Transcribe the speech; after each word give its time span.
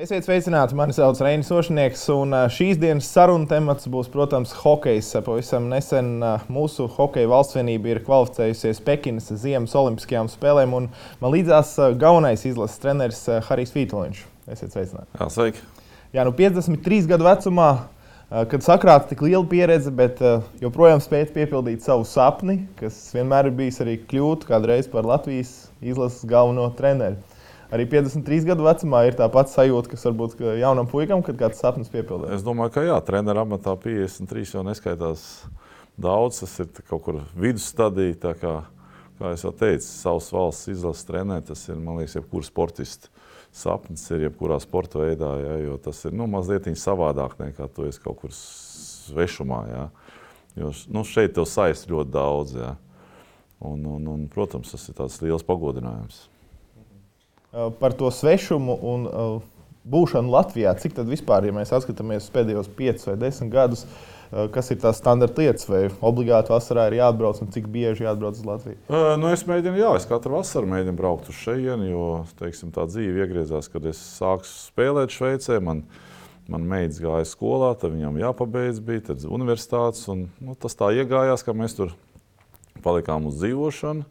Esiet 0.00 0.24
sveicināti, 0.24 0.72
mani 0.78 0.94
sauc 0.96 1.18
Reinis 1.20 1.50
Ošnieks, 1.52 2.06
un 2.14 2.32
šīs 2.48 2.78
dienas 2.80 3.04
sarunu 3.12 3.44
temats 3.50 3.84
būs, 3.92 4.06
protams, 4.08 4.54
hokejs. 4.62 5.10
Pavisam 5.26 5.66
nesen 5.68 6.22
mūsu 6.48 6.86
hokeja 6.94 7.28
valstsvienība 7.28 7.90
ir 7.90 7.98
kvalificējusies 8.06 8.78
Pekinas 8.86 9.28
Ziemas 9.42 9.74
Olimpiskajām 9.76 10.30
spēlēm, 10.32 10.72
un 10.78 10.86
man 11.20 11.34
līdzās 11.34 11.74
galvenais 12.00 12.46
izlases 12.48 12.80
treneris 12.80 13.20
Harijs 13.50 13.74
Vītoliņš. 13.74 14.22
Esiet 14.54 14.72
sveicināti. 14.72 15.10
Jā, 15.20 15.26
sveiki. 15.34 15.66
Jā, 16.16 16.24
nu 16.24 16.32
53 16.38 17.10
gadu 17.10 17.26
vecumā, 17.28 17.68
kad 18.54 18.64
sakrāta 18.64 19.10
tik 19.10 19.26
liela 19.26 19.44
pieredze, 19.52 19.92
bet 19.92 20.22
joprojām 20.64 21.04
spējat 21.04 21.34
piepildīt 21.36 21.84
savu 21.84 22.08
sapni, 22.08 22.62
kas 22.80 23.02
vienmēr 23.12 23.52
ir 23.52 23.60
bijis 23.60 23.82
arī 23.84 23.98
kļūt 24.08 24.48
kādreiz 24.48 24.88
par 24.88 25.04
Latvijas 25.12 25.68
izlases 25.84 26.24
galveno 26.30 26.70
treneru 26.80 27.20
arī 27.74 27.86
53 27.90 28.48
gadu 28.50 28.66
vecumā 28.66 29.04
ir 29.08 29.16
tā 29.18 29.28
pati 29.32 29.54
sajūta, 29.54 29.92
kas 29.92 30.06
varbūt 30.08 30.36
ka 30.40 30.56
jaunam 30.60 30.90
puikam, 30.90 31.24
kad 31.26 31.38
kāds 31.40 31.62
sapnis 31.62 31.92
piepildās. 31.92 32.34
Es 32.38 32.44
domāju, 32.46 32.74
ka 32.76 32.84
jā, 32.86 32.98
treneru 33.06 33.44
amatā 33.44 33.76
53 33.80 34.56
jau 34.56 34.66
neskaitās 34.66 35.24
daudz. 36.00 36.42
Tas 36.44 36.58
ir 36.64 36.70
kaut 36.84 37.04
kur 37.06 37.22
vidusstadija. 37.38 38.34
Kā, 38.40 38.54
kā 39.20 39.34
jau 39.36 39.54
teicu, 39.54 39.86
savas 39.86 40.30
valsts 40.34 40.70
izlases 40.74 41.08
trenēt, 41.08 41.48
tas 41.50 41.66
ir, 41.68 41.80
man 41.80 42.00
liekas, 42.00 42.18
jebkurš 42.20 42.52
sportists 42.52 43.10
sapnis 43.52 44.04
ir 44.14 44.28
jebkurā 44.28 44.60
sporta 44.62 45.00
veidā, 45.02 45.30
ja, 45.42 45.56
jo 45.64 45.76
tas 45.82 46.04
ir 46.06 46.14
nu, 46.14 46.28
mazliet 46.30 46.68
savādāk 46.78 47.36
nekā 47.40 47.66
tu 47.74 47.86
esi 47.88 48.02
kaut 48.02 48.20
kur 48.22 48.34
svešumā. 48.34 49.60
Ja. 49.70 49.88
Jo 50.58 50.72
nu, 50.90 51.04
šeit 51.06 51.34
tev 51.34 51.46
saist 51.50 51.90
ļoti 51.90 52.14
daudz. 52.14 52.54
Ja. 52.58 52.74
Un, 53.60 53.82
un, 53.84 54.06
un, 54.08 54.26
protams, 54.30 54.70
tas 54.72 54.86
ir 54.88 54.96
tāds 54.96 55.18
liels 55.22 55.44
pagodinājums. 55.46 56.29
Eh, 57.52 57.70
par 57.80 57.92
to 57.92 58.10
svešumu 58.14 58.76
un 58.82 59.06
eh, 59.06 59.40
būšanu 59.90 60.30
Latvijā. 60.30 60.70
Cik 60.78 60.94
tad 61.00 61.08
vispār, 61.10 61.48
ja 61.48 61.54
mēs 61.54 61.72
skatāmies 61.82 62.28
pēdējos 62.30 62.68
5 62.76 63.08
vai 63.08 63.14
10 63.24 63.50
gadus, 63.50 63.82
eh, 64.30 64.46
kas 64.54 64.70
ir 64.70 64.78
tās 64.78 65.00
standarta 65.02 65.42
lietas, 65.42 65.66
vai 65.66 65.88
obligāti 65.98 66.54
vasarā 66.54 66.86
ir 66.86 67.00
jāatbrauc 67.00 67.40
un 67.42 67.50
cik 67.50 67.66
bieži 67.66 68.06
jāatbrauc 68.06 68.38
uz 68.38 68.46
Latviju? 68.46 68.78
Uh, 68.86 69.16
nu 69.18 69.32
es 69.34 69.42
mēģinu, 69.48 69.80
jā, 69.82 69.96
es 69.98 70.06
katru 70.06 70.36
vasaru 70.36 70.70
mēģinu 70.70 70.94
braukt 71.00 71.32
uz 71.32 71.40
šejienu, 71.42 71.90
jo 71.90 72.04
teiksim, 72.38 72.70
tā 72.70 72.86
dzīve 72.86 73.24
iegriezās, 73.24 73.66
kad 73.72 73.90
es 73.90 73.98
sāku 73.98 74.46
spēlēt 74.46 75.10
Šveicē. 75.10 75.58
Man, 75.58 75.82
man 76.46 76.70
meitas 76.70 77.02
gāja 77.02 77.26
skolā, 77.26 77.72
tad 77.74 77.96
viņam 77.96 78.22
jāpabeidz, 78.22 78.78
bija 78.78 79.08
tad 79.10 79.26
universitātes. 79.26 80.06
Un, 80.12 80.28
nu, 80.38 80.54
tas 80.54 80.78
tā 80.78 80.94
iegājās, 81.02 81.42
ka 81.42 81.58
mēs 81.58 81.74
tur 81.82 81.98
palikām 82.86 83.26
uz 83.26 83.42
dzīvošanu. 83.42 84.06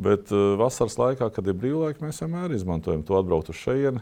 Bet 0.00 0.32
uh, 0.32 0.54
vasaras 0.60 0.96
laikā, 0.96 1.28
kad 1.34 1.48
ir 1.50 1.56
brīvlaika, 1.60 2.00
mēs 2.04 2.22
vienmēr 2.22 2.54
izmantojam 2.56 3.02
to 3.04 3.18
atbraukt 3.18 3.52
uz 3.52 3.58
šejieni. 3.60 4.00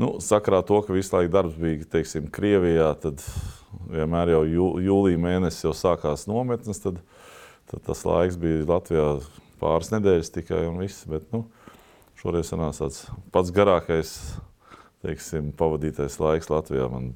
Nu, 0.00 0.14
sakarā 0.24 0.62
to, 0.66 0.78
ka 0.82 0.96
visu 0.96 1.12
laiku 1.14 1.30
darbs 1.34 1.58
bija 1.60 1.86
teiksim, 1.92 2.30
Krievijā, 2.32 2.88
tad 3.02 3.22
vienmēr 3.92 4.32
jau 4.32 4.42
jū, 4.48 4.68
jūlijā 4.86 5.20
mēnesis 5.20 5.66
jau 5.66 5.74
sākās 5.76 6.24
nometnes. 6.30 6.80
Tad, 6.82 7.02
tad 7.70 7.84
tas 7.86 8.02
laiks 8.08 8.40
bija 8.40 8.66
Latvijā 8.70 9.06
pāris 9.60 9.92
nedēļas 9.92 10.32
tikai 10.34 10.64
un 10.70 10.80
viss. 10.80 11.04
Bet, 11.10 11.28
nu, 11.34 11.44
šoreiz 12.18 12.50
sanāca 12.50 12.86
tāds 12.86 13.04
pats 13.34 13.52
garākais 13.54 14.14
teiksim, 15.04 15.52
pavadītais 15.56 16.18
laiks 16.20 16.50
Latvijā. 16.50 16.88
Man 16.90 17.12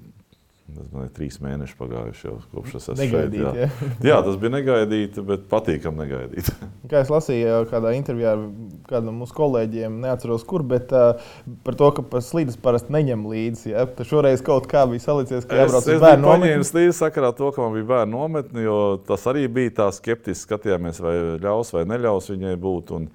Tas 0.64 0.86
man 0.94 1.04
ir 1.04 1.10
trīs 1.12 1.34
mēneši 1.44 1.74
pagājuši 1.76 2.24
jau 2.24 2.34
kopš 2.54 2.78
es 2.78 2.86
esmu 2.94 3.06
šeit. 3.10 3.34
Jā. 3.36 3.50
Jā. 3.52 3.66
jā, 4.08 4.20
tas 4.24 4.38
bija 4.40 4.52
negaidīti, 4.54 5.20
bet 5.28 5.42
patīkami 5.50 6.00
negaidīti. 6.00 6.54
Kā 6.90 7.02
es 7.04 7.10
lasīju 7.12 7.58
kādā 7.68 7.92
intervijā 7.98 8.32
ar 8.32 8.46
kādam 8.88 9.10
no 9.10 9.14
mūsu 9.18 9.36
kolēģiem, 9.36 9.98
neatceros 10.06 10.46
kur, 10.48 10.64
bet 10.68 10.94
uh, 10.96 11.20
par 11.66 11.76
to, 11.80 11.90
ka 11.98 12.22
slīdes 12.24 12.56
parasti 12.64 12.96
neņem 12.96 13.28
līdzi. 13.28 13.74
Ja? 13.74 13.84
Tad 13.92 14.08
šoreiz 14.08 14.40
kaut 14.46 14.70
kā 14.70 14.86
bija 14.88 15.04
salicies, 15.04 15.44
ka 15.44 15.60
jābrauc 15.60 15.84
uz 15.84 16.00
bērnu 16.00 16.24
nometni. 16.30 16.64
Es 16.64 16.72
līdzi 16.76 16.96
sakarā 16.96 17.34
to, 17.36 17.52
ka 17.52 17.60
man 17.60 17.76
bija 17.76 17.90
bērnu 17.92 18.16
nometni, 18.16 18.64
jo 18.64 18.80
tas 19.04 19.28
arī 19.30 19.44
bija 19.52 19.76
tā 19.82 19.92
skeptiski 19.92 20.48
skatījāmies, 20.48 21.04
vai 21.04 21.14
ļaus 21.44 21.76
vai 21.76 21.84
neļaus 21.92 22.32
viņai 22.32 22.56
būt. 22.64 22.96
Un, 22.96 23.10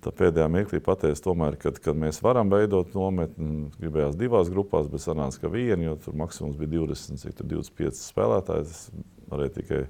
Tā 0.00 0.12
pēdējā 0.16 0.46
mirklī 0.48 0.78
pateicu, 0.80 1.20
tomēr, 1.26 1.58
kad, 1.60 1.76
kad 1.84 1.98
mēs 1.98 2.22
varam 2.24 2.48
veidot 2.52 2.94
nometni, 2.96 3.68
gribējās 3.82 4.16
divās 4.16 4.48
grupās, 4.52 4.88
bet 4.88 5.02
sanāca, 5.04 5.42
ka 5.42 5.50
viena, 5.52 5.90
jo 5.90 5.96
tur 6.00 6.16
maksimums 6.16 6.56
bija 6.56 6.72
20, 6.78 7.20
cik 7.20 7.34
tur 7.36 7.50
25 7.50 8.00
spēlētāji. 8.00 8.70
Tas 8.70 9.10
varēja 9.30 9.56
tikai. 9.58 9.82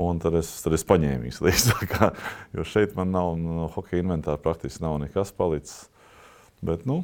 Un 0.00 0.20
tad 0.22 0.36
es, 0.38 0.52
tad 0.62 0.76
es 0.76 0.86
paņēmu 0.86 1.32
līdzi. 1.42 1.88
Jo 2.54 2.66
šeit 2.66 2.94
man 2.94 3.10
nav 3.10 3.32
no 3.40 3.66
hokeja 3.74 4.04
inventāra 4.04 4.38
praktiski 4.38 4.84
nav 4.84 5.00
nekas 5.02 5.34
palicis. 5.34 5.88
Bet, 6.62 6.86
nu, 6.86 7.02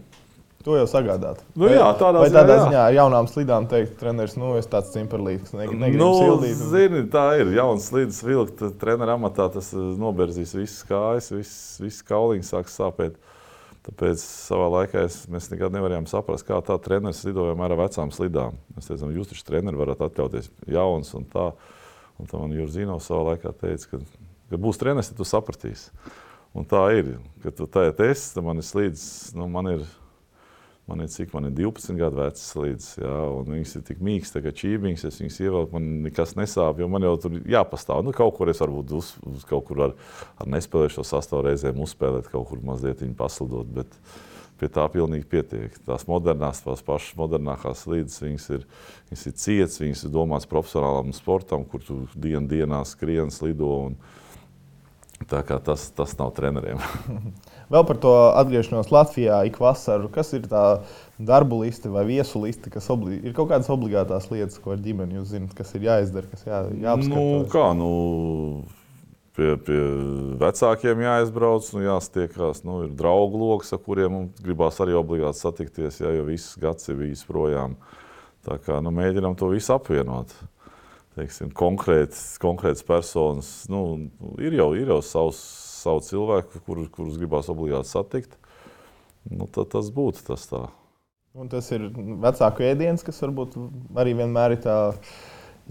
To 0.66 0.74
jau 0.74 0.86
sagādāt. 0.90 1.44
Nu, 1.54 1.68
jā, 1.70 1.84
tādā 1.94 2.18
vai 2.24 2.30
tādā 2.34 2.56
ziņā 2.64 2.80
ar 2.88 2.94
jaunām 2.96 3.28
slīdām 3.30 3.68
teikt, 3.70 3.92
treneris, 4.00 4.32
nu, 4.34 4.48
es 4.58 4.66
tāds 4.66 4.90
cimperlīgs, 4.90 5.52
negribu 5.54 6.00
nu, 6.00 6.08
sildīt. 6.18 6.62
Zini, 6.72 7.02
tā 7.12 7.22
ir, 7.38 7.52
jauns 7.54 7.84
slīdes 7.92 8.18
vilkt, 8.26 8.64
treneru 8.80 9.12
amatā 9.14 9.46
tas 9.54 9.68
eh, 9.76 9.84
noberzīs 10.00 10.56
visas 10.56 10.80
kājas, 10.88 11.28
visas, 11.30 11.60
visas 11.78 12.02
kauliņas 12.08 12.50
sāks 12.50 12.74
sāpēt. 12.80 13.20
Tāpēc 13.86 14.24
savā 14.26 14.66
laikā 14.80 15.04
es, 15.06 15.20
mēs 15.30 15.46
nekad 15.52 15.76
nevarējām 15.76 16.08
saprast, 16.10 16.42
kā 16.48 16.58
tā 16.66 16.74
treneris 16.82 17.22
lido 17.28 17.44
vienmēr 17.46 17.76
ar 17.76 17.84
vecām 17.84 18.10
slidām. 18.10 18.56
Mēs 18.74 18.90
teicām, 18.90 19.12
jūs 19.14 19.30
taču 19.30 19.46
treneri 19.46 19.78
varat 19.78 20.02
atļauties 20.08 20.50
jauns 20.74 21.12
un 21.14 21.28
tā. 21.30 21.44
Un 22.18 22.26
tā 22.26 22.40
man 22.40 22.56
Jurzīnovs 22.56 23.06
savā 23.06 23.36
laikā 23.36 23.52
teica, 23.60 23.92
ka, 23.92 24.26
ka 24.50 24.60
būs 24.66 24.82
treneris, 24.82 25.12
tad 25.12 25.20
tu 25.20 25.28
sapratīsi. 25.28 25.94
Un 26.58 26.66
tā 26.66 26.82
ir, 26.96 27.12
kad 27.44 27.54
tu 27.54 27.68
tā 27.70 27.86
esi, 27.92 28.32
tad 28.34 28.42
man 28.48 28.58
ir 28.58 28.66
slīdes, 28.66 29.06
nu, 29.36 29.46
man 29.52 29.70
ir 29.76 29.86
Man 30.86 31.02
ir 31.02 31.08
cik, 31.10 31.32
man 31.34 31.48
ir 31.48 31.54
12 31.58 31.98
gadu 31.98 32.20
vecs 32.20 32.44
līdz, 32.54 32.84
jā, 33.02 33.14
un 33.34 33.48
viņas 33.56 33.72
ir 33.74 33.82
tik 33.88 34.02
mīkstas, 34.06 34.42
ka 34.44 34.52
čībiņas, 34.54 35.02
es 35.08 35.16
viņas 35.18 35.38
ievelku, 35.42 35.72
man 35.74 35.88
nekas 36.04 36.36
nesāp, 36.38 36.78
jo 36.78 36.86
man 36.92 37.02
jau 37.02 37.16
tur 37.24 37.40
jāpastāv. 37.42 38.04
Nu, 38.06 38.14
kaut 38.14 38.36
kur 38.36 38.52
es 38.52 38.62
varbūt 38.62 38.94
uz, 38.94 39.08
uz 39.26 39.42
kaut 39.50 39.66
kur 39.66 39.82
ar, 39.88 39.96
ar 40.38 40.50
nespēlēšo 40.54 41.02
sastāvu 41.02 41.48
reizēm 41.48 41.82
uzspēlēt, 41.82 42.30
kaut 42.30 42.46
kur 42.52 42.62
mazliet 42.68 43.02
viņu 43.02 43.18
paslidot, 43.18 43.72
bet 43.80 43.98
pie 44.60 44.70
tā 44.72 44.84
pilnīgi 44.92 45.26
pietiek. 45.32 45.74
Tās 45.88 46.06
modernās, 46.06 46.62
tās 46.62 46.84
pašas 46.86 47.18
modernākās 47.18 47.82
līdzes, 47.90 48.22
viņas 48.22 48.46
ir, 48.54 48.68
viņas 49.10 49.26
ir 49.26 49.34
cietas, 49.42 49.80
viņas 49.82 50.04
ir 50.06 50.14
domātas 50.14 50.50
profesionālam 50.54 51.10
sportam, 51.18 51.66
kur 51.66 51.82
tu 51.82 52.04
dienu 52.14 52.46
dienā 52.52 52.84
skrien, 52.86 53.34
slido. 53.34 53.72
Un, 53.88 53.98
Tā 55.24 55.38
kā 55.48 55.56
tas, 55.64 55.86
tas 55.96 56.12
nav 56.18 56.34
treneriem. 56.36 56.76
Vēl 57.72 57.82
par 57.88 57.98
to 57.98 58.12
atgriešanos 58.38 58.92
Latvijā 58.94 59.40
ik 59.48 59.58
vasaru. 59.58 60.06
Kas 60.14 60.30
ir 60.36 60.46
tā 60.46 60.62
darbu 61.18 61.64
liste 61.64 61.90
vai 61.90 62.04
viesu 62.06 62.44
liste, 62.44 62.70
kas 62.70 62.86
obli... 62.94 63.18
ir 63.26 63.34
kaut 63.34 63.50
kādas 63.50 63.70
obligātās 63.72 64.28
lietas, 64.30 64.60
ko 64.62 64.76
ar 64.76 64.82
ģimeni 64.84 65.18
jūs 65.18 65.32
zinat, 65.34 65.54
kas 65.58 65.74
ir 65.74 65.88
jāizdara, 65.88 66.30
kas 66.30 66.46
jā, 66.46 66.62
jāapskata? 66.84 67.18
Nu, 67.18 67.44
kā, 67.50 67.66
nu, 67.74 67.90
pie, 69.34 69.52
pie 69.66 69.82
vecākiem 70.42 71.04
jāizbrauc, 71.08 71.70
nu, 71.74 71.84
jāstiekās. 71.88 72.62
Nu, 72.68 72.84
ir 72.86 72.96
draugu 72.98 73.42
lokus, 73.42 73.74
ar 73.74 73.82
kuriem 73.82 74.28
gribās 74.38 74.78
arī 74.84 74.94
obligāti 74.98 75.42
satikties, 75.42 76.02
jā, 76.04 76.14
jo 76.20 76.26
viss 76.30 76.54
gads 76.62 76.92
ir 76.92 77.00
bijis 77.02 77.26
projām. 77.26 77.74
Tā 78.46 78.60
kā 78.62 78.78
nu, 78.78 78.94
mēģinām 78.94 79.34
to 79.34 79.50
visu 79.50 79.74
apvienot 79.74 80.36
teiksim, 81.16 81.50
konkrētas, 81.56 82.36
konkrētas 82.42 82.84
personas. 82.86 83.48
Nu, 83.72 83.82
ir 84.42 84.56
jau, 84.58 84.68
ir 84.76 84.90
jau 84.92 85.00
savs, 85.04 85.40
savu 85.86 86.02
cilvēku, 86.04 86.64
kur, 86.66 86.82
kurus 86.92 87.20
gribās 87.20 87.50
obligāti 87.52 87.90
satikt. 87.92 88.36
Nu, 89.26 89.48
tad 89.50 89.72
tas 89.74 89.88
būtu 89.94 90.26
tas 90.26 90.46
tā. 90.50 90.66
Un 91.36 91.50
tas 91.52 91.66
ir 91.74 91.88
vecāku 92.22 92.64
ēdiens, 92.64 93.04
kas 93.04 93.18
varbūt 93.20 93.56
arī 93.98 94.14
vienmēr 94.16 94.54
ir 94.56 94.62
tā 94.64 94.76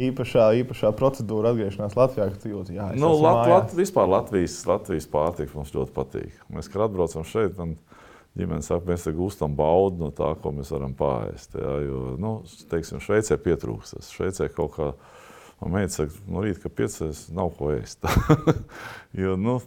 īpašā, 0.08 0.50
īpašā 0.62 0.92
procedūra 0.98 1.54
atgriešanās 1.54 1.96
Latvijā. 1.98 2.28
Jūt, 2.52 2.72
jā, 2.76 2.92
nu, 3.00 3.14
Lat, 3.24 3.48
Lat, 3.50 3.74
vispār 3.78 4.12
Latvijas, 4.12 4.60
Latvijas 4.70 5.08
pārtika 5.10 5.58
mums 5.58 5.74
ļoti 5.74 5.96
patīk. 5.96 6.38
Mēs, 6.54 6.70
kad 6.70 6.86
atbraucam 6.86 7.26
šeit, 7.26 7.56
man 7.58 7.78
ģimene 8.38 8.66
saka, 8.66 8.86
mēs 8.92 9.08
gūstam 9.16 9.56
baudu 9.58 10.04
no 10.04 10.12
tā, 10.14 10.36
ko 10.44 10.54
mēs 10.54 10.70
varam 10.76 10.94
pāriest. 11.00 11.58
Jā, 11.58 11.76
jo, 11.88 12.04
nu, 12.22 12.36
teiksim, 12.70 13.02
Šveicē 13.02 13.40
pietrūkstas. 13.42 14.12
Šveicē 14.14 14.52
kaut 14.54 14.76
kā 14.76 14.92
Man 15.62 15.72
meita 15.72 15.94
saka, 15.94 16.12
no 16.28 16.44
rīta, 16.44 16.66
ka 16.66 16.72
piecās 16.78 17.26
nav 17.34 17.54
ko 17.56 17.72
ēst. 17.74 18.04
jo, 19.22 19.36
nu, 19.40 19.60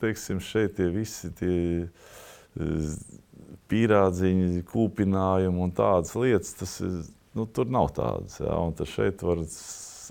teiksim, 0.00 0.40
šeit 0.44 0.76
tie 0.78 0.88
visi 0.94 1.30
tie 1.38 1.58
e, 1.84 2.70
pīrādziņi, 3.70 4.64
kūpinājumi 4.70 5.62
un 5.66 5.74
tādas 5.76 6.14
lietas, 6.18 6.54
tas 6.58 6.78
ir, 6.84 6.96
nu, 7.36 7.46
tur 7.46 7.70
nav 7.72 7.92
tādas. 7.96 8.38
Ja? 8.42 8.56
Un 8.62 8.74
tas 8.78 8.90
šeit 8.92 9.24
var 9.26 9.44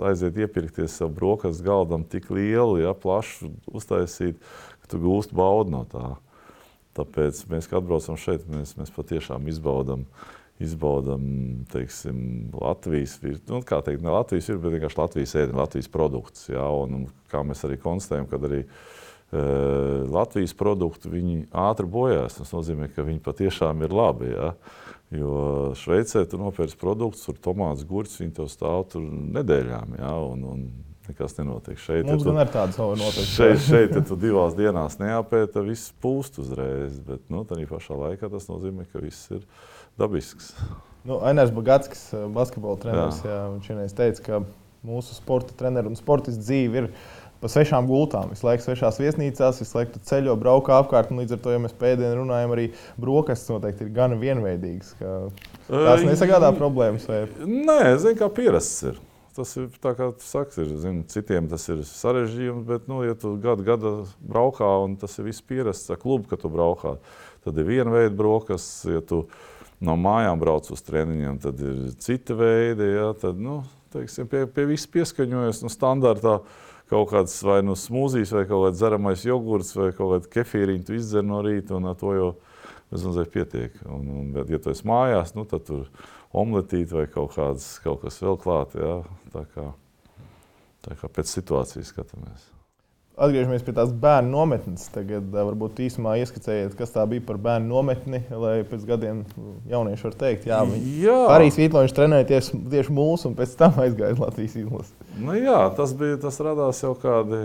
aiziet 0.08 0.38
iepirkties 0.38 1.00
sev 1.00 1.12
brokastu 1.16 1.66
galdam 1.66 2.06
tik 2.06 2.30
lielu, 2.34 2.80
ja, 2.84 2.94
plašu 2.94 3.52
uztaisīt, 3.74 4.40
ka 4.84 4.94
tu 4.94 5.02
gūst 5.02 5.34
baudu 5.36 5.74
no 5.74 5.84
tā. 5.90 6.16
Tāpēc 6.98 7.44
mēs, 7.52 7.70
kad 7.70 7.84
atbraucam 7.84 8.18
šeit, 8.18 8.48
mēs, 8.50 8.74
mēs 8.78 8.94
patiešām 8.94 9.50
izbaudam 9.52 10.08
izbaudām 10.64 11.24
teiksim, 11.70 12.20
Latvijas, 12.58 13.20
nu, 13.50 13.62
kā 13.66 13.78
teikt, 13.86 14.02
ne 14.02 14.14
Latvijas 14.14 14.50
ir, 14.50 14.60
bet 14.62 14.74
vienkārši 14.74 15.00
Latvijas 15.00 15.36
ēdienu, 15.38 15.60
Latvijas 15.62 15.90
produkts. 15.94 16.48
Jā, 16.50 16.66
un, 16.82 16.96
un 16.98 17.04
kā 17.32 17.44
mēs 17.46 17.62
arī 17.68 17.78
konstatējam, 17.82 18.26
kad 18.32 18.48
arī 18.50 18.64
Latvijas 19.32 20.54
produkti 20.56 21.12
ātri 21.52 21.88
bojās. 21.92 22.38
Tas 22.40 22.54
nozīmē, 22.56 22.88
ka 22.96 23.04
viņi 23.08 23.24
patiešām 23.26 23.84
ir 23.84 23.96
labi. 23.96 24.32
Jā. 24.32 24.54
Jo 25.16 25.72
Šveicē 25.80 26.26
tu 26.28 26.40
nopērci 26.40 26.76
produktus, 26.80 27.24
tur 27.28 27.38
tomātus, 27.40 27.88
gurķus, 27.88 28.20
viņi 28.24 28.34
tev 28.40 28.50
stāv 28.52 28.86
tur 28.92 29.04
nedēļām. 29.08 29.96
Ja, 30.00 30.14
un, 30.20 30.44
un 30.48 30.64
nekas 31.08 31.38
nenotiek. 31.38 31.80
Šeit, 31.80 32.06
Mums 32.08 32.26
ja 32.26 32.32
gan 32.32 32.42
ir 32.44 32.52
tāda 32.52 32.76
sava 32.76 32.98
noteikta. 33.00 33.30
Šeit, 33.32 33.62
šeit 33.64 33.96
ja 33.96 34.04
tu 34.08 34.18
divās 34.20 34.56
dienās 34.58 35.00
neapēta, 35.00 35.64
viss 35.64 35.94
pūst 36.04 36.42
uzreiz. 36.44 37.00
Bet 37.08 37.24
nu, 37.32 37.46
tā 37.48 37.60
pašā 37.70 38.00
laikā 38.00 38.32
tas 38.34 38.50
nozīmē, 38.52 38.88
ka 38.92 39.04
viss 39.04 39.32
ir 39.32 39.44
dabisks. 40.00 40.54
Nu, 41.08 41.22
Ainērs 41.24 41.54
Bagatskis, 41.56 42.10
basketbola 42.36 42.80
treneris, 42.84 43.22
jā. 43.24 43.32
Jā, 43.32 43.44
viņš 43.54 43.72
vienreiz 43.72 43.96
teica, 43.96 44.26
ka 44.26 44.42
mūsu 44.88 45.16
sporta 45.16 45.56
treneru 45.58 45.92
un 45.92 46.00
sportistu 46.00 46.44
dzīve 46.44 46.84
ir 46.84 46.90
pa 47.42 47.50
svešām 47.52 47.88
gultām. 47.90 48.32
Visu 48.34 48.48
laiku 48.48 48.66
svešās 48.66 49.00
viesnīcās, 49.02 49.62
visu 49.62 49.78
laiku 49.78 50.02
ceļo, 50.10 50.38
braukā 50.42 50.80
apkārt. 50.82 51.12
Līdz 51.16 51.38
ar 51.38 51.44
to, 51.44 51.54
ja 51.54 51.62
mēs 51.64 51.76
pēdējā 51.78 52.14
runājam, 52.18 52.54
arī 52.56 52.70
brokastis 53.02 53.52
noteikti 53.54 53.86
ir 53.88 53.92
gan 53.96 54.18
vienveidīgas. 54.22 54.96
Tās 55.68 56.06
nesagādā 56.08 56.54
problēmas. 56.58 57.06
Vai? 57.10 57.26
Nē, 57.44 57.82
zinu, 58.02 58.18
kā 58.22 58.32
pierasts 58.34 58.90
ir. 58.92 59.02
Tas 59.38 59.52
ir 59.60 59.68
tā 59.78 59.92
kā 59.94 60.08
tu 60.18 60.26
saki, 60.26 60.64
ir, 60.64 60.70
zin, 60.82 61.04
citiem 61.14 61.46
tas 61.52 61.68
ir 61.70 61.84
sarežģījums, 61.86 62.64
bet, 62.66 62.88
nu, 62.90 63.04
ja 63.06 63.14
tu 63.14 63.36
gadu 63.42 63.62
gadu 63.68 63.92
braukā 64.18 64.70
un 64.82 64.96
tas 64.98 65.14
ir 65.20 65.28
viss 65.28 65.46
pierasts 65.46 65.94
ar 65.94 66.00
klubu, 66.02 66.26
ka 66.32 66.40
tu 66.42 66.50
braukā, 66.50 66.96
tad 67.46 67.60
ir 67.62 67.68
viena 67.68 67.94
veida 67.94 68.16
brokastis. 68.18 68.88
Ja 68.90 69.04
tu 69.06 69.28
no 69.86 69.94
mājām 70.02 70.42
brauc 70.42 70.72
uz 70.74 70.82
treniņiem, 70.88 71.38
tad 71.44 71.62
ir 71.62 71.84
cita 72.02 72.34
veida. 72.40 72.88
Ja, 72.90 73.12
tad, 73.14 73.38
nu, 73.38 73.60
teiksim, 73.94 74.26
pie, 74.32 74.48
pie 74.50 74.66
viss 74.72 74.90
pieskaņojas 74.90 75.62
nu, 75.68 75.70
standartā 75.70 76.40
kaut 76.90 77.12
kāds 77.12 77.36
vai 77.46 77.60
nu 77.66 77.76
smūzijas, 77.78 78.34
vai 78.36 78.46
kaut 78.50 78.68
kāds 78.68 78.82
dzeramais 78.82 79.26
jogurts, 79.28 79.76
vai 79.78 79.92
kaut 79.96 80.14
kāda 80.14 80.34
kefīriņa 80.38 80.88
tu 80.88 80.98
izdzer 80.98 81.26
no 81.28 81.42
rīta, 81.46 81.78
un 81.78 81.90
ar 81.92 81.98
to 82.00 82.14
jau 82.16 82.30
bezmazliet 82.92 83.32
pietiek. 83.34 83.80
Un, 83.86 84.08
un, 84.20 84.30
bet, 84.36 84.52
ja 84.54 84.62
tu 84.64 84.72
esi 84.74 84.88
mājās, 84.88 85.36
nu, 85.38 85.46
tad 85.50 85.68
tur 85.68 85.88
omletīt 86.38 86.94
vai 86.96 87.08
kaut, 87.12 87.36
kāds, 87.36 87.76
kaut 87.84 88.04
kas 88.06 88.22
vēl 88.24 88.40
klāt. 88.42 88.78
Ja? 88.80 89.00
Tā, 89.34 89.48
kā, 89.56 89.72
tā 90.88 91.00
kā 91.00 91.12
pēc 91.20 91.34
situācijas 91.40 91.92
skatāmies. 91.94 92.52
Atgriežamies 93.18 93.64
pie 93.66 93.74
tās 93.74 93.90
bērnu 93.98 94.30
nometnes. 94.30 94.84
Tagad 94.94 95.32
varbūt 95.34 95.80
īsumā 95.88 96.20
ieskicējiet, 96.22 96.76
kas 96.78 96.92
tā 96.94 97.02
bija 97.10 97.24
par 97.26 97.40
bērnu 97.42 97.72
nometni, 97.72 98.20
lai 98.30 98.60
pēc 98.70 98.84
gadiem 98.86 99.24
jaunieši 99.72 100.06
var 100.06 100.18
teikt, 100.20 100.46
jā, 100.46 100.60
jā. 101.02 101.16
arī 101.34 101.48
Svītloņš 101.56 101.96
trenēties 101.98 102.52
tieši 102.54 102.94
mūsu 102.94 103.32
un 103.32 103.40
pēc 103.40 103.58
tam 103.58 103.82
aizgāja 103.82 104.20
Latvijas 104.22 104.60
izlasi. 104.62 104.94
Nu, 105.18 105.34
jā, 105.34 105.58
tas, 105.80 105.98
bija, 105.98 106.22
tas 106.22 106.38
radās 106.46 106.84
jau 106.86 106.94
kādi, 107.02 107.42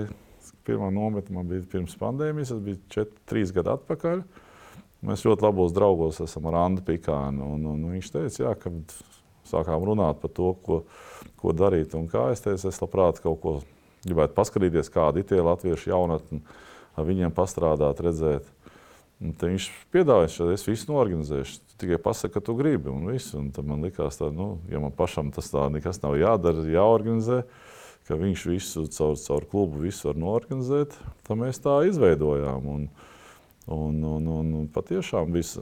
pirmā 0.68 0.92
nometne 0.92 1.38
man 1.38 1.48
bija 1.48 1.64
pirms 1.72 1.96
pandēmijas, 2.04 2.52
tas 2.52 2.60
bija 2.68 2.82
4, 2.98 3.24
3 3.32 3.56
gadi 3.56 3.76
atpakaļ. 3.78 4.24
Mēs 5.08 5.24
ļoti 5.24 5.48
labos 5.48 5.72
draugos 5.72 6.20
esam 6.20 6.52
ar 6.52 6.60
Andu 6.66 6.84
Pikānu, 6.84 7.48
un, 7.56 7.64
un 7.72 7.92
viņš 7.96 8.12
teica, 8.12 8.44
jā, 8.44 8.56
kad 8.60 8.98
sākām 9.48 9.88
runāt 9.88 10.20
par 10.20 10.36
to, 10.36 10.52
ko, 10.68 10.82
ko 11.40 11.56
darīt 11.56 11.96
un 11.96 12.12
kā 12.12 12.28
es 12.36 12.44
teicu, 12.44 12.68
es 12.68 12.84
labprāt 12.84 13.24
kaut 13.24 13.40
ko 13.40 13.60
gribētu 14.06 14.36
paskatīties, 14.36 14.90
kādi 14.92 15.22
ir 15.22 15.28
tie 15.28 15.40
latviešu 15.42 15.92
jaunatni, 15.92 16.42
ar 16.98 17.06
viņiem 17.08 17.34
pastrādāt, 17.34 18.02
redzēt. 18.04 18.48
Un 19.22 19.34
viņš 19.38 19.68
piedāvāja, 19.94 20.32
ka 20.34 20.48
es 20.50 20.64
visu 20.66 20.90
norganizēšu. 20.90 21.60
Tu 21.70 21.84
tikai 21.84 21.98
pasaki, 22.02 22.34
ka 22.34 22.42
tu 22.42 22.56
gribi. 22.58 22.90
Un 22.90 23.06
viss. 23.12 23.34
un 23.38 23.52
man 23.68 23.84
likās, 23.86 24.18
ka, 24.18 24.32
nu, 24.34 24.56
ja 24.70 24.80
man 24.82 24.90
pašam 24.94 25.30
tas 25.34 25.52
tā 25.52 25.68
nekas 25.70 26.02
nav 26.02 26.16
jādara, 26.18 26.64
jāorganizē, 26.66 27.44
ka 28.08 28.18
viņš 28.18 28.46
visu 28.50 28.88
caur, 28.90 29.14
caur 29.22 29.46
klubu 29.46 29.84
visu 29.84 30.10
var 30.10 30.18
norganizēt, 30.18 30.98
tad 31.22 31.38
mēs 31.38 31.62
tā 31.62 31.84
izveidojām. 31.86 32.66
Un, 32.66 32.88
un, 33.70 34.02
un, 34.16 34.26
un, 34.40 34.54
un 34.62 34.68
patiešām 34.74 35.30
viss. 35.36 35.60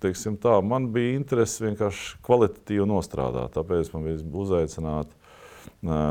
Teiksim 0.00 0.34
tā, 0.40 0.58
man 0.60 0.90
bija 0.92 1.16
interese 1.16 1.64
vienkārši 1.64 2.18
kvalitatīvi 2.24 2.84
nostrādāt. 2.88 3.54
Tāpēc 3.56 3.92
man 3.94 4.04
bija 4.08 4.24
uzaicināti 4.44 5.25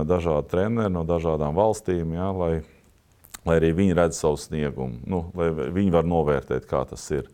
dažādi 0.08 0.52
treneri 0.52 0.94
no 0.94 1.04
dažādām 1.08 1.58
valstīm, 1.58 2.14
ja, 2.18 2.30
lai, 2.36 2.54
lai 3.48 3.58
arī 3.60 3.74
viņi 3.78 3.98
redz 3.98 4.22
savu 4.22 4.40
sniegumu, 4.42 5.02
nu, 5.10 5.26
lai 5.38 5.52
viņi 5.54 5.94
var 5.96 6.08
novērtēt, 6.10 6.68
kā 6.70 6.86
tas 6.90 7.06
ir. 7.16 7.30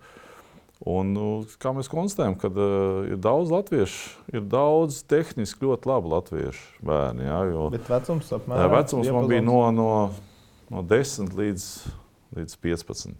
Un, 0.81 1.11
nu, 1.13 1.25
kā 1.61 1.75
mēs 1.77 1.91
konstatējam, 1.91 2.33
ka 2.41 2.49
uh, 2.49 3.03
ir 3.13 3.19
daudz 3.21 3.51
latviešu, 3.53 4.15
ir 4.33 4.45
daudz 4.49 5.03
tehniski 5.05 5.67
ļoti 5.67 5.89
labi 5.91 6.09
latviešu 6.09 6.85
bērni. 6.89 7.27
Jā, 7.27 7.41
jo, 7.51 7.67
Bet 7.75 7.89
vecums 7.91 8.31
apmēram? 8.33 8.63
Jā, 8.63 8.71
vecums 8.79 9.11
man 9.13 9.29
bija 9.29 9.43
no, 9.45 9.59
no, 9.77 9.91
no 10.73 10.81
10 10.89 11.37
līdz, 11.37 11.67
līdz 12.39 12.57
15. 12.65 13.13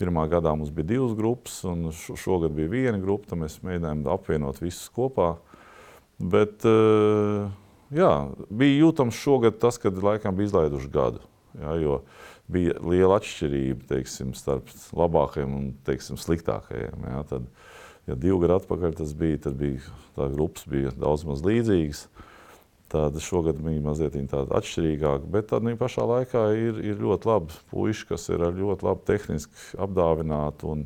Pirmā 0.00 0.24
gadā 0.32 0.54
mums 0.56 0.72
bija 0.72 0.94
divas 0.94 1.12
grupas, 1.14 1.58
un 1.68 1.90
šogad 1.92 2.56
bija 2.56 2.72
viena 2.72 2.96
grupa. 3.02 3.36
Mēs 3.36 3.58
mēģinājām 3.60 4.06
apvienot 4.14 4.62
visus 4.64 4.88
kopā. 4.96 5.34
Bet, 6.16 6.64
uh, 6.64 7.52
jā, 7.94 8.12
bija 8.50 8.80
jūtams 8.82 9.18
šogad 9.20 9.60
tas, 9.62 9.78
kad 9.80 9.98
laikam 10.02 10.36
bija 10.36 10.50
izlaiduši 10.50 10.90
gadu. 10.92 11.22
Jā, 11.58 11.76
jo 11.82 12.00
bija 12.52 12.76
liela 12.80 13.18
atšķirība 13.20 13.86
teiksim, 13.90 14.32
starp 14.36 14.70
labākajiem 14.96 15.52
un 15.56 15.70
teiksim, 15.86 16.18
sliktākajiem. 16.20 17.06
Jā, 17.12 17.22
tad, 17.28 17.48
ja 18.08 18.16
divi 18.18 18.40
gadi 18.44 18.56
atpakaļ 18.56 18.98
tas 19.00 19.14
bija, 19.16 19.40
tad 19.48 19.58
bija, 19.60 19.82
tā 20.16 20.28
grupas 20.32 20.66
bija 20.68 20.94
daudz 20.96 21.26
maz 21.28 21.44
līdzīgas. 21.46 22.06
Tad 22.92 23.16
šogad 23.24 23.56
bija 23.64 23.80
mazliet 23.80 24.18
tāda 24.28 24.58
atšķirīgāka, 24.58 25.28
bet 25.32 25.46
tad 25.48 25.64
nu, 25.64 25.72
pašā 25.80 26.04
laikā 26.08 26.42
ir, 26.52 26.80
ir 26.92 26.98
ļoti 27.00 27.28
labi 27.30 27.56
puiši, 27.70 28.08
kas 28.10 28.28
ir 28.28 28.44
ļoti 28.58 28.84
labi 28.84 29.06
tehniski 29.08 29.78
apdāvināti 29.80 30.68
un, 30.68 30.82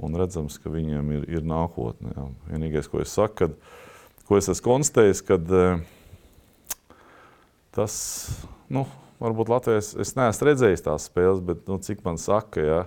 un 0.00 0.16
redzams, 0.16 0.56
ka 0.60 0.72
viņiem 0.72 1.10
ir, 1.18 1.26
ir 1.36 1.44
nākotne. 1.44 2.14
Jā. 2.16 2.24
Vienīgais, 2.48 2.88
ko 2.88 3.04
es 3.04 3.12
saku, 3.12 3.36
kad, 3.42 3.58
ko 4.24 4.40
es 4.40 4.48
esmu 4.48 4.70
konstatējis, 4.70 5.20
kad 5.28 5.52
uh, 5.52 5.84
tas, 7.74 7.96
nu, 8.72 8.84
varbūt 9.22 9.50
Latvijas, 9.52 9.92
es 10.00 10.14
neesmu 10.18 10.48
redzējis 10.50 10.84
tās 10.86 11.08
spēles, 11.10 11.42
bet 11.44 11.66
nu, 11.70 11.78
cik 11.82 12.04
man 12.06 12.18
saka, 12.20 12.64
ja, 12.64 12.80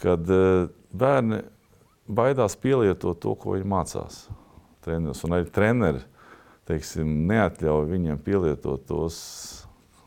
kad 0.00 0.28
uh, 0.32 0.66
bērni 0.94 1.42
baidās 2.04 2.56
pielietot 2.60 3.20
to, 3.22 3.34
ko 3.38 3.56
viņi 3.56 3.70
mācās. 3.70 4.24
Treneris 4.84 5.24
un 5.24 5.38
arī 5.38 5.48
treneri 5.52 6.04
teiksim, 6.68 7.08
neatļauj 7.28 7.88
viņiem 7.90 8.20
pielietot 8.24 8.86
tos, 8.88 9.16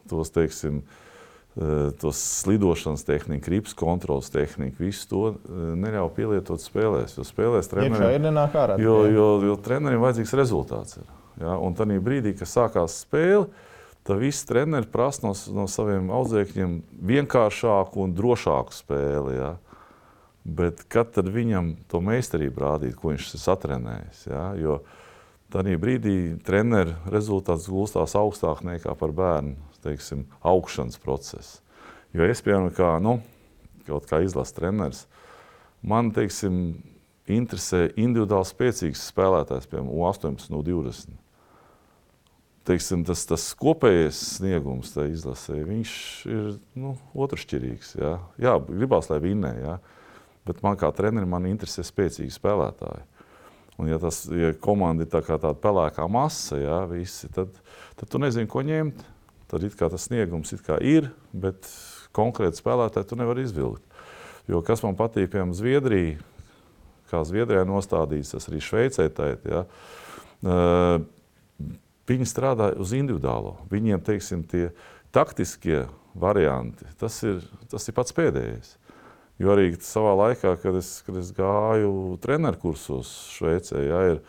tos 0.10 0.32
teiksim, 0.34 0.82
uh, 0.82 1.90
tos 2.02 2.22
slidošanas 2.42 3.06
tehniku, 3.08 3.54
rips 3.54 3.78
kontrols 3.78 4.32
tehniku, 4.34 4.84
visu 4.86 5.10
to 5.10 5.24
uh, 5.32 5.38
neļauj 5.78 6.12
pielietot 6.18 6.64
spēlēs. 6.64 7.18
Jo 7.18 7.26
spēlēs 7.28 7.72
treneriem 7.72 7.98
ir. 8.02 8.84
Jo, 8.84 8.98
jo, 9.14 9.30
jo 9.52 9.58
trenerim 9.66 10.04
vajadzīgs 10.06 10.36
rezultāts. 10.38 11.00
Ir, 11.02 11.10
ja? 11.46 11.58
Un 11.62 11.78
tad 11.78 11.94
brīdī, 12.06 12.34
kad 12.38 12.50
sākās 12.50 13.02
spēle, 13.06 13.48
tad 14.08 14.22
visi 14.24 14.48
treneri 14.48 14.88
prasa 14.92 15.28
no, 15.28 15.34
no 15.56 15.66
saviem 15.68 16.08
audzēkņiem 16.16 16.78
vienkāršāku 17.10 18.06
un 18.06 18.16
drošāku 18.16 18.76
spēli. 18.76 19.36
Ja? 19.36 19.52
Bet 20.48 20.86
kad 20.92 21.12
tad 21.18 21.28
viņam 21.34 21.74
to 21.92 22.00
meistarību 22.04 22.64
rādīt, 22.64 22.96
ko 22.96 23.12
viņš 23.12 23.34
ir 23.36 23.44
satrenējis? 23.44 24.24
Ja? 24.32 24.46
Jo 24.60 24.80
tādā 25.52 25.76
brīdī 25.80 26.38
treneru 26.48 26.96
rezultāts 27.12 27.68
gulstās 27.72 28.16
augstāk 28.20 28.64
nekā 28.68 28.96
par 29.00 29.16
bērnu 29.16 29.56
teiksim, 29.84 30.26
augšanas 30.44 31.00
procesu. 31.04 31.62
Jo 32.16 32.26
es, 32.28 32.42
piemēram, 32.44 32.72
kā, 32.76 32.96
nu, 33.04 33.20
kaut 33.88 34.08
kā 34.10 34.24
izlases 34.26 34.56
treneris, 34.56 35.04
man 35.86 36.10
teiksim, 36.16 36.80
interesē 37.28 37.90
individuāli 38.00 38.48
spēcīgs 38.48 39.06
spēlētājs, 39.12 39.68
piemēram, 39.70 39.92
18 40.10 40.52
no 40.52 40.64
20 40.66 41.27
teiksim, 42.68 43.04
tas, 43.08 43.24
tas 43.30 43.46
kopējais 43.58 44.20
sniegums 44.38 44.94
tajā 44.96 45.14
izlasē, 45.14 45.58
viņš 45.68 45.92
ir 46.30 46.48
nu, 46.80 46.96
otršķirīgs. 47.18 47.96
Jā. 48.02 48.18
jā, 48.42 48.56
gribās, 48.68 49.10
lai 49.12 49.22
vinnē, 49.24 49.54
jā. 49.62 49.78
bet 50.48 50.64
man 50.66 50.80
kā 50.80 50.92
trenerim 50.96 51.32
man 51.32 51.48
interesē 51.50 51.86
spēcīgi 51.88 52.36
spēlētāji. 52.36 53.06
Un 53.78 53.92
ja, 53.92 54.00
tas, 54.02 54.24
ja 54.34 54.56
komanda 54.58 55.06
ir 55.06 55.12
tā 55.12 55.22
tāda 55.22 55.54
pelēkā 55.62 56.08
masa, 56.10 56.58
jā, 56.58 56.80
visi, 56.90 57.30
tad, 57.34 57.54
tad 58.00 58.10
tu 58.10 58.22
nezini, 58.22 58.50
ko 58.50 58.66
ņemt. 58.66 59.04
Tad 59.48 59.64
it 59.64 59.78
kā 59.80 59.88
tas 59.88 60.10
sniegums 60.10 60.52
it 60.52 60.64
kā 60.66 60.76
ir, 60.84 61.12
bet 61.32 61.70
konkrēti 62.16 62.60
spēlētāji 62.60 63.08
tu 63.08 63.20
nevari 63.20 63.46
izvilkt. 63.48 63.84
Jo 64.48 64.60
kas 64.66 64.82
man 64.84 64.98
patīk, 65.00 65.30
piemēram, 65.32 65.54
Zviedrija, 65.56 66.18
kā 67.08 67.22
Zviedrijā 67.28 67.64
nostādīts, 67.68 68.34
tas 68.34 68.50
arī 68.50 68.60
Šveicē 68.64 69.08
tēt, 69.16 69.48
jā, 69.48 69.64
uh, 70.44 70.98
Viņi 72.08 72.28
strādā 72.30 72.72
uz 72.80 72.94
individuālo. 72.96 73.58
Viņiem, 73.72 74.02
teiksim, 74.06 74.46
tie 74.48 74.70
taktiskie 75.16 75.86
varianti, 76.18 76.88
tas 77.00 77.20
ir, 77.28 77.42
tas 77.72 77.88
ir 77.88 77.96
pats 77.98 78.16
pēdējais. 78.16 78.76
Jo 79.38 79.54
arī 79.54 79.70
savā 79.86 80.16
laikā, 80.18 80.56
kad 80.64 80.78
es, 80.80 80.98
kad 81.06 81.18
es 81.20 81.30
gāju 81.36 82.18
treneru 82.24 82.58
kursos 82.62 83.12
Šveicē, 83.36 83.82
ja, 83.86 84.00
ir, 84.14 84.22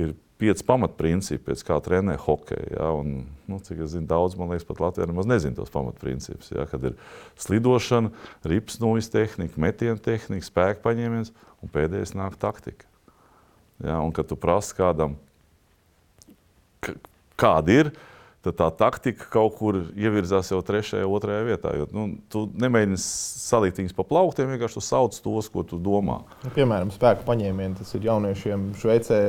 ir 0.00 0.14
pieci 0.40 0.64
pamatprincipi, 0.66 1.42
pēc 1.50 1.64
kā 1.68 1.76
trenē 1.84 2.16
hokeju. 2.20 2.70
Ja, 2.72 2.88
un, 2.96 3.26
nu, 3.50 3.58
cik 3.64 3.84
es 3.84 3.92
zinu, 3.92 4.08
daudz 4.10 4.38
man 4.38 4.50
liekas, 4.50 4.66
pat 4.68 4.80
Latvijā 4.82 5.08
nemaz 5.10 5.28
nezinu 5.28 5.58
tos 5.58 5.72
pamatprincipus. 5.74 6.50
Ja, 6.54 6.64
kad 6.70 6.86
ir 6.88 6.96
slidošana, 7.40 8.12
rips 8.50 8.80
nūjas 8.82 9.12
tehnika, 9.12 9.60
metiena 9.60 10.00
tehnika, 10.00 10.48
spēka 10.48 10.82
paņēmiens 10.86 11.34
un 11.60 11.72
pēdējais 11.74 12.16
nāk 12.16 12.38
taktika. 12.40 12.88
Ja, 13.84 14.00
un 14.00 14.14
kad 14.16 14.30
tu 14.30 14.38
prasi 14.40 14.76
kādam, 14.78 15.18
kāda 17.44 17.78
ir, 17.82 17.92
tad 18.44 18.56
tā 18.58 18.68
taktika 18.84 19.26
kaut 19.32 19.56
kur 19.58 19.78
ievirzās 19.96 20.50
jau 20.52 20.60
trešajā, 20.64 21.06
otrajā 21.08 21.44
vietā. 21.46 21.72
Jo, 21.78 21.86
nu, 21.94 22.06
tu 22.32 22.44
nemēģini 22.60 22.98
salikt 23.00 23.80
viņus 23.80 23.96
pa 23.96 24.04
plauktiem, 24.08 24.50
vienkārši 24.52 24.78
tu 24.78 24.84
sauc 24.84 25.16
tos, 25.24 25.48
ko 25.52 25.64
tu 25.68 25.78
domā. 25.80 26.20
Nu, 26.44 26.52
piemēram, 26.54 26.92
spēka 26.94 27.24
paņēmieni, 27.26 27.78
tas 27.80 27.94
ir 27.96 28.08
jauniešiem 28.10 28.66
Šveicē. 28.80 29.20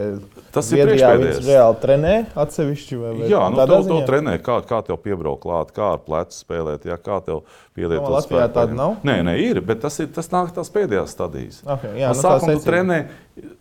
Tas 0.56 0.72
ir 0.74 0.84
priekšpēdējais. 0.84 1.42
Reāli 1.48 1.80
trenē 1.84 2.16
atsevišķi 2.46 3.02
vai, 3.02 3.14
vai 3.20 3.30
Jā, 3.32 3.44
nu, 3.54 3.62
tev, 3.62 3.88
tev 3.90 4.02
trenē, 4.10 4.36
kā, 4.44 4.60
kā 4.68 4.82
tev 4.88 5.00
piebraukt 5.04 5.44
klāt, 5.46 5.72
kā 5.76 5.94
ar 5.96 6.04
plecu 6.06 6.40
spēlēt, 6.40 6.88
jā, 6.90 7.00
kā 7.02 7.22
tev 7.26 7.46
pielietot. 7.76 8.08
No, 8.10 8.16
Latvijā 8.18 8.48
tāda 8.56 8.76
nav? 8.76 8.98
Nē, 9.08 9.20
nē, 9.28 9.36
ir, 9.44 9.62
bet 9.66 9.84
tas, 9.84 10.00
ir, 10.04 10.12
tas 10.16 10.32
nāk 10.34 10.54
tās 10.56 10.72
pēdējās 10.74 11.16
stadijas. 11.16 11.62
Okay, 11.64 11.96
jā, 12.02 12.12
no 12.12 12.20
nu, 12.20 12.24
sākuma 12.24 12.56
tu 12.58 12.68
trenē 12.68 13.00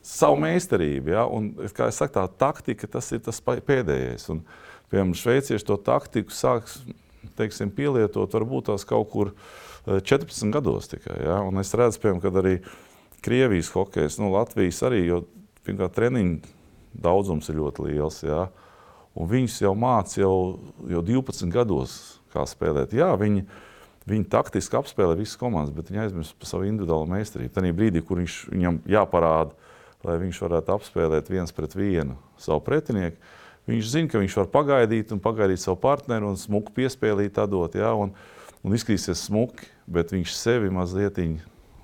savu 0.06 0.38
meistarību, 0.44 1.14
jā, 1.14 1.24
un, 1.36 1.50
kā 1.74 1.90
es 1.90 1.98
saku, 2.00 2.14
tā 2.18 2.24
taktika, 2.46 2.90
tas 2.96 3.10
ir 3.14 3.24
tas 3.24 3.40
pēdējais. 3.42 4.28
Un, 4.34 4.44
piemēram, 4.92 5.14
šveicieši 5.18 5.68
to 5.68 5.78
taktiku 5.80 6.34
sāks 6.34 6.80
teiksim, 7.38 7.72
pielietot 7.74 8.34
varbūt 8.34 8.70
tās 8.70 8.86
kaut 8.88 9.10
kur 9.12 9.32
14 9.86 10.28
eh, 10.28 10.52
gados 10.54 10.90
tikai. 10.90 11.18
Ja? 11.24 11.40
Un 11.46 11.60
es 11.62 11.72
redzu, 11.76 12.00
piemēram, 12.02 12.22
kad 12.24 12.40
arī 12.42 12.58
Krievijas 13.24 13.70
hokejs, 13.72 14.18
nu, 14.20 14.28
Latvijas 14.34 14.82
arī, 14.84 15.06
jo 15.08 15.22
pirmkārt 15.64 15.94
treniņu 15.96 16.52
daudzums 17.04 17.48
ir 17.48 17.58
ļoti 17.60 17.88
liels. 17.88 18.20
Ja? 18.26 18.48
Un 19.16 19.30
viņus 19.30 19.60
jau 19.62 19.72
māca 19.78 20.18
jau, 20.20 20.34
jau 20.90 21.04
12 21.06 21.52
gados, 21.54 21.94
kā 22.34 22.44
spēlēt. 22.50 22.92
Jā, 22.98 23.12
viņi, 23.18 23.44
viņi 24.10 24.28
taktiski 24.30 24.76
apspēlē 24.76 25.16
visas 25.20 25.38
komandas, 25.40 25.74
bet 25.76 25.90
viņi 25.90 26.02
aizmirst 26.04 26.36
par 26.40 26.50
savu 26.50 26.68
individuālo 26.68 27.06
meistarību. 27.12 27.52
Tajā 27.54 27.76
brīdī, 27.78 28.02
kur 28.04 28.20
viņš, 28.20 28.40
viņam 28.52 28.82
jāparāda, 28.90 29.54
lai 30.04 30.18
viņš 30.20 30.42
varētu 30.44 30.74
apspēlēt 30.74 31.30
viens 31.32 31.54
pret 31.54 31.78
vienu 31.78 32.18
savu 32.42 32.60
pretinieku, 32.66 33.22
Viņš 33.70 33.90
zina, 33.94 34.10
ka 34.12 34.20
viņš 34.20 34.34
var 34.42 34.48
pagaidīt 34.52 35.12
un 35.14 35.20
pagaidīt 35.24 35.62
savu 35.62 35.78
partneri 35.80 36.26
un 36.28 36.36
smuku 36.36 36.74
piespēlīt, 36.76 37.38
atdot, 37.40 37.78
ja, 37.80 37.94
un, 37.96 38.12
un 38.60 38.76
izskatīsies 38.76 39.26
smuki, 39.30 39.70
bet 39.88 40.12
viņš 40.12 40.34
sevi 40.36 40.72
mazliet 40.72 41.20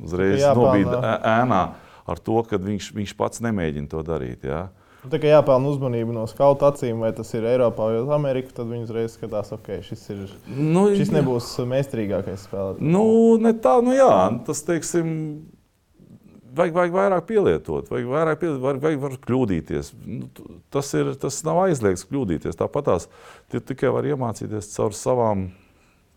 uzreiz 0.01 0.45
nobīda 0.57 1.01
ēnā 1.41 1.63
ar 2.11 2.21
to, 2.21 2.37
ka 2.49 2.61
viņš, 2.61 2.93
viņš 2.97 3.17
pats 3.17 3.43
nemēģina 3.45 3.91
to 3.91 4.03
darīt. 4.05 4.45
Ja. 4.45 4.67
Tā 5.01 5.17
kā 5.17 5.31
jāpelnā 5.31 5.71
uzmanība 5.71 6.13
no 6.13 6.27
skauta 6.29 6.69
acīm, 6.69 7.01
vai 7.01 7.13
tas 7.17 7.31
ir 7.33 7.47
Eiropā 7.49 7.87
vai 7.89 8.17
Amerikā, 8.19 8.53
tad 8.59 8.69
viņi 8.69 8.85
uzreiz 8.85 9.15
skatās, 9.17 9.53
ok, 9.57 9.71
šis, 9.87 10.03
ir, 10.13 10.27
nu, 10.53 10.91
šis 10.93 11.13
nebūs 11.15 11.49
meistarīgākais 11.71 12.45
spēlētājs. 12.45 12.85
Nu, 12.85 13.07
ne 13.41 13.55
tā, 13.65 13.79
nu 13.85 13.97
jā, 13.97 14.13
tas 14.45 14.61
teiksim 14.67 15.15
vajag, 16.57 16.75
vajag 16.75 16.95
vairāk 16.95 17.27
pielietot, 17.29 17.91
vajag 17.91 18.09
vairāk 18.11 18.41
pielietot, 18.41 18.63
vajag, 18.65 18.81
vajag, 18.83 19.01
vajag 19.05 19.23
kļūdīties. 19.27 19.93
Nu, 20.07 20.29
tas, 20.73 20.91
ir, 20.99 21.13
tas 21.21 21.41
nav 21.47 21.63
aizliegts 21.65 22.07
kļūdīties. 22.09 22.59
Tāpat 22.59 22.89
tās 22.89 23.09
tikai 23.53 23.93
var 23.95 24.09
iemācīties 24.09 24.73
caur 24.75 24.97
savām, 24.97 25.49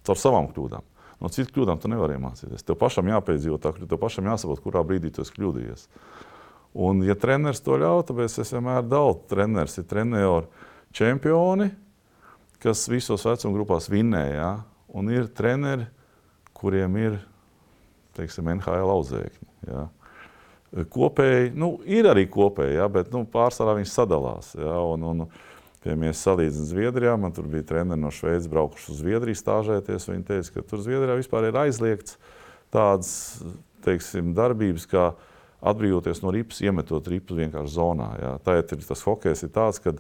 caur 0.08 0.20
savām 0.20 0.50
kļūdām. 0.54 0.86
No 1.24 1.32
citu 1.32 1.56
kļūdām 1.56 1.80
tu 1.80 1.92
nevari 1.92 2.18
iemācīties. 2.18 2.66
Tev 2.68 2.78
pašam 2.82 3.08
jāpiedzīvo 3.14 3.60
tā 3.62 3.72
tev 3.80 4.00
pašam 4.02 4.28
jāsaprot, 4.32 4.64
kurā 4.64 4.84
brīdī 4.88 5.14
tu 5.14 5.24
esi 5.24 5.36
kļūdījies. 5.38 5.88
Un, 6.84 7.04
ja 7.06 7.16
treneris 7.20 7.62
to 7.64 7.78
ļauj, 7.80 8.04
tad 8.10 8.24
es 8.26 8.54
vienmēr 8.56 8.84
dalu. 8.90 9.16
Treneris 9.30 9.78
ir 9.80 9.88
treniori 9.88 10.50
čempioni, 10.96 11.70
kas 12.64 12.88
visos 12.92 13.24
vecuma 13.28 13.56
grupās 13.56 13.90
vinnēja. 13.94 14.56
Un 14.94 15.10
ir 15.14 15.30
treneri, 15.34 15.88
kuriem 16.54 16.98
ir 17.02 17.20
teiksim, 18.18 18.50
NHL 18.58 18.92
auzēkņi. 18.94 19.48
Ja 19.70 19.88
kopēji, 20.94 21.52
nu, 21.60 21.76
ir 21.86 22.08
arī 22.10 22.26
kopēji, 22.32 22.78
ja, 22.80 22.88
bet 22.92 23.12
nu, 23.14 23.24
pārsvarā 23.30 23.78
viņi 23.78 23.92
sadalās. 23.92 24.54
Ja, 24.58 24.80
un, 24.94 25.10
un, 25.10 25.26
Ja 25.84 25.98
mēs 26.00 26.22
salīdzinām 26.24 26.68
Zviedrijā, 26.70 27.14
man 27.20 27.34
tur 27.36 27.48
bija 27.52 27.66
treniņi 27.68 28.00
no 28.00 28.08
Šveices, 28.16 28.48
braukuši 28.48 28.86
uz 28.94 29.02
Zviedriju 29.02 29.36
stāžēties. 29.36 30.08
Viņi 30.08 30.26
teica, 30.30 30.54
ka 30.56 30.64
tur 30.70 30.80
Zviedrijā 30.80 31.18
vispār 31.20 31.50
ir 31.50 31.60
aizliegts 31.60 32.16
tādas 32.72 33.10
teiksim, 33.84 34.32
darbības, 34.38 34.88
kā 34.88 35.10
atbrīvoties 35.64 36.24
no 36.24 36.32
ripas, 36.32 36.62
iemetot 36.64 37.08
ripu 37.12 37.36
vienkārši 37.36 37.76
zonā. 37.76 38.10
Ja. 38.22 38.32
Tā 38.44 38.62
ir 38.62 38.68
tas 38.88 39.04
hokejs, 39.04 39.44
ir 39.44 39.52
tāds, 39.56 39.84
ka 39.84 39.96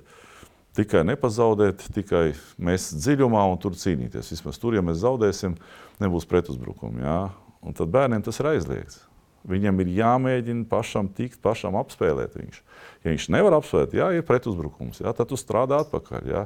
tikai 0.80 1.04
nepazaudēt, 1.12 1.84
tikai 1.96 2.30
mēs 2.58 2.90
dziļumā 2.96 3.44
un 3.52 3.60
tur 3.60 3.76
cīnīties. 3.76 4.32
Vismaz 4.38 4.60
tur, 4.64 4.80
ja 4.80 4.84
mēs 4.86 5.04
zaudēsim, 5.04 5.60
nebūs 6.04 6.28
pretuzbrukumi. 6.32 7.04
Ja. 7.04 7.20
Un 7.64 7.76
tad 7.76 7.92
bērniem 7.92 8.24
tas 8.24 8.40
ir 8.40 8.56
aizliegts. 8.56 9.04
Viņam 9.44 9.82
ir 9.84 9.90
jāmēģina 9.98 10.68
pašam 10.72 11.10
tikt, 11.12 11.42
pašam 11.44 11.76
apspēlēt 11.76 12.38
viņš. 12.40 12.62
Ja 13.04 13.12
viņš 13.12 13.26
nevar 13.36 13.58
apspēlēt, 13.58 13.96
jā, 13.98 14.08
ir 14.16 14.24
pretuzbrukums, 14.28 15.02
jā, 15.04 15.12
tad 15.16 15.28
tu 15.32 15.40
strādā 15.40 15.82
atpakaļ. 15.84 16.30
Jā. 16.32 16.44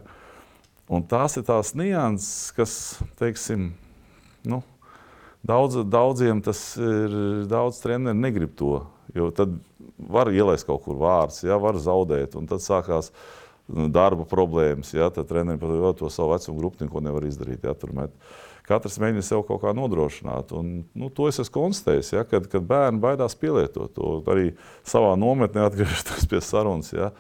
Un 0.89 1.05
tās 1.05 1.37
ir 1.37 1.45
tās 1.45 1.75
nianses, 1.77 2.49
kas, 2.57 2.73
teiksim, 3.19 3.69
nu, 4.49 4.63
daudz, 5.45 5.83
daudziem 5.85 6.41
tas 6.41 6.61
ir, 6.81 7.13
daudz 7.51 7.83
treneri 7.83 8.17
negrib 8.17 8.55
to, 8.57 8.79
jo 9.13 9.29
tad 9.35 9.53
var 9.97 10.31
ielaist 10.33 10.65
kaut 10.65 10.87
kur 10.87 10.97
vārds, 10.97 11.43
jā, 11.45 11.59
var 11.61 11.77
zaudēt, 11.77 12.33
un 12.39 12.49
tad 12.49 12.65
sākās 12.65 13.11
nu, 13.69 13.91
darba 13.93 14.25
problēmas, 14.25 14.95
jā, 14.95 15.11
tad 15.13 15.29
treneri 15.29 15.61
pat 15.61 16.01
to 16.01 16.09
savu 16.09 16.33
vecumu 16.33 16.63
grupu 16.63 16.85
neko 16.87 17.03
nevar 17.05 17.29
izdarīt, 17.29 17.67
jā, 17.67 17.77
tur 17.77 17.93
met. 17.93 18.15
Uh, 18.15 18.46
katrs 18.67 18.99
mēģina 18.99 19.23
sev 19.23 19.43
kaut 19.47 19.61
kā 19.63 19.73
nodrošināt. 19.75 20.51
Un, 20.57 20.71
nu, 20.97 21.09
to 21.13 21.29
es 21.31 21.39
esmu 21.39 21.55
konstatējis, 21.61 22.13
ja, 22.17 22.23
kad, 22.27 22.49
kad 22.51 22.65
bērni 22.67 23.01
baidās 23.03 23.37
pielietot 23.39 23.93
to 23.95 24.17
arī 24.31 24.51
savā 24.87 25.13
nometnē, 25.19 25.67
atgriežoties 25.69 26.27
pie 26.29 26.41
sarunas. 26.43 26.91
Ja. 26.95 27.11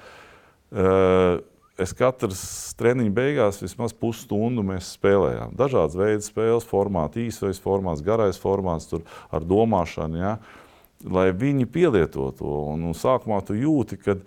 Uh, 0.67 1.39
es 1.79 1.93
katrs 1.95 2.41
treniņš 2.79 3.13
beigās 3.15 3.61
vismaz 3.63 3.95
pusstundu 3.95 4.65
spēlējām. 4.83 5.53
Dažādas 5.57 5.95
veidas 5.99 6.27
spēles, 6.31 6.67
formāts, 6.67 7.21
īsais 7.21 7.61
formāts, 7.63 8.03
garais 8.03 8.39
formāts, 8.41 8.91
ar 9.31 9.47
domāšanu, 9.47 10.19
ja, 10.19 10.33
lai 11.07 11.29
viņi 11.31 11.69
pielieto 11.71 12.27
to. 12.35 12.57
Un, 12.73 12.83
un 12.89 12.97
sākumā 12.97 13.39
tu 13.47 13.55
jūti, 13.55 14.01
kad, 14.01 14.25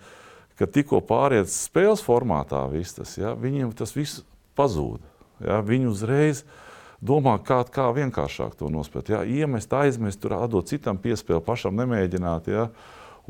kad 0.57 0.73
tikko 0.73 1.03
pāriet 1.05 1.53
spēles 1.53 2.01
formātā, 2.01 2.65
tas, 2.97 3.13
ja, 3.19 3.35
viņiem 3.37 3.75
tas 3.77 3.93
viss 3.93 4.23
pazūd. 4.57 5.03
Ja, 5.41 5.57
viņi 5.65 5.89
uzreiz 5.89 6.43
uh, 6.45 6.57
domā, 7.01 7.35
kā, 7.43 7.61
kā 7.65 7.89
vienkāršāk 7.95 8.55
to 8.59 8.69
nospēlēt. 8.71 9.11
Ja? 9.11 9.21
Iemest, 9.25 9.73
aizmest, 9.73 10.21
tur 10.21 10.37
atdot 10.37 10.69
citam 10.69 10.99
piespēli, 11.01 11.41
pašam 11.45 11.75
nemēģināt. 11.81 12.51
Ja? 12.53 12.67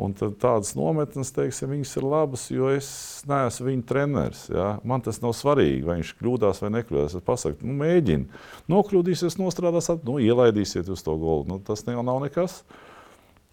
Un 0.01 0.13
tādas 0.15 0.71
nometnes, 0.77 1.33
teiksim, 1.35 1.73
ir 1.79 2.05
labas, 2.07 2.45
jo 2.51 2.69
es 2.71 2.89
neesmu 3.29 3.67
viņa 3.67 3.87
treneris. 3.87 4.45
Ja? 4.51 4.73
Man 4.87 5.03
tas 5.05 5.19
nav 5.23 5.35
svarīgi, 5.37 5.83
vai 5.87 5.99
viņš 5.99 6.13
kļūdās 6.19 6.61
vai 6.63 6.71
nekļūdās. 6.77 7.17
Es 7.19 7.27
pasaku, 7.27 7.67
nu, 7.67 7.75
mēģini. 7.81 8.29
Nokļūdīsies, 8.71 9.39
nostrādās, 9.39 9.91
nu, 10.07 10.19
ielaidīsiet 10.23 10.91
uz 10.91 11.03
to 11.05 11.17
golu. 11.19 11.47
Nu, 11.49 11.59
tas 11.63 11.85
jau 11.87 12.05
nav 12.07 12.23
nekas. 12.25 12.61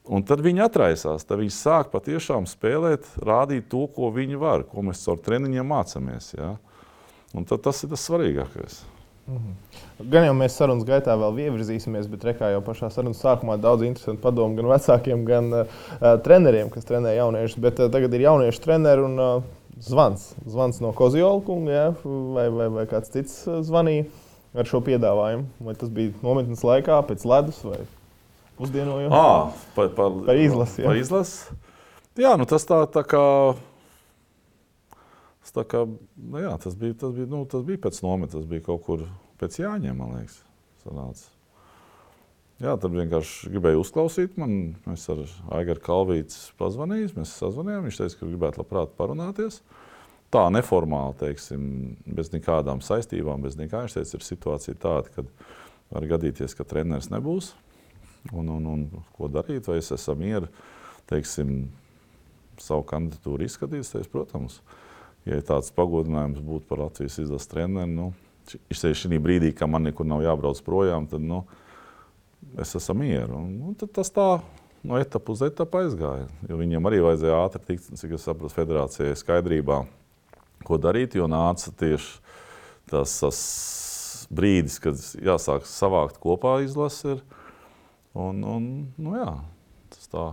Un 0.09 0.23
tad 0.25 0.41
viņi 0.41 0.63
atraisās. 0.65 1.27
Tad 1.29 1.43
viņi 1.43 1.53
sāk 1.53 1.91
patiešām 1.93 2.47
spēlēt, 2.49 3.11
rādīt 3.21 3.69
to, 3.69 3.85
ko 3.93 4.09
viņi 4.15 4.39
var, 4.41 4.65
ko 4.65 4.87
mēs 4.87 5.03
caur 5.05 5.19
treniņiem 5.21 5.75
mācāmies. 5.75 6.33
Ja? 6.39 6.55
Un 7.37 7.45
tad 7.51 7.67
tas 7.67 7.83
ir 7.85 7.93
tas 7.93 8.07
svarīgākais. 8.09 8.79
Mhm. 9.29 9.57
Gan 10.09 10.25
jau 10.25 10.35
mēs 10.39 10.55
sarunas 10.57 10.87
gaitā 10.89 11.13
vēl 11.19 11.43
ievirzīsimies, 11.49 12.07
bet 12.09 12.25
rekā 12.31 12.53
jau 12.55 12.63
pašā 12.65 12.89
sarunas 12.95 13.21
sākumā 13.21 13.59
daudz 13.61 13.85
interesantu 13.85 14.23
padomu 14.23 14.57
gan 14.57 14.71
vecākiem, 14.71 15.25
gan 15.29 15.51
uh, 15.53 15.83
treneriem, 16.25 16.71
kas 16.73 16.89
trenē 16.89 17.13
jauniešus. 17.19 17.59
Bet 17.61 17.83
uh, 17.83 17.91
tagad 17.93 18.17
ir 18.17 18.25
jauniešu 18.25 18.63
treneri 18.65 19.05
un 19.05 19.21
uh, 19.21 19.51
zvans. 19.85 20.31
Zvans 20.49 20.81
no 20.85 20.95
Koziola 20.97 21.43
kunga, 21.45 21.77
ja? 21.77 21.87
vai, 22.07 22.49
vai, 22.55 22.71
vai 22.79 22.89
kāds 22.89 23.13
cits 23.13 23.43
zvanīja 23.69 24.09
ar 24.57 24.71
šo 24.71 24.81
piedāvājumu. 24.87 25.49
Vai 25.67 25.77
tas 25.77 25.93
bija 25.93 26.17
nometnes 26.25 26.65
laikā, 26.65 27.03
pēc 27.11 27.29
ledus 27.29 27.61
vai 27.67 27.83
pusdienojuma? 28.57 29.13
Ah, 29.13 29.65
par, 29.77 29.93
par, 29.99 30.23
par 30.25 30.41
izlasi. 30.41 30.87
Jā. 30.87 30.89
Par 30.89 31.05
izlasi. 31.05 31.59
Jā, 32.19 32.33
nu 32.41 32.49
tas 32.49 32.65
tā, 32.67 32.81
tā 32.91 33.05
kā 33.07 33.27
Tā 33.53 33.68
kā, 35.57 35.85
nu 35.89 36.43
jā, 36.43 36.53
tas, 36.63 36.77
bija, 36.79 36.97
tas, 37.05 37.15
bija, 37.17 37.31
nu, 37.31 37.43
tas 37.51 37.65
bija 37.67 37.81
pēc 37.89 38.03
nometnes, 38.05 38.37
tas 38.37 38.47
bija 38.51 38.67
kaut 38.69 38.85
kur 38.87 39.09
pēc 39.41 39.61
Jāņiem, 39.63 39.99
man 39.99 40.17
liekas. 40.19 40.43
Sanāca. 40.85 41.27
Jā, 42.59 42.73
tad 42.75 42.91
vienkārši 42.91 43.53
gribēju 43.53 43.85
uzklausīt. 43.85 44.39
Man, 44.41 44.55
es 44.91 45.05
ar 45.13 45.21
Aiguru 45.55 45.83
Kalvītu 45.85 46.39
pazvanīju, 46.59 47.13
mēs 47.21 47.37
sazvanījām. 47.39 47.85
Viņš 47.87 48.01
teica, 48.01 48.17
ka 48.19 48.31
gribētu 48.31 48.63
labprāt 48.63 48.97
parunāties. 48.99 49.61
Tā 50.35 50.43
neformāli, 50.53 51.15
teiksim, 51.21 51.63
bez 52.19 52.33
nekādām 52.35 52.83
saistībām, 52.85 53.47
bez 53.47 53.55
nekā. 53.61 53.85
Viņš 53.87 53.95
teica, 54.01 54.19
ir 54.19 54.27
situācija 54.27 54.81
tāda, 54.83 55.13
ka 55.15 55.25
var 55.95 56.09
gadīties, 56.11 56.57
ka 56.59 56.67
treneris 56.67 57.13
nebūs. 57.15 57.53
Un, 58.35 58.51
un, 58.51 58.67
un 58.67 58.83
ko 59.15 59.31
darīt? 59.31 59.71
Vai 59.71 59.79
es 59.79 59.93
esmu 59.95 60.19
mieru, 60.19 60.51
teiksim, 61.09 61.71
savu 62.59 62.83
kandidatūru 62.91 63.47
izskatīt? 63.47 64.11
Protams, 64.11 64.59
ja 65.29 65.45
tāds 65.45 65.73
pagodinājums 65.77 66.41
būtu 66.45 66.69
par 66.69 66.83
Latvijas 66.87 67.19
izlases 67.23 67.51
treneru, 67.51 67.91
nu, 67.93 68.07
izsēž 68.73 69.05
šī 69.05 69.21
brīdī, 69.21 69.53
kad 69.57 69.71
man 69.71 69.85
nekur 69.89 70.09
nav 70.09 70.23
jābrauc 70.25 70.61
projām, 70.65 71.09
tad 71.11 71.25
nu, 71.25 71.43
es 72.61 72.75
esmu 72.79 72.97
mieru. 73.03 73.43
Un, 73.43 73.53
nu, 73.61 73.75
tad 73.79 73.93
tas 73.99 74.13
tā 74.15 74.29
no 74.87 74.99
etapas 75.01 75.39
uz 75.39 75.47
etapu 75.51 75.83
aizgāja. 75.83 76.29
Jo 76.49 76.59
viņiem 76.61 76.89
arī 76.89 77.03
vajadzēja 77.05 77.41
ātri 77.45 77.65
tikt, 77.73 77.91
cik 78.01 78.15
es 78.17 78.27
saprotu, 78.27 78.55
federācijai 78.57 79.17
skaidrībā, 79.19 79.83
ko 80.67 80.81
darīt. 80.81 81.19
Jo 81.19 81.29
nāca 81.31 81.73
tieši 81.83 82.15
tas, 82.91 83.19
tas 83.21 83.41
brīdis, 84.33 84.79
kad 84.83 85.01
jāsāk 85.25 85.69
savākt 85.69 86.21
kopā 86.23 86.59
izlases. 86.65 87.25
Un, 88.19 88.43
un, 88.43 88.69
nu 88.99 89.17
jā, 89.19 89.33
tas 89.93 90.11
tā 90.11 90.29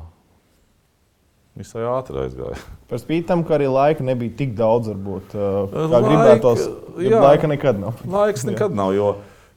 visai 1.59 1.85
ātri 1.89 2.19
aizgāja. 2.25 2.57
Par 2.89 3.01
spīti 3.01 3.27
tam, 3.29 3.45
ka 3.47 3.57
arī 3.59 3.69
laika 3.71 4.05
nebija 4.05 4.35
tik 4.41 4.57
daudz, 4.57 4.91
varbūt, 4.93 5.35
kā 5.35 5.85
Laika, 5.85 6.03
gribētos. 6.09 6.65
Jā, 7.05 7.21
laika 7.24 7.51
nekad 7.51 7.79
nav. 7.81 8.03
Laiks 8.17 8.45
nekad 8.50 8.74
jā. 8.74 8.79
nav, 8.81 8.91
jo, 8.97 9.13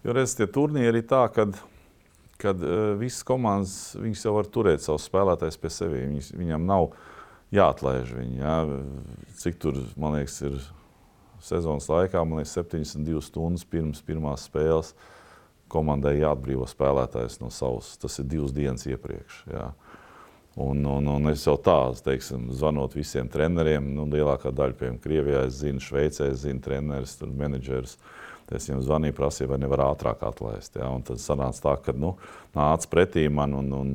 jo 0.07 0.17
redz, 0.17 0.37
tie 0.39 0.49
turnīri 0.51 1.03
ir 1.03 1.11
tā, 1.11 1.27
kad 1.35 1.59
kad 2.39 2.63
uh, 2.63 2.95
visas 2.99 3.23
komandas 3.27 3.97
jau 4.23 4.37
var 4.37 4.47
turēt 4.47 4.83
savus 4.85 5.09
spēlētājus 5.09 5.59
pie 5.59 5.71
sevis. 5.75 6.05
Viņas, 6.07 6.29
viņam 6.39 6.67
nav 6.69 6.93
jāatlaiž 7.55 8.13
viņi. 8.15 8.39
Jā. 8.39 8.57
Cik 9.43 9.59
tur, 9.63 9.81
man 9.99 10.15
liekas, 10.19 10.39
ir 10.47 10.59
sezonas 11.45 11.89
laikā, 11.91 12.23
man 12.23 12.41
liekas, 12.41 12.55
72 12.61 13.25
stundas 13.27 13.67
pirms 13.69 14.03
pirmās 14.07 14.47
spēles 14.49 14.95
komandai 15.69 16.17
jāatbrīvo 16.21 16.67
spēlētājs 16.71 17.41
no 17.43 17.51
savas. 17.53 17.97
Tas 18.01 18.21
ir 18.23 18.29
divas 18.31 18.55
dienas 18.57 18.87
iepriekš. 18.89 19.43
Jā. 19.53 19.67
Un, 20.59 20.81
un, 20.91 21.11
un 21.13 21.31
es 21.31 21.45
jau 21.47 21.55
tādu, 21.63 22.01
teiksim, 22.03 22.49
zvanot 22.59 22.97
visiem 22.99 23.29
treneriem, 23.31 23.93
nu, 23.95 24.09
lielākā 24.11 24.51
daļa, 24.51 24.75
piemēram, 24.79 25.03
Krievijā, 25.05 25.45
es 25.47 25.61
zinu, 25.61 25.83
Šveicē, 25.83 26.33
es 26.33 26.43
zinu, 26.43 26.63
treneris, 26.65 27.15
menedžeris. 27.23 27.95
Uh, 27.95 28.17
Es 28.49 28.65
viņam 28.65 28.81
zvanīju, 28.87 29.17
prasīju, 29.17 29.51
vai 29.51 29.59
nevar 29.61 29.83
ātrāk 29.91 30.23
atlaist. 30.25 30.79
Ja? 30.79 30.89
Un 30.95 31.05
tad 31.05 31.21
sanāca 31.21 31.61
tā, 31.67 31.75
ka 31.85 31.93
nu, 31.93 32.15
nāca 32.57 32.89
pretī 32.89 33.27
man 33.33 33.53
un, 33.59 33.69
un, 33.77 33.91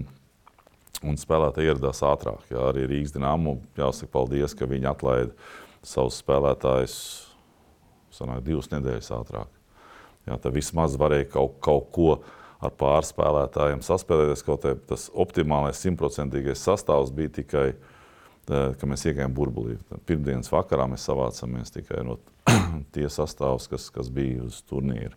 un 1.02 1.18
spēlētāji 1.18 1.72
ieradās 1.72 2.04
ātrāk. 2.06 2.46
Ja? 2.54 2.68
Arī 2.70 2.86
Rīgas 2.90 3.16
dīnāmu 3.16 3.58
jāsaka 3.80 4.14
paldies, 4.14 4.54
ka 4.58 4.70
viņi 4.70 4.92
atlaida 4.92 5.34
savus 5.82 6.22
spēlētājus 6.22 6.96
sanāk, 8.14 8.44
divas 8.46 8.70
nedēļas 8.76 9.10
ātrāk. 9.18 9.50
Ja? 10.30 10.38
Tad 10.38 10.54
vismaz 10.54 11.00
varēja 11.02 11.32
kaut, 11.34 11.58
kaut 11.66 11.90
ko 11.96 12.10
ar 12.64 12.72
pārspēlētājiem 12.80 13.84
saspēlēties. 13.84 14.46
Kaut 14.48 14.68
arī 14.70 14.80
tas 14.90 15.10
optimālais, 15.14 15.82
simtprocentīgais 15.84 16.64
sastāvs 16.64 17.12
bija 17.16 17.34
tikai 17.42 17.68
uh, 17.74 17.92
ka 18.48 18.90
mēs 18.90 19.06
iegājām 19.08 19.34
burbulī. 19.36 19.78
Pirmdienas 20.08 20.52
vakarā 20.52 20.88
mēs 20.92 21.06
savācāmies 21.08 21.72
tikai 21.76 22.04
no 22.08 22.20
tie 22.96 23.08
sastāvs, 23.12 23.70
kas, 23.72 23.90
kas 23.94 24.12
bija 24.14 24.44
uz 24.48 24.62
turnīra. 24.68 25.16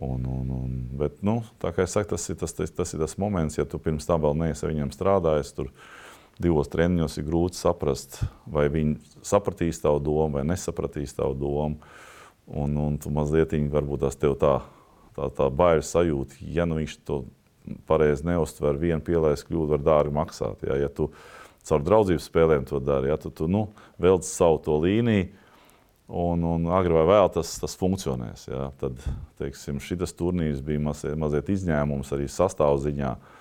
Un, 0.00 0.22
un, 0.24 0.52
un, 0.54 0.76
bet, 0.96 1.18
nu, 1.26 1.40
tā 1.60 1.74
kā 1.76 1.84
es 1.84 1.92
saku, 1.92 2.14
tas 2.14 2.28
ir 2.32 2.38
tas, 2.40 2.54
tas, 2.56 2.70
tas 2.72 2.94
ir 2.94 3.02
tas 3.02 3.18
moments, 3.20 3.58
ja 3.58 3.66
tu 3.68 3.80
pirms 3.82 4.06
tam 4.08 4.22
vēl 4.22 4.38
neesi 4.38 4.64
ar 4.64 4.72
viņiem 4.72 4.92
strādājis. 4.94 5.52
Tur 5.58 5.72
divos 6.40 6.70
treniņos 6.72 7.18
ir 7.20 7.26
grūti 7.26 7.58
saprast, 7.58 8.22
vai 8.48 8.70
viņi 8.72 8.96
sapratīs 9.26 9.82
tavu 9.82 10.00
domu 10.00 10.38
vai 10.38 10.46
nesapratīs 10.48 11.18
tavu 11.18 11.36
domu. 11.36 11.82
Un, 12.50 12.78
un 12.80 12.96
tu 12.98 13.12
mazliet 13.14 13.52
varbūt 13.70 14.06
tas 14.06 14.16
tev 14.18 14.38
tā, 14.40 14.56
tā, 15.20 15.28
tā 15.36 15.50
baila 15.52 15.84
sajūta, 15.84 16.40
ja 16.40 16.64
nu 16.68 16.80
viņš 16.80 16.96
to 17.04 17.22
pareizi 17.88 18.24
neuztver, 18.26 18.78
viena 18.80 19.02
pielaides 19.04 19.44
kļūda 19.46 19.76
var 19.76 19.84
dārgi 19.84 20.16
maksāt. 20.16 20.64
Ja, 20.66 20.78
ja 20.80 20.88
tu, 20.88 21.10
caur 21.68 21.84
draudzības 21.84 22.28
spēlēm 22.30 22.64
to 22.68 22.80
dara. 22.82 23.12
Ja, 23.12 23.18
tu, 23.20 23.32
tu 23.34 23.48
nu, 23.50 23.68
velc 24.00 24.24
savu 24.26 24.60
to 24.64 24.78
līniju, 24.80 25.28
un, 26.10 26.46
un 26.56 26.70
agri 26.74 26.96
vai 26.96 27.04
vēl 27.06 27.28
tas, 27.36 27.52
tas 27.60 27.76
funkcionēs. 27.78 28.48
Ja. 28.50 28.70
Tad 28.80 28.98
teiksim, 29.38 29.82
šis 29.84 30.16
turnīrs 30.16 30.64
bija 30.64 30.82
mazliet, 30.82 31.18
mazliet 31.20 31.52
izņēmums 31.52 32.16
arī 32.16 32.30
sastāvziņā. 32.30 33.12
Uh, 33.18 33.36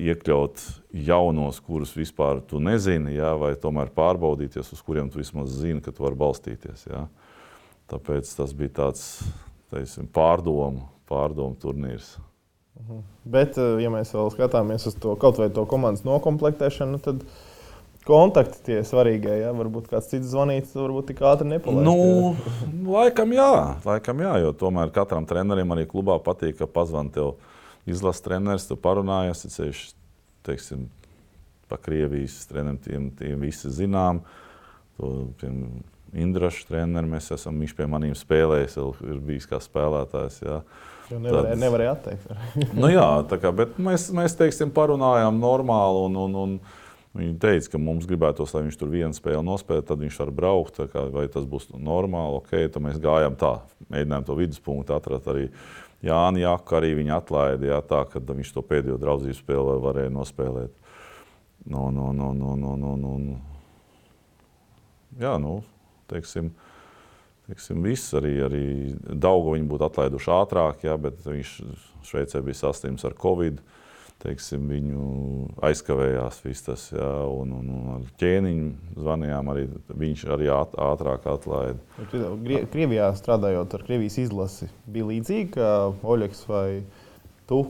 iekļaut 0.00 0.62
jaunos, 0.96 1.58
kurus 1.60 1.90
vispār 1.92 2.38
tu 2.48 2.56
nezini, 2.56 3.18
ja, 3.18 3.34
vai 3.36 3.50
tomēr 3.60 3.90
pārbaudīties, 3.92 4.70
uz 4.72 4.80
kuriem 4.80 5.10
tu 5.12 5.20
vismaz 5.20 5.52
zini, 5.52 5.82
ka 5.84 5.92
tu 5.92 6.06
vari 6.06 6.16
balstīties. 6.16 6.86
Ja. 6.88 7.02
Tāpēc 7.92 8.30
tas 8.32 8.54
bija 8.56 8.72
tāds 8.80 9.04
teiksim, 9.72 10.08
pārdomu, 10.12 10.86
pārdomu 11.10 11.58
turnīrs. 11.62 12.16
Mhm. 12.80 13.02
Bet, 13.24 13.58
eh, 13.58 13.82
ja 13.82 13.90
mēs 13.90 14.12
vēl 14.14 14.30
skatāmies 14.34 14.86
uz 14.86 14.96
to 15.00 15.16
kaut 15.16 15.38
vai 15.40 15.48
to 15.50 15.64
komandas 15.68 16.04
noklāpšanu, 16.06 17.00
tad 17.02 17.24
kontakti 18.06 18.62
tie 18.68 18.78
svarīgie. 18.86 19.40
Ja? 19.42 19.52
Varbūt 19.56 19.90
kāds 19.90 20.10
cits 20.12 20.30
zvanīts, 20.30 20.76
varbūt 20.76 21.10
tik 21.10 21.22
ātri 21.26 21.48
nepalaist. 21.50 21.86
Nu, 21.86 22.36
laikam 22.92 23.34
jā, 23.34 23.50
laikam 23.86 24.22
jā, 24.22 24.36
jo 24.44 24.52
tomēr 24.56 24.92
katram 24.94 25.26
trenerim 25.26 25.74
arī 25.74 25.88
klubā 25.90 26.18
patīk, 26.22 26.60
ka 26.60 26.70
pazvan 26.70 27.10
tev 27.14 27.34
izlases 27.88 28.22
treneris, 28.24 28.68
tu 28.68 28.78
parunājies, 28.78 29.46
ceļš, 29.56 29.82
teiksim, 30.46 30.86
pa 31.70 31.78
Krievijas 31.82 32.44
treneriem, 32.50 32.78
tiem, 32.82 33.10
tiem 33.18 33.42
visi 33.42 33.72
zinām. 33.74 34.22
To, 34.96 35.28
tiem, 35.40 35.82
Indrašu 36.14 36.68
treneris, 36.68 37.10
mēs 37.10 37.30
esam, 37.34 37.58
viņš 37.60 37.74
pie 37.76 37.86
maniem 37.90 38.14
spēlējis, 38.16 38.76
ir 39.04 39.18
bijis 39.26 39.48
kā 39.50 39.58
spēlētājs. 39.62 40.38
Jā. 40.44 40.60
Jo 41.10 41.20
nevarēja, 41.22 41.52
tad, 41.52 41.62
nevarēja 41.62 41.92
atteikt. 41.94 42.32
nu 42.82 42.90
jā, 42.90 43.06
kā, 43.30 43.52
bet 43.54 43.76
mēs, 43.82 44.08
mēs 44.14 44.34
teiksim, 44.38 44.72
parunājām 44.74 45.38
normāli. 45.42 46.04
Un, 46.08 46.20
un, 46.26 46.42
un, 46.42 46.58
Viņi 47.16 47.38
teica, 47.40 47.70
ka 47.72 47.78
mums 47.80 48.04
gribētos, 48.04 48.50
lai 48.52 48.66
viņš 48.66 48.74
tur 48.76 48.90
vienu 48.92 49.16
spēli 49.16 49.40
nospēlē, 49.40 49.80
tad 49.88 50.02
viņš 50.02 50.18
var 50.20 50.30
braukt. 50.36 50.82
Kā, 50.92 51.06
vai 51.14 51.22
tas 51.32 51.46
būs 51.48 51.70
normāli? 51.72 52.42
Ok, 52.42 52.50
tad 52.74 52.82
mēs 52.84 52.98
gājām 53.00 53.38
tā, 53.40 53.54
mēģinājām 53.88 54.26
to 54.28 54.36
viduspunktu 54.36 54.92
atrast. 54.92 55.30
Arī 55.32 55.46
Jānis 56.04 56.44
Jaku 56.44 56.76
arī 56.76 56.92
viņa 56.98 57.16
atlaida, 57.16 57.70
jā, 57.70 57.78
tā, 57.88 58.02
ka 58.10 58.20
viņš 58.20 58.52
to 58.52 58.64
pēdējo 58.68 58.98
draudzības 59.00 59.40
spēli 59.40 59.78
varēja 59.86 60.12
nospēlēt. 60.12 60.74
No, 61.72 61.88
no, 61.90 62.12
no, 62.12 62.34
no, 62.36 62.52
no, 62.60 62.76
no, 62.76 62.92
no. 63.00 63.38
Jā, 65.16 65.38
nu, 65.40 65.62
teiksim, 66.10 66.52
Teiksim, 67.46 67.78
viss 67.86 68.10
arī, 68.18 68.32
arī 68.42 68.64
Daugu 69.06 69.52
viņi 69.54 69.68
būtu 69.70 69.86
atlaiduši 69.86 70.30
ātrāk, 70.34 70.80
ja, 70.82 70.96
bet 70.98 71.20
viņš 71.22 71.52
Šveicē 72.06 72.40
bija 72.42 72.58
saslims 72.58 73.06
ar 73.06 73.14
Covid. 73.22 73.60
Teiksim, 74.24 74.64
viņu 74.72 75.04
aizkavējās 75.68 76.40
viss 76.42 76.64
tas, 76.66 76.88
ja, 76.90 77.06
un, 77.28 77.52
un, 77.54 77.66
un 77.70 77.88
ar 77.98 78.06
ķēniņu 78.18 78.98
zvanījām, 79.04 79.50
arī 79.52 79.66
viņš 79.92 80.24
arī 80.34 80.48
ātrāk 80.56 81.28
atlaida. 81.30 81.78
Krievijā 82.72 83.12
strādājot 83.20 83.76
ar 83.76 83.84
Krievijas 83.86 84.16
izlasi, 84.24 84.70
bija 84.90 85.10
līdzīgi 85.12 85.52
kā 85.58 85.72
Oļegs 86.02 86.46
vai 86.50 86.66
Oļegs 86.80 87.05
tu 87.46 87.60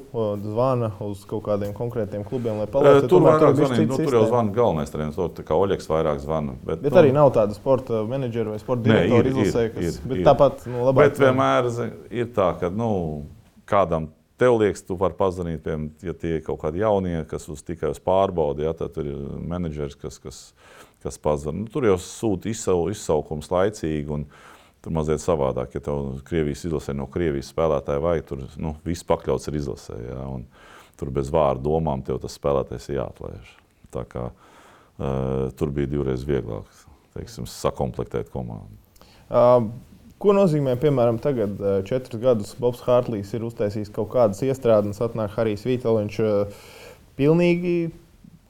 zvani 0.41 0.89
uz 1.05 1.25
kaut 1.29 1.45
kādiem 1.45 1.75
konkrētiem 1.77 2.25
klubiem, 2.25 2.63
lai 2.63 2.67
palīdzētu. 2.73 3.11
Tur 3.13 3.25
vairāk 3.27 3.59
zvanīt, 3.59 3.91
nu, 3.91 3.99
tur 4.01 4.17
jau 4.17 4.23
zvana 4.31 4.55
galvenais 4.57 4.93
treneris, 4.93 5.19
tā 5.37 5.45
kā 5.45 5.59
Oļegs 5.61 5.91
vairāk 5.91 6.23
zvana. 6.23 6.57
Bet, 6.63 6.81
bet 6.81 6.95
nu, 6.95 7.01
arī 7.03 7.13
nav 7.13 7.33
tāda 7.37 7.57
sporta 7.57 8.01
menedžera 8.09 8.55
vai 8.55 8.61
sporta 8.63 8.89
direktora 8.89 9.33
izlasē, 9.35 9.67
kas 9.75 9.89
ir, 9.91 9.99
bet 10.09 10.23
ir. 10.23 10.25
tāpat 10.31 10.65
nu, 10.71 10.81
labāk. 10.89 11.11
Bet 11.11 11.21
vienmēr 11.21 11.69
ir 12.09 12.31
tā, 12.37 12.49
ka 12.63 12.73
nu, 12.73 12.91
kādam 13.69 14.09
tev 14.41 14.57
liekas, 14.63 14.85
tu 14.89 14.97
vari 15.01 15.17
pazvanīt, 15.19 15.63
piemēram, 15.65 15.87
ja 16.09 16.17
tie 16.17 16.39
ir 16.39 16.43
kaut 16.47 16.61
kādi 16.65 16.81
jaunie, 16.81 17.19
kas 17.29 17.49
uz 17.53 17.63
tikai 17.67 17.93
uz 17.93 18.01
pārbaudi, 18.05 18.65
ja, 18.65 18.73
tad 18.77 18.97
ir 19.03 19.13
menedžers, 19.53 19.97
kas, 20.01 20.21
kas, 20.23 20.43
kas 21.05 21.21
pazvan. 21.21 21.65
Nu, 21.65 21.73
tur 21.73 21.89
jau 21.89 21.97
sūta 22.01 22.53
izsaukums 22.53 23.53
laicīgi. 23.53 24.09
Un, 24.13 24.29
Tur 24.87 24.95
mazliet 24.95 25.19
savādāk, 25.19 25.73
ja 25.75 25.83
tev 25.83 26.21
Krievijas 26.29 26.61
izlasē 26.69 26.93
no 26.95 27.09
Krievijas 27.11 27.49
spēlētāja 27.51 27.99
vajag, 28.05 28.27
tur 28.29 28.45
nu, 28.63 28.77
viss 28.87 29.03
pakļauts 29.09 29.51
ir 29.51 29.57
izlasē. 29.59 29.97
Ja, 29.99 30.27
tur 30.95 31.11
bez 31.17 31.33
vārdu 31.35 31.67
domām 31.67 32.05
tev 32.07 32.21
tas 32.23 32.37
spēlētājs 32.39 32.93
jāatlaiž. 32.95 33.51
Tā 33.97 34.05
kā, 34.07 34.29
uh, 34.31 35.49
tur 35.59 35.75
bija 35.75 35.91
divreiz 35.91 36.23
vieglāk 36.29 36.71
teiksim, 37.17 37.51
sakomplektēt 37.51 38.31
komandu. 38.31 38.79
Uh, 39.27 39.67
Ko 40.17 40.33
nozīmē, 40.33 40.79
piemēram, 40.81 41.19
tagad, 41.21 41.59
četrus 41.85 42.23
gadus 42.23 42.55
Bobs 42.57 42.81
Hārtlīs 42.87 43.35
ir 43.37 43.43
uztaisījis 43.45 43.91
kaut 43.93 44.15
kādas 44.15 44.39
iestrādes, 44.47 45.03
atnāk 45.05 45.35
Harijs 45.35 45.67
Vīteliņš. 45.69 46.21
Pilnīgi 47.21 47.75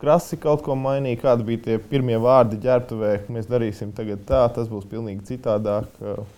krasi 0.00 0.36
kaut 0.40 0.62
ko 0.66 0.76
mainīja. 0.78 1.18
Kādi 1.22 1.46
bija 1.46 1.62
tie 1.64 1.76
pirmie 1.80 2.18
vārdi 2.20 2.58
ģērbtuvē? 2.62 3.12
Mēs 3.32 3.48
darīsim 3.50 3.92
tagad 3.96 4.22
tā, 4.28 4.42
tas 4.52 4.68
būs 4.70 4.86
pilnīgi 4.90 5.24
citādāk. 5.30 5.88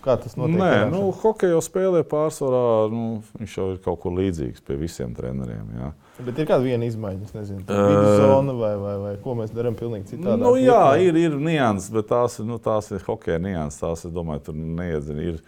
Kā 0.05 0.15
tas 0.21 0.37
notiek? 0.39 0.59
Nē, 0.61 0.89
nu, 0.93 1.09
hokeja 1.21 1.59
spēlē 1.63 2.03
pārsvarā 2.07 2.63
nu, 2.93 3.07
viņš 3.39 3.57
jau 3.59 3.67
ir 3.73 3.81
kaut 3.85 4.01
kur 4.03 4.15
līdzīgs 4.19 4.63
pie 4.65 4.79
visiem 4.79 5.13
treneriem. 5.17 5.67
Jā. 5.79 5.91
Bet 6.23 6.39
ir 6.41 6.49
kāda 6.49 6.65
viena 6.65 6.87
izmaiņa, 6.87 7.29
es 7.29 7.35
nezinu, 7.35 7.63
kāda 7.67 7.91
ir 7.93 8.19
zona 8.19 8.55
vai, 8.57 8.73
vai, 8.79 8.95
vai 8.99 9.13
ko 9.23 9.37
mēs 9.39 9.53
darām 9.55 9.77
pilnīgi 9.79 10.15
citādi. 10.15 10.41
Nu, 10.41 10.55
jā, 10.59 10.83
ir, 10.99 11.15
ir 11.15 11.37
nianses, 11.39 11.91
bet 11.95 12.09
tās, 12.11 12.41
nu, 12.43 12.59
tās 12.63 12.91
ir 12.91 13.05
hokeja 13.07 13.39
nianses. 13.43 13.79
Tās, 13.79 14.03
es 14.07 14.15
domāju, 14.15 14.49
tur 14.49 14.59
neiedzina. 14.59 15.29
Ir, 15.31 15.39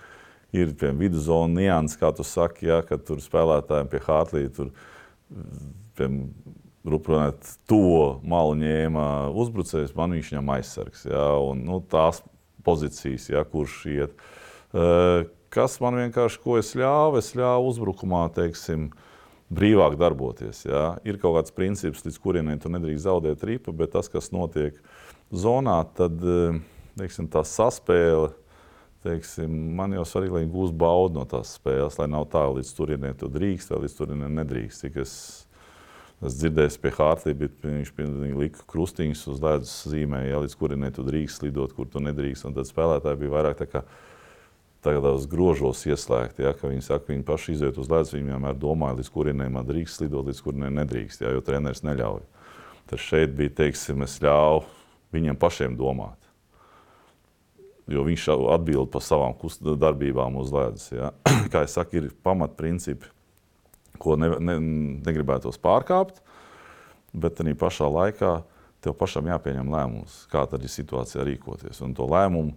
ir 0.56 0.72
piemēram 0.76 1.00
viduszona 1.00 1.60
nianses, 1.60 2.00
kā 2.00 2.12
tu 2.16 2.24
saki, 2.28 2.70
ja, 2.72 2.80
kad 2.88 3.04
tur 3.08 3.20
spēlētājiem 3.24 3.92
pie 3.92 4.04
Hārtlīna 4.08 4.72
Rupronēt, 6.88 7.46
to 7.70 8.22
malu 8.26 8.56
ņēma 8.58 9.06
uzbrucējs, 9.38 9.94
man 9.98 10.16
viņš 10.18 10.32
viņam 10.34 10.50
aizsargs. 10.56 11.06
Ja, 11.06 11.28
un, 11.38 11.62
nu, 11.68 11.78
tās 11.92 12.24
pozīcijas, 12.66 13.28
ja, 13.30 13.44
kurš 13.46 13.78
iet. 13.92 14.26
Kas 15.52 15.78
man 15.84 16.00
vienkārši, 16.00 16.42
ko 16.42 16.58
es 16.58 16.72
ļāvu, 16.80 17.20
es 17.22 17.34
ļāvu 17.38 17.70
uzbrukumā, 17.70 18.24
teiksim, 18.34 18.90
brīvāk 19.52 19.98
darboties. 20.00 20.64
Jā. 20.66 20.96
Ir 21.06 21.20
kaut 21.22 21.36
kāds 21.38 21.54
princips, 21.54 22.06
līdz 22.08 22.20
kurienai 22.24 22.58
tu 22.62 22.72
nedrīkst 22.72 23.06
zaudēt 23.06 23.44
ripu, 23.46 23.76
bet 23.76 23.94
tas, 23.94 24.10
kas 24.10 24.32
notiek 24.34 24.78
zonā, 25.30 25.82
tad 25.98 26.18
teiksim, 26.98 27.30
tā 27.32 27.44
saspēle. 27.48 28.32
Teiksim, 29.02 29.50
man 29.74 29.96
jau 29.96 30.04
svarīgi, 30.06 30.34
lai 30.34 30.44
viņi 30.44 30.54
gūst 30.54 30.76
baudu 30.78 31.18
no 31.18 31.24
tās 31.26 31.56
spēles, 31.58 31.96
lai 31.98 32.06
nav 32.12 32.28
tā, 32.30 32.44
līdz 32.54 32.74
turienei 32.78 33.16
tu 33.18 33.32
drīkst, 33.34 33.74
vai 33.74 33.88
līdz 33.88 33.96
turienei 33.98 34.30
nedrīkst. 34.36 34.84
Cik 34.86 35.00
es 35.02 35.14
Es 36.22 36.36
dzirdēju, 36.38 36.78
pie 36.84 36.92
Hārta 36.94 37.34
viņš 37.34 37.92
lika 38.38 38.64
krustiņus 38.70 39.24
uz 39.32 39.40
ledus 39.42 39.72
zīmē, 39.90 40.22
ja, 40.28 40.42
līdz 40.44 40.54
kurienei 40.60 40.92
tu 40.94 41.02
drīkst 41.08 41.42
lidot, 41.48 41.74
kur 41.74 41.88
tu 41.90 42.02
nedrīkst. 42.04 42.46
Un 42.46 42.54
tad 42.54 42.70
spēlētāji 42.70 43.24
bija 43.24 43.34
vairāk 43.34 43.58
tā 43.58 43.66
kā 43.72 43.82
tādos 44.86 45.26
grožos 45.30 45.82
ieslēgti. 45.90 46.46
Ja, 46.46 46.54
viņi 46.54 46.86
saka, 46.86 47.10
viņi 47.10 47.26
paši 47.26 47.56
iziet 47.56 47.80
uz 47.82 47.90
ledus, 47.90 48.14
viņi 48.14 48.36
vienmēr 48.36 48.60
domāja, 48.62 49.00
līdz 49.00 49.10
kurienei 49.14 49.50
man 49.54 49.66
drīkst 49.66 50.04
lidot, 50.06 50.28
līdz 50.30 50.42
kurienei 50.46 50.70
nedrīkst, 50.78 51.24
ja, 51.26 51.34
jo 51.34 51.42
treneris 51.46 51.82
neļauj. 51.88 52.22
Tad 52.92 53.02
šeit 53.02 53.34
bija, 53.38 53.56
teiksim, 53.64 54.04
es 54.06 54.20
ļauju 54.22 54.68
viņiem 55.16 55.40
pašiem 55.42 55.74
domāt. 55.80 56.20
Jo 57.90 58.06
viņš 58.06 58.28
atbild 58.30 58.92
par 58.94 59.02
savām 59.02 59.34
darbībām 59.82 60.38
uz 60.38 60.54
ledus. 60.54 60.86
Ja. 60.94 61.10
Kā 61.52 61.66
jau 61.66 61.74
saku, 61.80 61.98
ir 61.98 62.14
pamatprincipi 62.24 63.10
ko 64.02 64.18
ne, 64.20 64.32
ne, 64.42 64.58
negribētos 65.06 65.60
pārkāpt, 65.62 66.22
bet 67.14 67.42
arī 67.44 67.54
pašā 67.58 67.90
laikā 67.92 68.40
tev 68.82 68.96
pašam 68.98 69.30
jāpieņem 69.30 69.70
lēmums, 69.72 70.24
kā 70.32 70.44
tad 70.50 70.64
ir 70.66 70.74
situācijā 70.74 71.26
rīkoties. 71.28 71.84
Un 71.86 71.94
to 71.98 72.08
lēmumu 72.10 72.56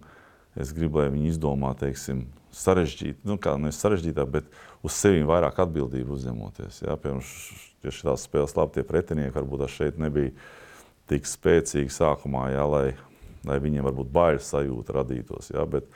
es 0.57 0.71
gribu, 0.73 1.01
lai 1.03 1.11
viņi 1.13 1.33
izdomā, 1.35 1.73
teiksim, 1.77 2.25
sarežģīt, 2.55 3.21
nu, 3.27 3.37
kā 3.41 3.55
nevis 3.59 3.79
sarežģītāk, 3.83 4.29
bet 4.31 4.51
uz 4.85 4.95
sevi 4.95 5.25
vairāk 5.27 5.59
atbildību 5.65 6.15
uzņemoties. 6.15 6.81
Jā, 6.85 6.95
piemēram, 7.01 7.25
tieši 7.83 8.07
tās 8.07 8.25
spēles 8.25 8.55
labi 8.57 8.77
tie 8.77 8.85
pretinieki, 8.87 9.35
varbūt 9.35 9.65
šeit 9.71 9.99
nebija 10.01 10.31
tik 11.11 11.27
spēcīgi 11.29 11.93
sākumā, 11.93 12.47
jā, 12.55 12.63
lai, 12.69 12.85
lai 13.45 13.59
viņiem 13.61 13.85
varbūt 13.89 14.13
bailes 14.13 14.47
sajūta 14.53 14.95
radītos. 15.01 15.51
Jā, 15.53 15.65
bet, 15.69 15.89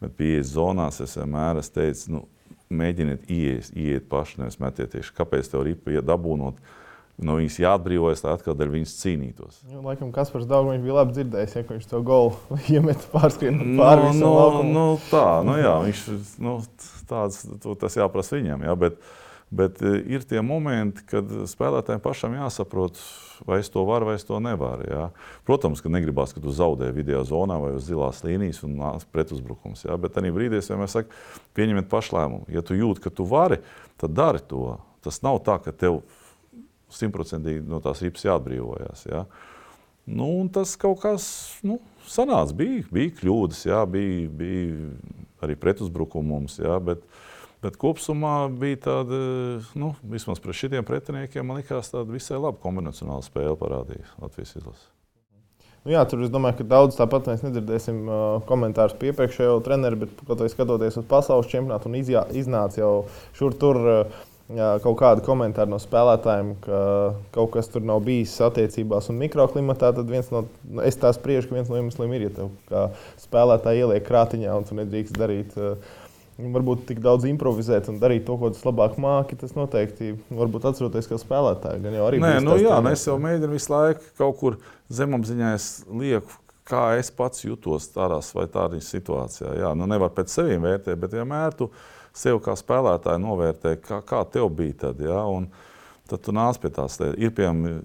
bet 0.00 0.14
pieejas 0.16 0.54
zonās 0.54 1.02
es 1.04 1.18
vienmēr 1.18 1.60
es 1.60 1.72
teicu, 1.74 2.14
nu, 2.14 2.22
mēģiniet 2.72 3.28
ieiet, 3.32 3.68
ieiet 3.76 4.08
paši, 4.10 4.40
nevis 4.42 4.60
metieties. 4.62 5.12
Kāpēc 5.16 5.50
tev 5.52 5.66
ripa 5.68 5.94
iedabūnot? 5.94 6.58
No 7.24 7.36
viņas 7.38 7.60
jāatbrīvojas, 7.62 8.24
lai 8.24 8.32
atkal 8.34 8.56
ar 8.58 8.70
viņas 8.72 8.94
cīnītos. 8.98 9.60
Nu, 9.70 9.84
laikam, 9.86 10.08
kas 10.14 10.32
par 10.34 10.42
daudz 10.50 10.72
viņš 10.72 10.82
bija 10.82 10.96
labi 10.96 11.14
dzirdējis, 11.14 11.52
ja 11.54 11.62
viņš 11.68 11.84
to 11.92 12.00
golu 12.06 12.32
iemet 12.74 13.04
pārskrien 13.12 13.60
pāri 13.78 14.02
no, 14.02 14.08
visam 14.08 14.24
no, 14.24 14.32
laukumam. 14.40 14.72
nu, 14.74 14.86
tā, 15.12 15.26
nu 15.46 15.54
jā, 15.60 15.74
viņš, 15.84 16.00
nu, 16.42 16.56
tāds, 17.10 17.44
tas 17.84 17.98
jāprasa 18.00 18.40
viņam, 18.40 18.66
jā, 18.66 18.74
bet, 18.82 18.98
bet 19.50 19.82
e, 19.82 19.98
ir 20.14 20.24
tie 20.26 20.40
momenti, 20.44 21.04
kad 21.08 21.28
spēlētājiem 21.50 22.02
pašam 22.02 22.34
jāsaprot, 22.36 22.98
vai 23.48 23.60
es 23.62 23.70
to 23.72 23.84
varu, 23.86 24.08
vai 24.10 24.16
es 24.18 24.26
to 24.26 24.38
nevaru. 24.42 24.86
Jā. 24.88 25.04
Protams, 25.46 25.82
ka 25.84 25.92
negribās, 25.92 26.34
ka 26.34 26.42
tu 26.42 26.54
zaudē 26.54 26.90
video 26.94 27.22
zonā 27.26 27.58
vai 27.62 27.74
uz 27.76 27.86
zilās 27.88 28.22
līnijas 28.26 28.62
un 28.66 28.76
nāc 28.80 29.06
pretuzbrukums. 29.14 29.86
Jā. 29.86 29.98
Bet 30.00 30.16
tajā 30.16 30.34
brīdī 30.34 30.60
es 30.60 30.70
vienmēr 30.72 30.90
saku, 30.92 31.14
pieņemiet 31.58 31.90
pašlēmumu. 31.92 32.48
Ja 32.54 32.64
tu 32.66 32.78
jūti, 32.78 33.04
ka 33.04 33.14
tu 33.14 33.26
vari, 33.28 33.60
tad 34.00 34.16
dari 34.16 34.42
to. 34.48 34.78
Tas 35.04 35.20
nav 35.24 35.42
tā, 35.46 35.58
ka 35.62 35.74
tev 35.74 36.02
simtprocentīgi 36.94 37.66
no 37.68 37.82
tās 37.84 38.02
ripas 38.04 38.24
jāatbrīvojas. 38.26 39.04
Jā. 39.10 39.26
Nu, 40.04 40.28
tas 40.52 40.74
kaut 40.80 41.00
kas 41.04 41.26
nu, 41.64 41.78
sanāca. 42.08 42.56
Bija, 42.56 42.84
bija 42.92 43.12
kļūdas, 43.20 43.62
jā, 43.70 43.84
bija, 43.88 44.26
bija 44.28 44.90
arī 45.44 45.56
pretuzbrukums. 45.60 46.58
Jā, 46.60 46.76
bet, 46.84 47.00
uh, 47.04 47.30
Bet 47.64 47.78
kopumā 47.80 48.34
bija 48.60 48.80
tāda, 48.90 49.18
nu, 49.80 49.94
vismaz 50.04 50.42
pret 50.44 50.58
šiem 50.58 50.84
pretiniekiem, 50.84 51.46
man 51.48 51.62
liekas, 51.62 51.94
tāda 51.94 52.12
visai 52.12 52.36
laba 52.36 52.60
kombinacionāla 52.60 53.24
spēle 53.24 53.56
parādīja 53.60 54.04
Latvijas 54.20 54.52
izlases. 54.58 54.90
Nu 55.84 55.92
jā, 55.92 56.02
tur 56.08 56.22
es 56.24 56.30
domāju, 56.32 56.58
ka 56.60 56.68
daudz 56.68 56.96
tāpat 56.96 57.26
mēs 57.28 57.42
nedzirdēsim 57.44 58.04
uh, 58.08 58.20
komentārus 58.48 58.96
par 58.96 59.10
iepriekšējo 59.10 59.58
treneru, 59.64 60.00
bet 60.04 60.14
kaut 60.22 60.40
kā 60.40 60.48
skatoties 60.48 60.96
uz 61.00 61.08
pasaules 61.08 61.50
čempionātu 61.52 61.90
un 61.90 61.98
izjā, 61.98 62.22
iznāca 62.36 62.80
jau 62.80 62.94
šur 63.36 63.58
tur. 63.60 63.82
Uh, 63.82 64.22
Jā, 64.52 64.74
kaut 64.84 64.98
kādi 65.00 65.22
komentāri 65.24 65.72
no 65.72 65.78
spēlētājiem, 65.80 66.50
ka 66.66 66.78
kaut 67.32 67.54
kas 67.54 67.70
tur 67.72 67.80
nav 67.88 68.02
bijis 68.04 68.34
attiecībās 68.44 69.08
un 69.08 69.16
mikroklimatā, 69.22 69.88
tad 69.96 70.10
viens 70.12 70.28
no, 70.34 70.42
es 70.84 70.98
tā 71.00 71.14
spriežu, 71.16 71.48
ka 71.48 71.56
viens 71.56 71.70
no 71.72 71.78
iemesliem 71.78 72.12
ir, 72.12 72.26
ja 72.26 72.32
tev 72.36 72.50
kā 72.68 72.82
spēlētāji 73.22 73.86
ieliek 73.86 74.04
krātiņā 74.04 74.58
un 74.58 74.68
tu 74.68 74.76
nedrīkst 74.76 75.16
darīt 75.16 75.56
uh, 75.56 75.96
varbūt 76.38 76.86
tik 76.88 77.00
daudz 77.04 77.26
improvizēt 77.28 77.88
un 77.92 78.00
darīt 78.02 78.24
to, 78.26 78.36
ko 78.40 78.50
tu 78.50 78.62
labāk 78.66 78.96
māki, 79.00 79.38
tas 79.38 79.54
noteikti 79.54 80.14
varbūt 80.34 80.66
atceroties 80.70 81.08
kā 81.10 81.18
spēlētāji. 81.20 81.82
Gan 81.84 81.98
jau 81.98 82.06
arī 82.08 82.22
Nē, 82.22 82.32
nu, 82.42 82.56
jā, 82.58 82.78
nu, 82.82 82.94
es 82.94 83.04
jau 83.06 83.18
mēģinu 83.22 83.52
visu 83.54 83.74
laiku 83.74 84.08
kaut 84.18 84.40
kur 84.40 84.58
zemapziņā 84.92 85.52
lieku. 86.00 86.40
Kā 86.64 86.94
es 86.96 87.10
pats 87.12 87.44
jutos 87.44 87.90
tādās 87.92 88.30
vai 88.32 88.46
tādās 88.48 88.88
situācijās. 88.88 89.58
Jā, 89.60 89.74
nu 89.76 89.84
nevar 89.90 90.14
pēc 90.16 90.32
sevis 90.32 90.62
vērtēt, 90.62 90.96
bet 90.96 91.12
vienmēr 91.12 91.52
tu 91.58 91.68
sev 92.16 92.38
kā 92.40 92.54
spēlētāju 92.56 93.20
novērtē, 93.20 93.74
kā, 93.84 94.00
kā 94.06 94.22
tev 94.32 94.48
bija 94.56 94.78
tad. 94.86 95.02
Jā, 95.04 95.20
un 95.28 95.50
tad 96.08 96.24
tu 96.24 96.32
nāc 96.32 96.56
pie 96.62 96.70
tās 96.72 96.96
lietas. 97.02 97.20
Ir 97.20 97.34
piemēram, 97.36 97.82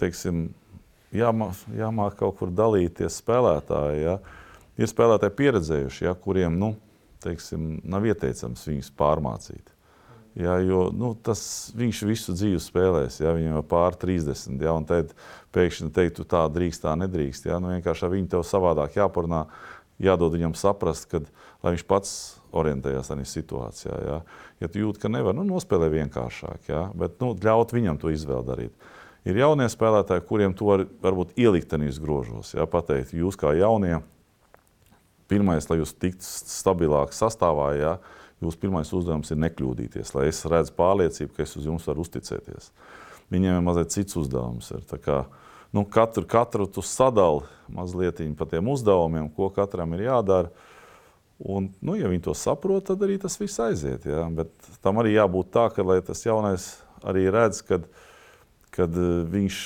teiksim, 0.00 0.46
jāmāk, 1.12 1.60
jāmāk 1.76 2.16
kaut 2.22 2.38
kur 2.40 2.54
dalīties 2.56 3.20
spēlētāji. 3.20 4.00
Jā. 4.06 4.16
Ir 4.80 4.88
spēlētāji 4.88 5.36
pieredzējuši, 5.36 6.06
jā, 6.08 6.16
kuriem 6.24 6.56
nu, 6.56 6.72
teiksim, 7.24 7.76
nav 7.84 8.06
ieteicams 8.08 8.66
viņus 8.68 8.92
pārmācīt. 8.98 9.72
Jā, 10.38 10.54
jo 10.64 10.86
nu, 10.96 11.10
tas, 11.20 11.42
viņš 11.76 11.98
visu 12.08 12.32
dzīvi 12.32 12.60
spēlēs, 12.62 13.18
ja 13.20 13.34
viņam 13.36 13.58
ir 13.60 13.66
pār 13.68 13.96
30. 14.00 14.62
Ja, 14.64 14.72
tad 14.88 15.12
pēkšņi 15.52 15.90
teikt, 15.92 16.16
tu 16.16 16.24
tā 16.28 16.46
drīkst, 16.48 16.86
tā 16.86 16.94
nedrīkst. 16.96 17.50
Ja, 17.50 17.58
nu, 17.60 17.74
vienkārši 17.74 18.08
viņu 18.14 18.30
tev 18.32 18.46
savādāk 18.48 18.96
jāparunā, 18.96 19.44
jādod 20.00 20.32
viņam 20.32 20.56
saprast, 20.56 21.10
kad, 21.10 21.28
lai 21.60 21.74
viņš 21.74 21.84
pats 21.90 22.14
orientējas 22.56 23.12
tajā 23.12 23.28
situācijā. 23.28 23.98
Ja, 24.06 24.16
ja 24.64 24.72
tu 24.72 24.80
jūti, 24.80 25.02
ka 25.04 25.12
nevar, 25.12 25.36
nu, 25.36 25.44
nospēlē 25.48 25.90
vienkāršāk, 25.92 26.72
ja, 26.72 26.86
bet 26.96 27.20
nu, 27.20 27.34
ļaut 27.36 27.76
viņam 27.76 28.00
to 28.00 28.12
izvēli 28.14 28.48
darīt. 28.48 28.90
Ir 29.28 29.36
jaunie 29.38 29.68
spēlētāji, 29.70 30.24
kuriem 30.26 30.56
to 30.56 30.66
var, 30.66 30.86
varbūt 31.04 31.36
ielikt 31.38 31.70
tajos 31.70 32.00
grožos. 32.02 32.56
Ja, 32.56 32.64
pateikt, 32.66 33.12
jūs 33.14 33.36
kā 33.38 33.52
jaunie, 33.54 34.00
pirmais, 35.32 35.68
lai 35.70 35.80
jūs 35.80 35.94
tiktu 35.96 36.26
stabilāk 36.28 37.14
sastāvā, 37.16 37.72
ja, 37.78 37.92
jūsu 38.42 38.60
pirmais 38.60 38.90
uzdevums 38.92 39.32
ir 39.32 39.40
nekļūdīties, 39.42 40.12
lai 40.16 40.28
es 40.30 40.42
redzu 40.50 40.74
pārliecību, 40.76 41.32
ka 41.36 41.46
es 41.46 41.56
uz 41.56 41.68
jums 41.68 41.86
varu 41.88 42.04
uzticēties. 42.04 42.72
Viņiem 43.32 43.56
ir 43.56 43.64
mazliet 43.64 43.94
cits 43.94 44.18
uzdevums. 44.20 44.68
Ir, 44.74 44.84
kā, 45.00 45.22
nu, 45.72 45.86
katru, 45.88 46.26
katru 46.28 46.68
tu 46.68 46.84
sadali 46.84 47.46
mazliet 47.72 48.20
par 48.36 48.50
tiem 48.50 48.68
uzdevumiem, 48.68 49.30
ko 49.32 49.48
katram 49.54 49.94
ir 49.96 50.06
jādara. 50.10 50.52
Un, 51.42 51.72
nu, 51.82 51.96
ja 51.98 52.10
viņi 52.10 52.22
to 52.28 52.34
saprot, 52.38 52.84
tad 52.86 53.00
arī 53.02 53.16
tas 53.18 53.38
viss 53.40 53.58
aiziet. 53.62 54.04
Ja? 54.06 54.28
Bet 54.30 54.52
tam 54.84 55.00
arī 55.02 55.16
jābūt 55.16 55.50
tā, 55.54 55.66
ka 55.74 56.00
tas 56.06 56.22
jaunais 56.22 56.68
arī 57.02 57.26
redz, 57.34 57.64
kad, 57.66 57.88
kad 58.74 58.94
eh, 58.94 59.24
viņš 59.32 59.62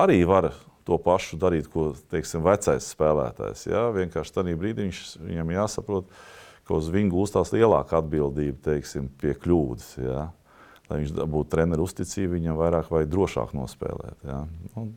arī 0.00 0.22
var 0.28 0.52
to 0.84 0.98
pašu 1.00 1.38
darīt, 1.40 1.68
ko 1.72 1.92
teiksim, 2.12 2.44
vecais 2.44 2.88
spēlētājs. 2.94 3.66
Ja? 3.70 3.86
Vienkārši 3.94 4.34
tajā 4.36 4.56
brīdī 4.60 4.88
viņš, 4.88 5.02
viņam 5.24 5.52
jāsaprot, 5.54 6.10
ka 6.68 6.76
uz 6.78 6.90
viņu 6.92 7.12
gūstās 7.14 7.52
lielāka 7.54 8.00
atbildība 8.00 8.60
teiksim, 8.70 9.08
pie 9.20 9.32
kļūdas. 9.38 9.88
Ja? 10.02 10.26
Lai 10.90 11.00
viņš 11.00 11.14
būtu 11.16 11.52
treneru 11.54 11.86
uzticība, 11.88 12.36
viņam 12.36 12.60
vairāk 12.60 12.92
vai 12.92 13.06
drošāk 13.08 13.56
nospēlēt. 13.56 14.20
Ja? 14.28 14.42
Un 14.80 14.92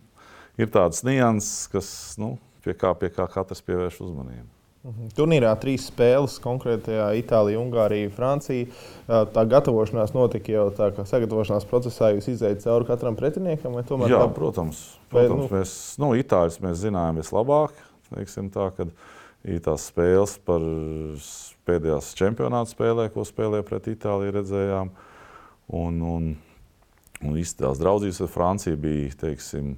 ir 0.59 0.71
tādas 0.73 1.03
nianses, 1.07 1.69
kas 1.71 1.89
nu, 2.19 2.35
pie, 2.65 2.75
kā, 2.75 2.91
pie 2.99 3.11
kā 3.13 3.29
katrs 3.31 3.63
pievērš 3.63 4.03
uzmanību. 4.09 4.56
Mhm. 4.87 5.09
Turnīrā 5.17 5.49
trīs 5.59 5.89
spēles, 5.89 6.37
konkrētajā 6.39 7.09
Itālijā, 7.19 7.59
Ungārija, 7.59 8.11
Francija. 8.15 8.69
Tā 9.07 9.43
gatavošanās 9.51 10.13
notika 10.15 10.53
jau 10.53 10.69
tā, 10.75 10.93
ka 10.95 11.03
sagatavošanās 11.07 11.67
procesā 11.67 12.13
jūs 12.13 12.29
izējāt 12.31 12.63
cauri 12.63 12.87
katram 12.87 13.17
pretiniekam. 13.19 13.75
Jā, 14.07 14.21
tā... 14.21 14.29
protams. 14.35 14.79
protams 15.11 15.43
nu... 15.43 15.49
Mēs, 15.51 15.73
nu, 15.99 16.13
Itāļus 16.21 16.61
mēs 16.63 16.79
zinājām 16.85 17.19
vislabāk. 17.19 17.75
Tā, 18.07 18.69
kad 18.77 18.93
tās 19.65 19.89
spēles 19.91 20.37
par 20.47 20.63
pēdējās 21.67 22.13
čempionāta 22.15 22.71
spēlē, 22.71 23.09
ko 23.11 23.25
spēlēja 23.27 23.65
pret 23.67 23.89
Itāliju, 23.91 24.37
redzējām. 24.37 24.93
Un, 25.75 25.99
un, 25.99 26.29
un 27.27 27.41
tās 27.59 27.83
draudzības 27.83 28.21
ar 28.23 28.31
Franciju 28.31 28.79
bija, 28.79 29.11
teiksim, 29.19 29.73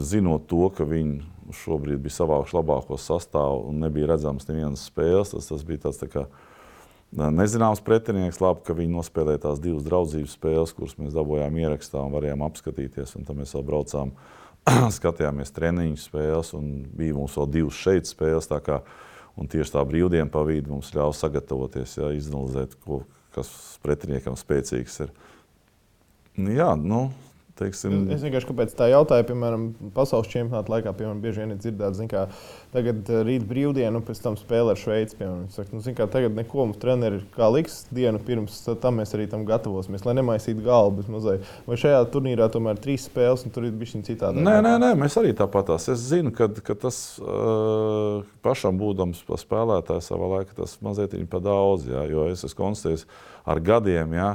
zinot 0.00 0.48
to, 0.48 0.64
ka 0.72 0.88
viņi 0.88 1.20
šobrīd 1.56 2.00
bija 2.04 2.16
savākuši 2.18 2.56
labāko 2.56 2.98
sastāvu 3.00 3.68
un 3.70 3.82
nebija 3.84 4.12
redzams 4.12 4.48
nevienas 4.48 4.86
spēles. 4.90 5.34
Tas, 5.34 5.50
tas 5.50 5.64
bija 5.66 5.86
tāds 5.86 6.00
tā 6.00 6.08
kā 6.10 6.24
nezināms 7.12 7.82
pretinieks. 7.86 8.40
Labi, 8.42 8.64
ka 8.66 8.76
viņi 8.76 8.94
nospēlēja 8.94 9.44
tās 9.46 9.62
divas 9.62 9.86
draudzības 9.86 10.36
spēles, 10.38 10.74
kuras 10.76 10.96
mēs 11.00 11.14
dabūjām 11.16 11.58
ierakstā 11.62 12.02
un 12.02 12.14
varējām 12.16 12.44
apskatīties. 12.46 13.14
Un 13.18 13.28
tad 13.28 13.38
mēs 13.38 13.54
vēl 13.56 13.66
braucām, 13.70 14.12
skatījāmies 14.98 15.54
treniņu 15.56 16.00
spēles 16.00 16.52
un 16.58 16.74
bija 16.96 17.16
mums 17.16 17.38
vēl 17.38 17.50
divas 17.60 17.80
šeit 17.80 18.10
spēles. 18.10 18.50
Un 19.38 19.48
tieši 19.48 19.72
tā 19.72 19.82
brīvdiena 19.86 20.28
pa 20.32 20.42
vidu 20.44 20.74
mums 20.74 20.90
ļāva 20.92 21.14
sagatavoties, 21.16 21.96
jā, 21.96 22.10
izanalizēt, 22.18 22.74
ko, 22.84 23.04
kas 23.32 23.48
pretiniekam 23.80 24.34
spēcīgs 24.36 24.98
ir. 25.06 25.12
Nu 26.40 26.52
jā, 26.52 26.72
nu, 26.76 27.06
Teiksim, 27.60 28.06
es 28.14 28.22
vienkārši 28.24 28.48
kāpēc 28.48 28.70
tā 28.78 28.86
jautāju, 28.88 29.26
piemēram, 29.28 29.66
pasaules 29.92 30.30
čempionāta 30.32 30.72
laikā, 30.72 30.94
piemēram, 30.96 31.18
bieži 31.20 31.42
vien 31.42 31.52
ir 31.52 31.58
dzirdēts, 31.60 32.00
ka 32.08 32.22
tagad 32.72 33.10
eh, 33.12 33.20
rīt 33.26 33.44
brīvdiena, 33.48 33.92
un 33.98 34.04
pēc 34.06 34.22
tam 34.24 34.38
spēlē 34.40 34.72
ar 34.72 34.80
Šveici. 34.80 35.18
Piemēram, 35.18 35.46
saka, 35.52 35.74
nu, 35.76 35.84
kā, 35.98 36.06
tagad 36.08 36.38
neko 36.38 36.64
mums 36.64 36.80
treneri 36.80 37.20
kā 37.34 37.50
liks 37.52 37.82
dienu 37.92 38.20
pirms 38.24 38.56
tam 38.80 39.00
mēs 39.00 39.12
arī 39.16 39.26
tam 39.30 39.44
gatavosimies, 39.48 40.04
lai 40.06 40.14
nemaisītu 40.18 40.64
galvu 40.64 41.04
mazliet. 41.12 41.48
Vai 41.66 41.78
šajā 41.80 42.00
turnīrā 42.14 42.48
tomēr 42.52 42.78
ir 42.78 42.84
trīs 42.84 43.04
spēles, 43.08 43.44
un 43.44 43.54
tur 43.54 43.66
ir 43.68 43.74
bijis 43.76 43.98
citādi? 44.06 44.42
Nē, 44.44 44.56
nē, 44.64 44.76
nē, 44.82 44.92
mēs 45.00 45.18
arī 45.20 45.34
tāpatās. 45.36 45.88
Es 45.92 46.06
zinu, 46.10 46.32
ka, 46.36 46.48
ka 46.64 46.76
tas 46.86 47.00
uh, 47.20 48.22
pašam 48.44 48.80
būdams 48.80 49.24
spēlētājs 49.42 50.10
savā 50.12 50.30
laikā, 50.36 50.56
tas 50.62 50.78
mazliet 50.84 51.16
ir 51.18 51.28
pa 51.30 51.42
daudz, 51.44 51.88
jā, 51.90 52.06
jo 52.10 52.28
es 52.32 52.46
esmu 52.46 52.62
konstatējis 52.62 53.06
ar 53.50 53.62
gadiem. 53.64 54.16
Jā, 54.16 54.30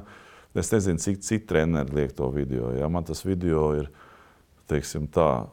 Es 0.55 0.71
nezinu, 0.71 1.01
cik 1.03 1.19
citi 1.19 1.47
treneri 1.49 1.97
liek 1.97 2.13
to 2.15 2.29
video. 2.31 2.71
Ja? 2.71 2.87
Man 2.91 3.03
tas 3.03 3.25
video 3.27 3.73
ir, 3.75 3.89
teiksim, 4.71 5.09
tā, 5.11 5.47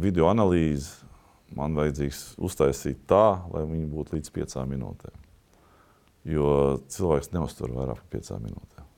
video 0.00 0.30
analīze. 0.32 1.02
Man 1.56 1.76
vajadzīgs 1.78 2.22
uztaisīt 2.42 3.04
tā, 3.06 3.38
lai 3.52 3.62
viņi 3.68 3.86
būtu 3.92 4.16
līdz 4.16 4.32
piecām 4.34 4.72
minūtēm. 4.72 5.20
Jo 6.26 6.48
cilvēks 6.90 7.30
neuztur 7.36 7.70
vairāk 7.70 8.00
par 8.00 8.08
piecām 8.16 8.42
minūtēm. 8.42 8.88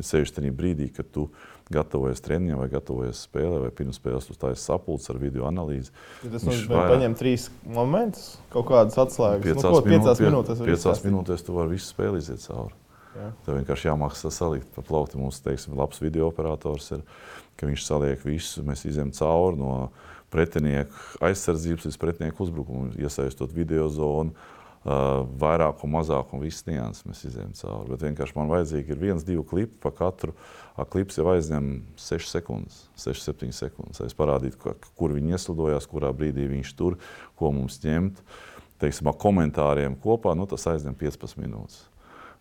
Ir 0.00 0.06
sevišķi 0.06 0.38
tajā 0.38 0.52
brīdī, 0.56 0.86
kad 0.96 1.10
tu 1.12 1.26
gatavojies 1.74 2.22
treniņam 2.24 2.62
vai 2.62 2.68
gatavojies 2.72 3.26
spēlē, 3.26 3.58
vai 3.66 3.72
pirms 3.76 3.98
spēles 4.00 4.30
tu 4.30 4.36
taisīsi 4.38 4.70
sapulces 4.70 5.12
ar 5.12 5.18
video 5.20 5.44
analīzi. 5.50 5.92
Ja 6.24 6.32
tas 6.32 6.46
nozīmē, 6.46 6.70
ka 6.72 6.94
paņem 6.94 7.16
trīs 7.20 7.48
momentus, 7.66 8.30
kaut 8.54 8.70
kādas 8.70 8.96
atslēgas. 9.02 9.44
Piecās, 9.44 9.66
nu, 9.66 9.74
ko, 9.74 9.82
piecās 9.90 10.22
minūtēs, 10.24 10.62
piecās 10.70 11.04
minūtēs 11.04 11.44
tu 11.44 11.58
vari 11.58 11.74
visu 11.76 11.90
spēli 11.90 12.22
iziet 12.22 12.46
cauri. 12.46 12.78
Jā. 13.16 13.32
Tev 13.46 13.58
vienkārši 13.58 13.88
jāmaksā 13.88 14.30
salikt 14.34 14.70
pa 14.74 14.84
plaukti. 14.86 15.18
Mums, 15.18 15.40
teiksim, 15.42 15.74
labs 15.78 15.98
video 16.02 16.28
operators 16.30 16.92
ir, 16.94 17.02
ka 17.58 17.66
viņš 17.66 17.84
saliek 17.86 18.22
visu, 18.26 18.62
mēs 18.66 18.86
izējām 18.86 19.10
cauri 19.16 19.58
no 19.58 19.74
pretinieku 20.30 20.94
aizsardzības 21.26 21.88
līdz 21.88 21.98
pretinieku 22.00 22.46
uzbrukumu, 22.46 22.94
iesaistot 23.02 23.52
video 23.54 23.88
zonu. 23.90 24.34
Uh, 24.80 25.26
vairāk 25.36 25.82
un 25.84 25.90
mazāk, 25.92 26.30
un 26.32 26.40
viss 26.40 26.64
nianses 26.64 27.04
mēs 27.04 27.18
izējām 27.28 27.50
cauri. 27.58 27.90
Bet 27.90 28.04
vienkārši 28.06 28.36
man 28.38 28.48
vajadzīgi 28.48 28.94
ir 28.94 29.02
viens, 29.02 29.26
divi 29.26 29.42
klipi 29.44 29.76
pa 29.82 29.92
katru. 29.92 30.32
A, 30.72 30.86
klips 30.88 31.18
jau 31.20 31.26
aizņem 31.34 31.68
6 32.00 32.32
sekundes, 32.32 32.86
6, 32.96 33.26
7 33.28 33.52
sekundes. 33.52 34.00
Es 34.06 34.16
parādītu, 34.16 34.72
kur 34.96 35.12
viņi 35.12 35.36
ieslidojās, 35.36 35.90
kurā 35.90 36.14
brīdī 36.16 36.48
viņš 36.48 36.72
tur, 36.78 36.96
ko 37.36 37.52
mums 37.52 37.76
ņemt. 37.84 38.24
Teiksim, 38.80 39.12
ar 39.12 39.20
komentāriem 39.20 40.00
kopā, 40.00 40.32
nu, 40.32 40.48
tas 40.48 40.64
aizņem 40.72 40.96
15 40.96 41.36
minūtes. 41.42 41.89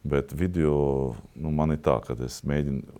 Bet 0.03 0.31
video 0.31 1.15
nu, 1.35 1.51
man 1.51 1.75
ir 1.75 1.81
tā, 1.83 1.97
ka 2.05 2.15
es 2.23 2.39
mēģinu 2.47 2.99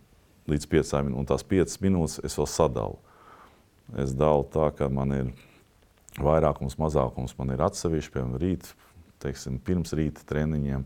līdz 0.50 0.66
piecām 0.68 1.08
minūtēm, 1.08 1.22
un 1.22 1.30
tās 1.30 1.46
piecas 1.48 1.80
minūtes 1.84 2.20
es 2.28 2.36
vēl 2.36 2.50
sadalu. 2.50 3.00
Es 3.98 4.12
dalu 4.18 4.44
tā, 4.52 4.68
ka 4.76 4.90
man 4.92 5.14
ir 5.16 5.30
vairākums, 6.20 6.78
mazākums, 6.82 7.36
man 7.40 7.54
ir 7.54 7.64
atsevišķi, 7.64 8.14
piemēram, 8.14 8.38
rīt, 8.42 8.68
teiksim, 9.24 9.60
pirms 9.64 9.94
rīta 9.98 10.26
treniņiem, 10.30 10.84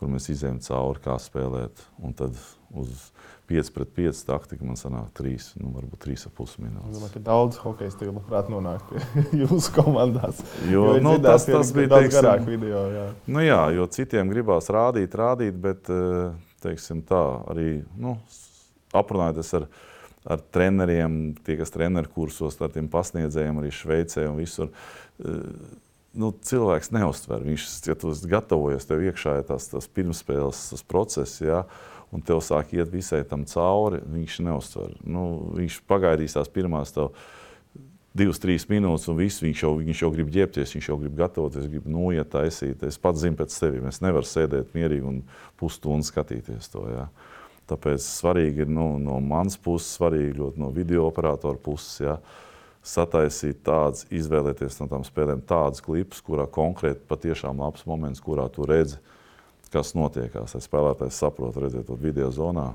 kur 0.00 0.10
mēs 0.12 0.28
izējām 0.32 0.60
cauri, 0.64 1.02
kā 1.04 1.16
spēlēt. 1.22 1.82
Un 2.04 2.14
tad 2.16 2.36
uz 2.76 3.10
5 3.48 3.70
pret 3.74 3.92
5 3.96 4.22
taktika 4.26 4.66
man 4.66 4.78
sanāk 4.78 5.12
3, 5.16 5.52
nu, 5.62 5.70
varbūt 5.76 6.02
3,5 6.08 6.56
minūtes. 6.64 6.90
Es 6.90 6.98
domāju, 6.98 7.12
ka 7.14 7.22
daudz 7.28 7.60
hokeja 7.62 7.94
stilu 7.94 8.16
labprāt 8.16 8.50
nonāk 8.52 8.82
pie 8.90 9.02
jūsu 9.42 9.74
komandās. 9.76 10.42
Jo, 10.66 10.88
jo 10.96 11.04
nu, 11.04 11.14
tas, 11.22 11.46
tas 11.46 11.70
bija 11.76 11.92
daudz 11.94 12.10
garāk 12.16 12.44
video. 12.48 12.82
Jā. 12.92 13.06
Nu, 13.30 13.42
jā, 13.44 13.60
jo 13.76 13.86
citiem 13.94 14.32
gribās 14.32 14.70
rādīt, 14.74 15.14
rādīt, 15.16 15.56
bet 15.62 15.90
eh, 15.94 16.34
teiksim 16.66 17.04
tā 17.06 17.22
arī 17.52 17.70
nu, 18.00 18.16
aprunājoties 18.96 19.54
ar, 19.60 19.70
ar 20.26 20.44
treneriem, 20.54 21.36
tie, 21.46 21.58
kas 21.60 21.74
treneru 21.74 22.10
kursos, 22.12 22.58
ar 22.60 22.74
tiem 22.74 22.90
pasniedzējiem 22.90 23.62
arī 23.62 23.72
Šveicē 23.74 24.26
un 24.32 24.40
visur. 24.42 24.74
Eh, 25.22 25.42
nu, 26.18 26.32
cilvēks 26.48 26.92
neustver. 26.96 27.44
Viņš, 27.46 27.68
ja 27.86 27.96
tu 27.98 28.12
gatavojies, 28.28 28.88
tev 28.88 29.04
iekšā 29.06 29.38
ir 29.40 29.48
tas, 29.48 29.68
tas 29.72 29.88
pirmspēles 29.92 30.66
tas 30.72 30.84
process. 30.86 31.40
Jā, 31.44 31.62
un 32.14 32.22
tev 32.24 32.42
sāk 32.44 32.74
iet 32.76 32.92
visai 32.92 33.22
tam 33.28 33.44
cauri, 33.48 34.02
viņš 34.02 34.38
neuztver. 34.46 34.94
Nu, 35.04 35.26
viņš 35.56 35.80
pagaidīs 35.90 36.36
tās 36.38 36.50
pirmās 36.52 36.94
tev 36.96 37.12
divas, 38.16 38.40
trīs 38.40 38.64
minūtes, 38.70 39.06
un 39.12 39.18
viss, 39.18 39.42
viņš, 39.44 39.62
jau, 39.64 39.72
viņš 39.80 40.02
jau 40.02 40.10
grib 40.14 40.30
ģērbties, 40.32 40.74
viņš 40.76 40.88
jau 40.88 40.98
grib 41.00 41.16
gatavoties, 41.18 41.68
grib 41.72 41.88
noiet, 41.90 42.28
taisīt. 42.32 42.82
Es 42.86 42.98
pats 43.00 43.22
zinu 43.22 43.38
pēc 43.38 43.52
sevis, 43.52 43.84
es 43.90 44.02
nevaru 44.04 44.28
sēdēt 44.28 44.72
mierīgi 44.76 45.04
un 45.06 45.22
pusstundu 45.60 46.06
skatīties 46.06 46.70
to. 46.72 46.86
Jā. 46.92 47.06
Tāpēc 47.66 48.04
svarīgi 48.04 48.64
ir 48.64 48.70
nu, 48.70 48.92
no 49.02 49.18
manas 49.20 49.58
puses, 49.58 49.90
svarīgi 49.98 50.36
ļoti 50.38 50.62
no 50.62 50.70
video 50.74 51.08
operatora 51.10 51.58
puses. 51.60 51.98
Jā. 52.04 52.16
Sataisīt 52.86 53.64
tādas, 53.66 54.04
izvēlēties 54.14 54.78
no 54.78 54.86
tām 54.90 55.02
spēlēm 55.06 55.40
tādas 55.48 55.82
klipus, 55.82 56.20
kurā 56.22 56.46
konkrēti 56.46 57.02
patiešām 57.10 57.58
labs 57.58 57.82
moments, 57.88 58.22
kurā 58.22 58.46
tu 58.54 58.66
redzi, 58.68 59.00
kas 59.74 59.96
notiekās. 59.98 60.54
Lai 60.54 60.62
spēlētājs 60.62 61.18
saprot, 61.18 61.58
redziet, 61.58 61.88
to 61.88 61.98
video 61.98 62.30
zonā 62.34 62.68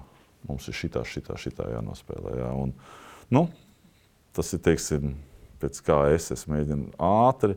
mums 0.50 0.68
ir 0.68 0.76
šitā, 0.76 1.06
šitā, 1.08 1.38
šitā 1.40 1.70
jānospēlē. 1.72 2.36
Jā. 2.42 2.50
Un, 2.60 2.74
nu, 3.32 3.46
tas 4.36 4.52
ir 4.56 4.64
teiksim, 4.66 5.16
pēc 5.62 5.82
kā 5.86 6.02
es, 6.12 6.32
es 6.36 6.48
mēģinu 6.50 6.92
ātri, 7.08 7.56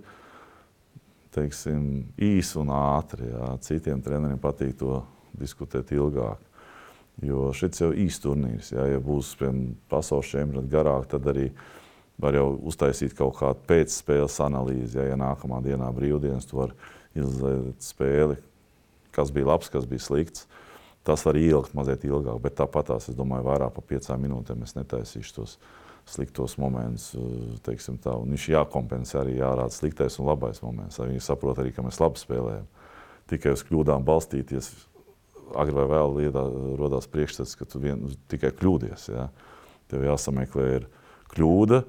teiksim, 1.35 1.85
īsi 2.23 2.59
un 2.63 2.73
ātri. 2.77 3.31
Jā. 3.33 3.53
Citiem 3.67 4.03
treneriem 4.05 4.41
patīk 4.43 4.77
to 4.83 5.03
diskutēt 5.35 5.95
ilgāk. 5.97 6.43
Jo 7.23 7.53
šis 7.55 7.81
jau 7.83 7.93
ir 7.93 8.05
īsts 8.07 8.23
turnīrs. 8.25 8.75
Jā. 8.75 8.87
Ja 8.95 9.03
būs 9.03 9.37
pasaules 9.91 10.31
čempionāts 10.31 10.71
garāk, 10.71 11.11
tad 11.11 11.27
arī 11.31 11.51
var 12.21 12.37
jau 12.39 12.49
uztaisīt 12.71 13.15
kaut 13.19 13.37
kādu 13.41 13.63
pēcspēles 13.69 14.41
analīzi. 14.45 14.99
Jā. 14.99 15.11
Ja 15.13 15.21
nākamā 15.21 15.61
dienā 15.65 15.91
brīvdienas 15.95 16.49
tu 16.49 16.61
vari 16.61 16.77
izlaižot 17.19 17.85
spēli, 17.85 18.39
kas 19.15 19.33
bija 19.35 19.53
labs, 19.53 19.71
kas 19.73 19.89
bija 19.89 20.03
slikts. 20.03 20.47
Tas 21.05 21.21
var 21.27 21.37
ilgt 21.37 21.75
mazliet 21.77 22.07
ilgāk, 22.09 22.39
bet 22.41 22.57
tāpat 22.57 22.89
tās, 22.89 23.11
es 23.13 23.17
domāju, 23.19 23.45
vairāk 23.45 23.75
par 23.77 23.85
piecām 23.91 24.23
minūtēm 24.25 24.63
es 24.65 24.73
netaisīšu 24.79 25.35
tos 25.37 25.59
sliktos 26.09 26.57
momentus. 26.61 27.11
Viņš 27.65 28.47
jākompensē 28.55 29.21
arī 29.21 29.37
jārāda 29.37 29.73
sliktais 29.75 30.17
un 30.21 30.31
labais 30.31 30.63
moments. 30.65 31.01
Viņi 31.01 31.21
saprot 31.25 31.61
arī, 31.61 31.75
ka 31.77 31.85
mēs 31.85 32.01
labi 32.01 32.21
spēlējam. 32.23 32.65
Tikai 33.29 33.53
uz 33.57 33.65
kļūdām 33.69 34.05
balstīties, 34.05 34.71
agri 35.57 35.77
vai 35.77 35.85
vēl 35.93 36.19
radās 36.81 37.09
priekšstats, 37.13 37.55
ka 37.57 37.69
tu 37.69 37.81
vien, 37.85 38.05
tikai 38.33 38.53
kļūdies. 38.57 39.09
Ja? 39.13 39.29
Tev 39.93 40.05
jāsameklē 40.09 40.67
ir 40.79 40.89
kļūda, 41.33 41.83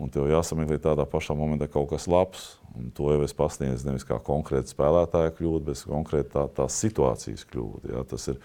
un 0.00 0.10
tev 0.10 0.26
jāsameklē 0.30 0.78
tādā 0.82 1.06
pašā 1.08 1.36
momentā 1.38 1.68
kaut 1.70 1.92
kas 1.92 2.08
labs. 2.10 2.54
To 2.98 3.12
jau 3.14 3.22
es 3.22 3.34
pasniedzu 3.36 3.86
nevis 3.86 4.06
kā 4.06 4.18
konkrēta 4.22 4.72
spēlētāja 4.72 5.34
kļūda, 5.36 5.64
bet 5.68 5.82
konkrēti 5.86 6.32
tā, 6.32 6.48
tās 6.56 6.78
situācijas 6.82 7.46
kļūda. 7.52 7.92
Ja? 7.92 8.02
Tas 8.10 8.26
ir 8.32 8.40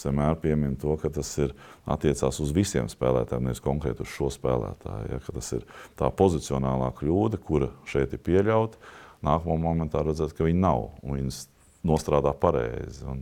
vienmēr 0.00 0.38
piemin 0.40 0.78
to, 0.80 0.96
ka 1.00 1.10
tas 1.12 1.28
ir 1.42 1.52
attiecās 1.84 2.40
uz 2.40 2.54
visiem 2.56 2.88
spēlētājiem, 2.90 3.50
nevis 3.50 3.62
konkrēti 3.64 4.06
uz 4.06 4.14
šo 4.14 4.30
spēlētāju. 4.32 5.10
Ja? 5.12 5.20
Ka 5.26 5.36
tas 5.36 5.52
ir 5.58 5.68
tā 6.00 6.08
pozicionālā 6.16 6.88
kļūda, 6.96 7.42
kura 7.44 7.68
šeit 7.90 8.16
ir 8.16 8.24
pieļauta. 8.24 8.80
Nākamā 9.24 9.60
momentā 9.60 10.00
redzēt, 10.04 10.32
ka 10.36 10.48
viņi 10.48 10.64
nav 10.64 10.88
un 11.04 11.18
viņas 11.18 11.44
nostrādā 11.84 12.32
pareizi. 12.40 13.04
Un, 13.08 13.20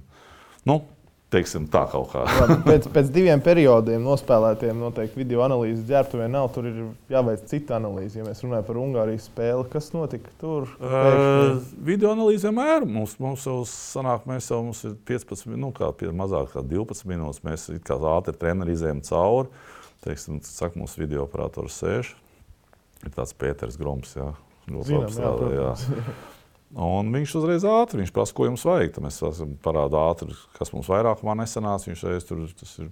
nu, 0.71 0.79
teiksim, 1.33 1.67
tā 1.73 1.83
kaut 1.91 2.11
kā. 2.13 2.23
pēc, 2.69 2.87
pēc 2.93 3.11
diviem 3.15 3.41
periodiem 3.45 4.05
nospēlētiem 4.05 4.79
noteikti 4.83 5.21
video 5.23 5.43
analīzes 5.47 5.87
ģērbtuvē 5.89 6.29
nav. 6.33 6.51
Tur 6.55 6.69
ir 6.71 6.79
jāveic 7.13 7.47
cita 7.51 7.79
analīze. 7.79 8.21
Ja 8.21 8.27
mēs 8.27 8.43
runājam 8.45 8.67
par 8.69 8.81
Ungārijas 8.83 9.29
spēli, 9.31 9.67
kas 9.73 9.91
notika 9.97 10.33
tur? 10.43 10.69
Uh, 10.79 11.61
video 11.85 12.13
analīze 12.15 12.49
vienmēr 12.49 12.87
mums, 12.89 13.17
mums 13.23 13.47
jau 13.49 13.61
sanāk, 13.69 14.27
mēs 14.29 14.51
jau 14.53 14.63
mums 14.67 14.83
ir 14.89 14.97
15, 15.09 15.55
nu, 15.57 15.73
kā 15.77 15.91
pie 15.97 16.13
mazāk 16.17 16.53
kā 16.57 16.65
12 16.67 17.09
minūtes. 17.11 17.45
Mēs 17.47 17.69
kā 17.87 17.99
ātri 18.15 18.37
treneri 18.39 18.77
izējām 18.77 19.05
cauri. 19.09 19.53
Teiksim, 20.03 20.41
saka, 20.43 20.81
mūsu 20.81 21.05
video 21.05 21.27
operators 21.29 21.79
sēž. 21.79 22.17
Ir 23.03 23.15
tāds 23.15 23.35
Pēters 23.39 23.79
Groms, 23.79 24.17
jā. 24.19 24.33
Zinām, 24.87 25.11
jā, 25.11 25.51
jā. 25.59 25.73
Un 26.73 27.13
viņš 27.13 27.37
uzreiz 27.37 27.65
ātri 27.69 28.01
viņš 28.01 28.15
prasa, 28.17 28.33
ko 28.37 28.49
jums 28.49 28.65
vajag. 28.65 28.95
Tad 28.95 29.05
mēs 29.05 29.21
parādām 29.65 30.09
ātri, 30.09 30.37
kas 30.57 30.73
mums 30.73 30.89
vairākumā 30.89 31.37
nesanāca. 31.43 31.91
Viņš 31.91 32.05
reiz 32.09 32.29
tur 32.29 32.47
tas 32.57 32.75
ir. 32.81 32.91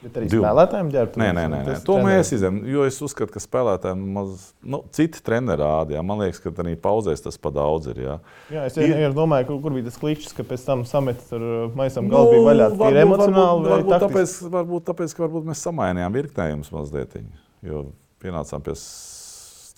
Bet 0.00 0.14
arī 0.16 0.30
divi. 0.30 0.40
spēlētājiem 0.40 0.90
ģērbtu? 0.94 1.20
Nē, 1.20 1.26
nē, 1.36 1.42
nē, 1.52 1.56
nē. 1.66 1.72
to 1.84 1.98
treneri. 1.98 2.06
mēs 2.08 2.30
izdarām. 2.32 2.60
Jo 2.72 2.86
es 2.88 2.96
uzskatu, 3.04 3.34
ka 3.34 3.42
spēlētājiem 3.44 4.06
maz, 4.14 4.46
nu, 4.64 4.80
citi 4.96 5.20
treneri 5.26 5.60
rāda. 5.60 6.00
Man 6.08 6.22
liekas, 6.22 6.40
ka 6.40 6.54
arī 6.64 6.72
pauzēs 6.80 7.20
tas 7.26 7.36
pa 7.36 7.52
daudz 7.52 7.90
ir. 7.92 8.00
Jā, 8.06 8.14
jā 8.54 8.62
es 8.70 8.78
ir, 8.80 8.94
ir 8.96 9.12
domāju, 9.16 9.50
ka, 9.50 9.58
kur 9.66 9.76
bija 9.76 9.90
tas 9.90 10.00
kličs, 10.00 10.32
ka 10.32 10.46
pēc 10.48 10.64
tam 10.70 10.86
sametis 10.88 11.28
ar 11.36 11.44
uh, 11.44 11.60
maisam 11.76 12.08
nu, 12.08 12.14
galvu 12.16 12.32
bija 12.38 12.46
vaļā. 12.48 12.70
Tā 12.80 12.90
ir 12.94 13.02
emocionāli. 13.02 13.44
Varbūt, 13.44 13.74
varbūt, 13.74 14.06
tāpēc, 14.06 14.34
varbūt 14.56 14.88
tāpēc, 14.88 15.16
ka 15.18 15.26
varbūt 15.26 15.52
mēs 15.52 15.66
samainījām 15.68 16.16
virknējumus 16.16 16.72
mazliet. 16.78 17.20
Jo 17.68 17.84
pienācām 18.24 18.64
pie 18.64 18.78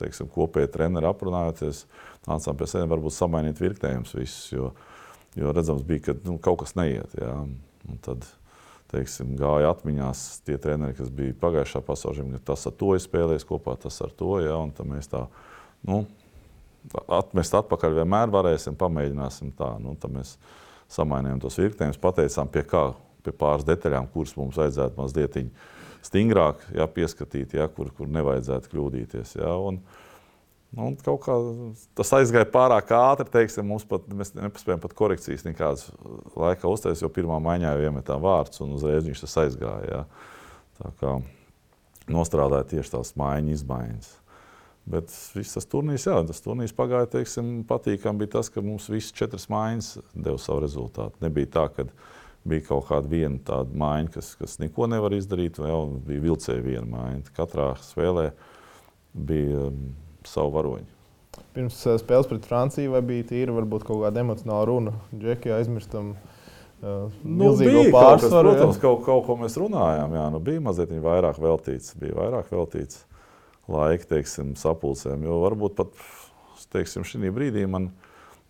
teiksim, 0.03 0.31
kopēji 0.31 0.71
treneri 0.79 1.11
aprunājoties. 1.11 1.83
Uh, 1.83 2.12
nācām 2.29 2.59
pie 2.59 2.69
sevis, 2.71 2.91
varbūt 2.93 3.17
samainīt 3.17 3.61
virknējumus 3.63 4.15
visus, 4.17 4.47
jo, 4.55 4.71
jo 5.39 5.53
redzams 5.55 5.85
bija, 5.87 6.09
ka 6.09 6.17
nu, 6.27 6.39
kaut 6.43 6.63
kas 6.63 6.77
neiet. 6.79 7.19
Jā. 7.19 7.35
Un 7.91 7.99
tad 8.05 8.27
teiksim, 8.93 9.35
gāja 9.41 9.73
atmiņās 9.73 10.43
tie 10.47 10.59
treneri, 10.61 10.95
kas 10.99 11.11
bija 11.15 11.35
pagājušā 11.41 11.83
pasaulē, 11.87 12.27
ka 12.37 12.43
tas 12.53 12.67
ar 12.69 12.75
to 12.79 12.93
ir 12.95 13.03
spēlējis 13.03 13.49
kopā, 13.49 13.75
tas 13.81 13.99
ar 14.05 14.13
to. 14.17 14.37
Ja, 14.45 14.59
un 14.61 14.75
tad 14.77 14.91
mēs 14.91 15.09
tā 15.11 15.25
nu, 15.89 16.05
atmest 17.09 17.57
atpakaļ 17.59 18.03
vienmēr 18.03 18.33
varēsim, 18.35 18.77
pamēģināsim 18.79 19.55
tā. 19.59 19.73
Nu, 19.83 19.97
tad 20.01 20.15
mēs 20.15 20.37
samainījām 20.93 21.41
tos 21.43 21.57
virknējumus, 21.61 22.01
pateicām, 22.03 22.51
pie 22.53 22.67
kā, 22.69 22.91
pie 23.25 23.35
pāris 23.37 23.67
detaļām, 23.69 24.11
kuras 24.13 24.37
mums 24.37 24.61
vajadzētu 24.61 25.01
mazliet 25.01 25.41
stingrāk 26.03 26.65
ja, 26.75 26.89
pieskatīt, 26.91 27.55
ja, 27.55 27.69
kur, 27.71 27.93
kur 27.97 28.09
nevajadzētu 28.11 28.73
kļūdīties. 28.73 29.37
Ja, 29.39 29.55
un, 29.55 29.79
nu, 29.79 30.02
un 30.77 30.95
kā, 30.97 31.37
tas 31.99 32.15
aizgāja 32.17 32.49
pārāk 32.53 32.95
ātri, 32.97 33.29
teiksim, 33.35 33.67
mums 33.69 33.85
pat, 33.89 34.07
nepaspējām 34.09 34.81
pat 34.81 34.97
korekcijas 34.97 35.45
nekādas 35.45 35.91
laika 36.39 36.71
uztaisīt, 36.71 37.05
jo 37.05 37.13
pirmā 37.13 37.37
maiņā 37.45 37.75
jau 37.75 37.91
iemetām 37.91 38.23
vārdus 38.25 38.65
un 38.65 38.73
uzreiz 38.79 39.05
viņš 39.09 39.27
tas 39.27 39.39
aizgāja. 39.45 39.91
Ja. 39.93 40.03
Tā 40.81 40.93
kā 41.01 41.15
nostrādāja 42.13 42.71
tieši 42.73 42.95
tās 42.97 43.15
maiņas 43.21 43.61
izmaiņas. 43.61 44.11
Bet 44.93 45.13
viss 45.37 45.55
tas 45.55 45.69
turnīrs, 45.71 46.09
jā, 46.09 46.17
tas 46.27 46.43
turnīrs 46.43 46.73
pagāja, 46.75 47.11
teiksim, 47.13 47.61
patīkami 47.69 48.25
bija 48.25 48.39
tas, 48.39 48.49
ka 48.51 48.65
mums 48.65 48.89
visas 48.91 49.15
četras 49.15 49.47
maiņas 49.53 49.93
deva 50.17 50.41
savu 50.43 50.65
rezultātu. 50.65 51.23
Nebija 51.23 51.53
tā, 51.55 51.69
ka 51.77 51.87
bija 52.49 52.67
kaut 52.67 52.89
kāda 52.89 53.11
viena 53.13 53.39
tāda 53.47 53.79
maiņa, 53.79 54.11
kas, 54.17 54.33
kas 54.41 54.57
neko 54.59 54.89
nevar 54.91 55.15
izdarīt, 55.15 55.61
vai 55.63 55.71
jau 55.71 55.85
bija 56.09 56.25
vilcēja 56.25 56.65
viena 56.65 56.89
maiņa. 56.97 57.35
Katrā 57.37 57.69
spēlē 57.85 58.33
bija 59.15 59.69
savu 60.31 60.53
varoņu. 60.57 60.89
Pirms 61.57 61.79
uh, 61.87 61.97
spēles 62.01 62.29
pret 62.29 62.47
Franciju 62.49 63.01
bija 63.09 63.29
tīra 63.31 63.55
varbūt 63.57 63.87
kaut 63.89 64.03
kāda 64.05 64.23
emocionāla 64.25 64.69
runa? 64.69 64.95
Džeki 65.15 65.55
aizmirstam. 65.57 66.15
Uh, 66.83 67.13
nu, 67.23 67.53
bija 67.57 67.87
pārsvaru, 67.95 67.95
kaut 67.95 68.21
kas, 68.21 68.33
protams, 68.33 68.81
kaut, 68.83 69.05
kaut 69.07 69.27
ko 69.29 69.39
mēs 69.41 69.57
runājām. 69.61 70.17
Jā, 70.19 70.27
nu, 70.35 70.43
bija 70.43 70.65
mazliet 70.65 70.93
vairāk 71.05 71.39
veltīts, 71.43 71.95
bija 72.01 72.19
vairāk 72.19 72.51
veltīts 72.53 73.05
laika, 73.71 74.09
teiksim, 74.17 74.57
sapulcēm. 74.59 75.23
Jo 75.29 75.39
varbūt 75.45 75.79
pat 75.79 75.95
teiksim, 76.73 77.07
šī 77.07 77.31
brīdī 77.35 77.65
man 77.71 77.93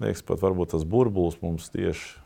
liekas, 0.03 0.25
pat 0.27 0.43
tas 0.73 0.85
burbulis 0.89 1.39
mums 1.43 1.69
tieši 1.73 2.21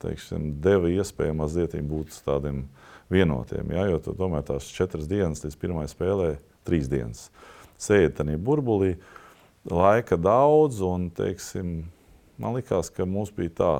teiksim, 0.00 0.54
deva 0.64 0.88
iespēju 0.88 1.36
mazliet 1.36 1.76
būt 1.84 2.22
tādiem 2.24 2.64
vienotiem. 3.12 3.72
Ja? 3.74 3.86
Jo 3.90 4.00
domā, 4.16 4.42
tās 4.46 4.70
četras 4.72 5.08
dienas 5.10 5.44
līdz 5.44 5.58
pirmajai 5.60 5.92
spēlē, 5.92 6.30
trīs 6.64 6.88
dienas. 6.90 7.28
Sēdi 7.80 8.12
tajā 8.18 8.36
burbulī, 8.44 8.94
laika 9.70 10.18
daudz, 10.20 10.82
un 10.84 11.08
teiksim, 11.16 11.80
man 12.40 12.58
liekas, 12.58 12.92
ka 12.92 13.08
mums 13.08 13.32
bija 13.36 13.56
tā 13.56 13.72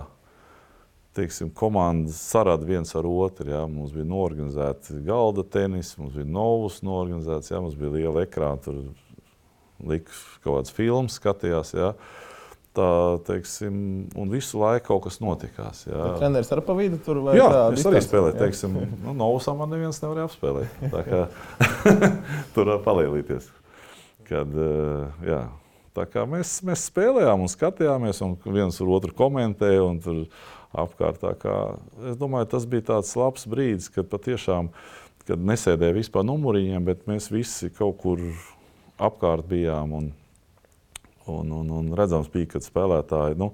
teiksim, 1.16 1.50
komandas 1.50 2.20
sarada 2.30 2.64
viens 2.66 2.94
ar 2.94 3.06
otru. 3.06 3.50
Ja? 3.50 3.64
Mums 3.68 3.92
bija 3.94 4.06
norganizēta 4.08 5.00
galda 5.06 5.44
tenis, 5.44 5.92
mums 5.98 6.16
bija 6.16 6.28
novus 6.28 6.80
norganizēts, 6.86 7.52
ja? 7.52 7.60
mums 7.62 7.76
bija 7.78 7.94
liela 7.98 8.24
ekrāna, 8.26 8.60
tur 8.64 8.82
lika 9.86 10.12
kaut 10.44 10.60
kāds 10.60 10.74
filmas, 10.76 11.18
skatījās. 11.20 11.74
Ja? 11.76 11.94
Tā, 12.76 12.88
teiksim, 13.26 13.74
un 14.14 14.28
visu 14.30 14.60
laiku 14.60 14.92
kaut 14.92 15.08
kas 15.08 15.18
notikās. 15.18 15.82
Treneris 15.90 16.52
ar 16.54 16.62
pa 16.62 16.76
vidu 16.78 17.00
tur 17.02 17.18
vai 17.26 17.34
jā, 17.34 17.48
tā? 17.50 17.64
Jā, 17.64 17.64
es 17.74 17.86
arī 17.90 18.02
spēlēju. 18.04 18.36
Teiksim, 18.38 18.76
nu, 19.02 19.14
Novusam 19.18 19.58
man 19.58 19.74
neviens 19.74 19.98
nevarēja 20.04 20.28
apspēlēt. 20.30 20.84
Tā 20.92 21.02
kā 21.08 21.24
tur 22.54 22.70
palielīties. 22.84 23.50
Kad, 24.30 24.54
eh, 24.54 25.26
jā, 25.26 25.42
tā 25.98 26.06
kā 26.06 26.24
mēs, 26.30 26.60
mēs 26.66 26.86
spēlējām 26.88 27.44
un 27.44 27.50
skatījāmies, 27.50 28.22
un 28.24 28.38
viens 28.46 28.80
ar 28.80 28.96
otru 28.96 29.16
komentēja. 29.16 29.84
Tur, 30.04 30.24
apkārt. 30.70 31.24
Es 32.06 32.18
domāju, 32.18 32.46
tas 32.52 32.66
bija 32.70 32.92
tāds 32.92 33.10
labs 33.18 33.42
brīdis, 33.50 33.90
kad 33.90 34.06
patiešām 34.06 34.70
kad 35.30 35.42
nesēdēja 35.46 35.94
vispār 35.94 36.24
numuriņiem, 36.26 36.86
bet 36.86 37.06
mēs 37.10 37.28
visi 37.30 37.70
kaut 37.74 38.00
kur 38.02 38.22
apkārt 39.00 39.46
bijām. 39.50 39.94
Un, 39.98 40.08
un, 41.30 41.52
un, 41.60 41.72
un 41.80 41.90
redzams, 41.98 42.30
bija, 42.32 42.56
kad 42.56 42.66
spēlētāji 42.66 43.38
nu, 43.40 43.52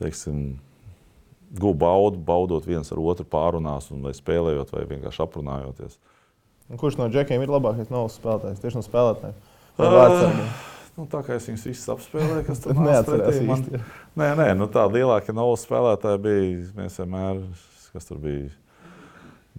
teiksim, 0.00 0.56
guva 1.58 1.78
baudu, 1.84 2.22
baudot 2.24 2.66
viens 2.66 2.92
ar 2.94 3.02
otru 3.02 3.26
pārunās, 3.28 3.90
un, 3.92 4.00
vai 4.06 4.14
spēlējot, 4.16 4.72
vai 4.72 4.86
vienkārši 4.94 5.24
aprunājoties. 5.26 5.98
Un 6.72 6.80
kurš 6.80 6.96
no 7.00 7.10
džekiem 7.12 7.42
ir 7.44 7.52
labākais 7.52 7.92
novas 7.92 8.16
spēlētājs? 8.16 8.62
Tieši 8.62 8.80
no 8.80 8.86
spēlētājiem. 8.86 9.36
Uh, 9.80 10.60
Nu, 10.92 11.06
tā 11.08 11.22
kā 11.24 11.38
es 11.38 11.46
viņus 11.48 11.62
visus 11.70 11.88
apspēlēju, 11.94 12.44
kas 12.44 12.60
tur 12.60 12.76
neatcerās. 12.86 13.38
Man... 13.48 13.62
Nē, 14.20 14.28
nē, 14.36 14.48
nu, 14.58 14.68
tā 14.72 14.84
lielākie 14.92 15.32
novas 15.36 15.64
spēlētāji 15.64 16.20
bija. 16.26 16.66
Mēs 16.76 16.98
vienmēr, 17.00 17.40
kas 17.94 18.08
tur 18.10 18.20
bija, 18.20 18.50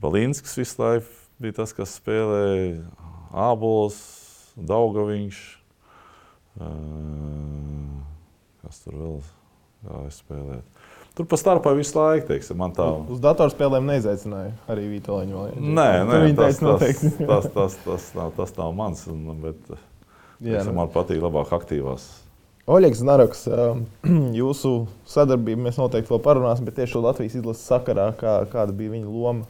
Balinskis 0.03 0.53
visu 0.59 0.81
laiku 0.81 1.09
bija 1.41 1.57
tas, 1.63 1.73
kas 1.73 1.97
spēlēja 1.97 2.83
Ābols, 3.49 3.97
Daugaviņš. 4.69 5.41
Uh, 6.61 7.97
kas 8.61 8.83
tur 8.83 8.99
vēl 8.99 9.15
gāja 9.87 10.11
spēlēt? 10.13 10.69
Tur 11.17 11.27
pa 11.29 11.37
starpā 11.37 11.73
visu 11.77 11.97
laiku, 11.97 12.27
teiksim, 12.29 12.57
man 12.61 12.71
tā. 12.73 12.85
Uz 13.09 13.19
datorspēlēm 13.21 13.89
neizaicināja 13.89 14.53
arī 14.69 14.85
Vitoļņu. 14.95 15.43
Nē, 15.61 15.89
nē, 16.09 16.21
tas, 16.37 16.61
tas, 16.61 16.85
tas, 16.85 17.17
tas, 17.17 17.49
tas, 17.57 17.75
tas, 17.85 18.07
nav, 18.17 18.31
tas 18.37 18.53
nav 18.57 18.73
mans. 18.77 19.03
Bet, 19.43 19.73
Jā, 20.43 20.61
nu. 20.67 20.75
man 20.75 20.91
patīk 20.91 21.23
labāk 21.23 21.53
aktīvās. 21.55 22.09
Oļegs 22.67 23.01
Naroks, 23.03 23.43
jūsu 24.39 24.71
sadarbību 25.09 25.65
mēs 25.65 25.79
noteikti 25.79 26.13
vēl 26.13 26.21
parunāsim, 26.23 26.67
bet 26.67 26.77
tieši 26.79 27.01
Latvijas 27.03 27.35
izlases 27.39 27.67
sakarā, 27.67 28.11
kā, 28.19 28.37
kāda 28.51 28.75
bija 28.75 28.93
viņa 28.93 29.11
loma? 29.11 29.49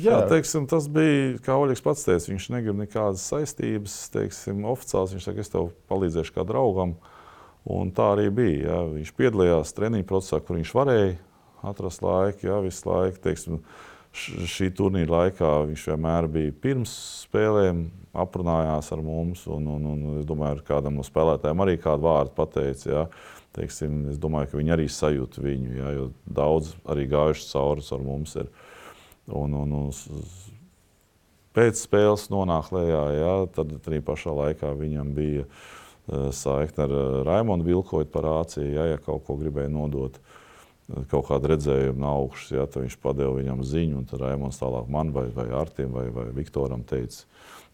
Jā, 0.00 0.22
teiksim, 0.30 0.64
tas 0.68 0.86
bija, 0.88 1.34
kā 1.44 1.58
Oļegs 1.60 1.82
pats 1.84 2.06
teica, 2.06 2.30
viņš 2.30 2.46
negrib 2.54 2.78
nekādas 2.80 3.24
saistības, 3.28 3.96
teiksim, 4.14 4.62
oficiāls. 4.70 5.12
Viņš 5.12 5.26
saka, 5.28 5.44
es 5.44 5.52
tev 5.52 5.68
palīdzēšu 5.92 6.32
kā 6.38 6.44
draugam. 6.48 6.94
Un 7.68 7.92
tā 7.96 8.10
arī 8.14 8.30
bija. 8.32 8.62
Jā. 8.64 8.78
Viņš 8.94 9.12
piedalījās 9.18 9.74
treniņu 9.76 10.06
procesā, 10.08 10.40
kur 10.40 10.56
viņš 10.56 10.72
varēja 10.76 11.10
atrast 11.68 12.04
laiku, 12.04 12.48
jā, 12.48 12.62
visu 12.64 12.88
laiku. 12.88 13.20
Teiksim, 13.24 13.60
šī 14.14 14.70
turnīra 14.76 15.18
laikā 15.18 15.50
viņš 15.68 15.84
vienmēr 15.90 16.28
bija 16.30 16.54
pirms 16.62 16.92
spēlēm, 17.24 17.84
aprunājās 18.14 18.92
ar 18.94 19.02
mums. 19.04 19.44
Un, 19.50 19.66
un, 19.74 19.88
un 19.90 20.04
es 20.20 20.28
domāju, 20.28 20.62
ka 20.62 20.76
kādam 20.76 21.00
no 21.00 21.06
spēlētājiem 21.06 21.64
arī 21.64 21.76
kādu 21.82 22.06
vārdu 22.06 22.34
pateica. 22.36 22.90
Ja. 22.90 23.06
Teiksim, 23.54 24.08
es 24.10 24.18
domāju, 24.18 24.50
ka 24.50 24.58
viņi 24.58 24.74
arī 24.74 24.88
sajūt 24.90 25.38
viņu, 25.38 25.74
ja, 25.78 25.92
jo 25.94 26.08
daudz 26.26 26.72
arī 26.90 27.06
gājuši 27.10 27.46
cauri 27.52 27.84
ar 27.94 28.02
mums. 28.02 28.34
Ir. 28.42 28.48
Un, 29.30 29.54
un, 29.54 29.76
un, 29.78 30.24
pēc 31.54 31.78
spēles 31.78 32.26
nonāk 32.34 32.72
lejā, 32.74 33.04
ja, 33.14 33.34
tad 33.54 33.76
arī 33.78 34.02
pašā 34.04 34.34
laikā 34.34 34.72
viņam 34.78 35.14
bija 35.14 35.46
uh, 35.46 36.32
saikne 36.34 36.88
ar 36.88 36.96
uh, 36.98 37.20
Raimonu 37.30 37.66
Vilkoju 37.66 38.10
par 38.10 38.26
āciju, 38.40 38.72
ja, 38.74 38.88
ja 38.90 39.02
kaut 39.02 39.22
ko 39.28 39.38
gribēja 39.38 39.70
nodot. 39.70 40.18
Uh, 40.18 40.43
kaut 41.10 41.28
kādu 41.30 41.48
redzējumu 41.54 42.00
no 42.02 42.12
augšas, 42.20 42.52
ja, 42.52 42.66
viņš 42.68 42.98
padeva 43.02 43.38
viņam 43.38 43.64
ziņu, 43.64 44.02
un 44.02 44.06
tad 44.08 44.20
Raimons 44.20 44.60
tālāk 44.60 44.90
man 44.92 45.14
vai, 45.14 45.26
vai 45.32 45.48
Artim 45.56 45.94
vai, 45.94 46.06
vai 46.12 46.28
Viktoram 46.36 46.84
teica, 46.88 47.24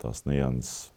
tās 0.03 0.25
nianses. 0.29 0.89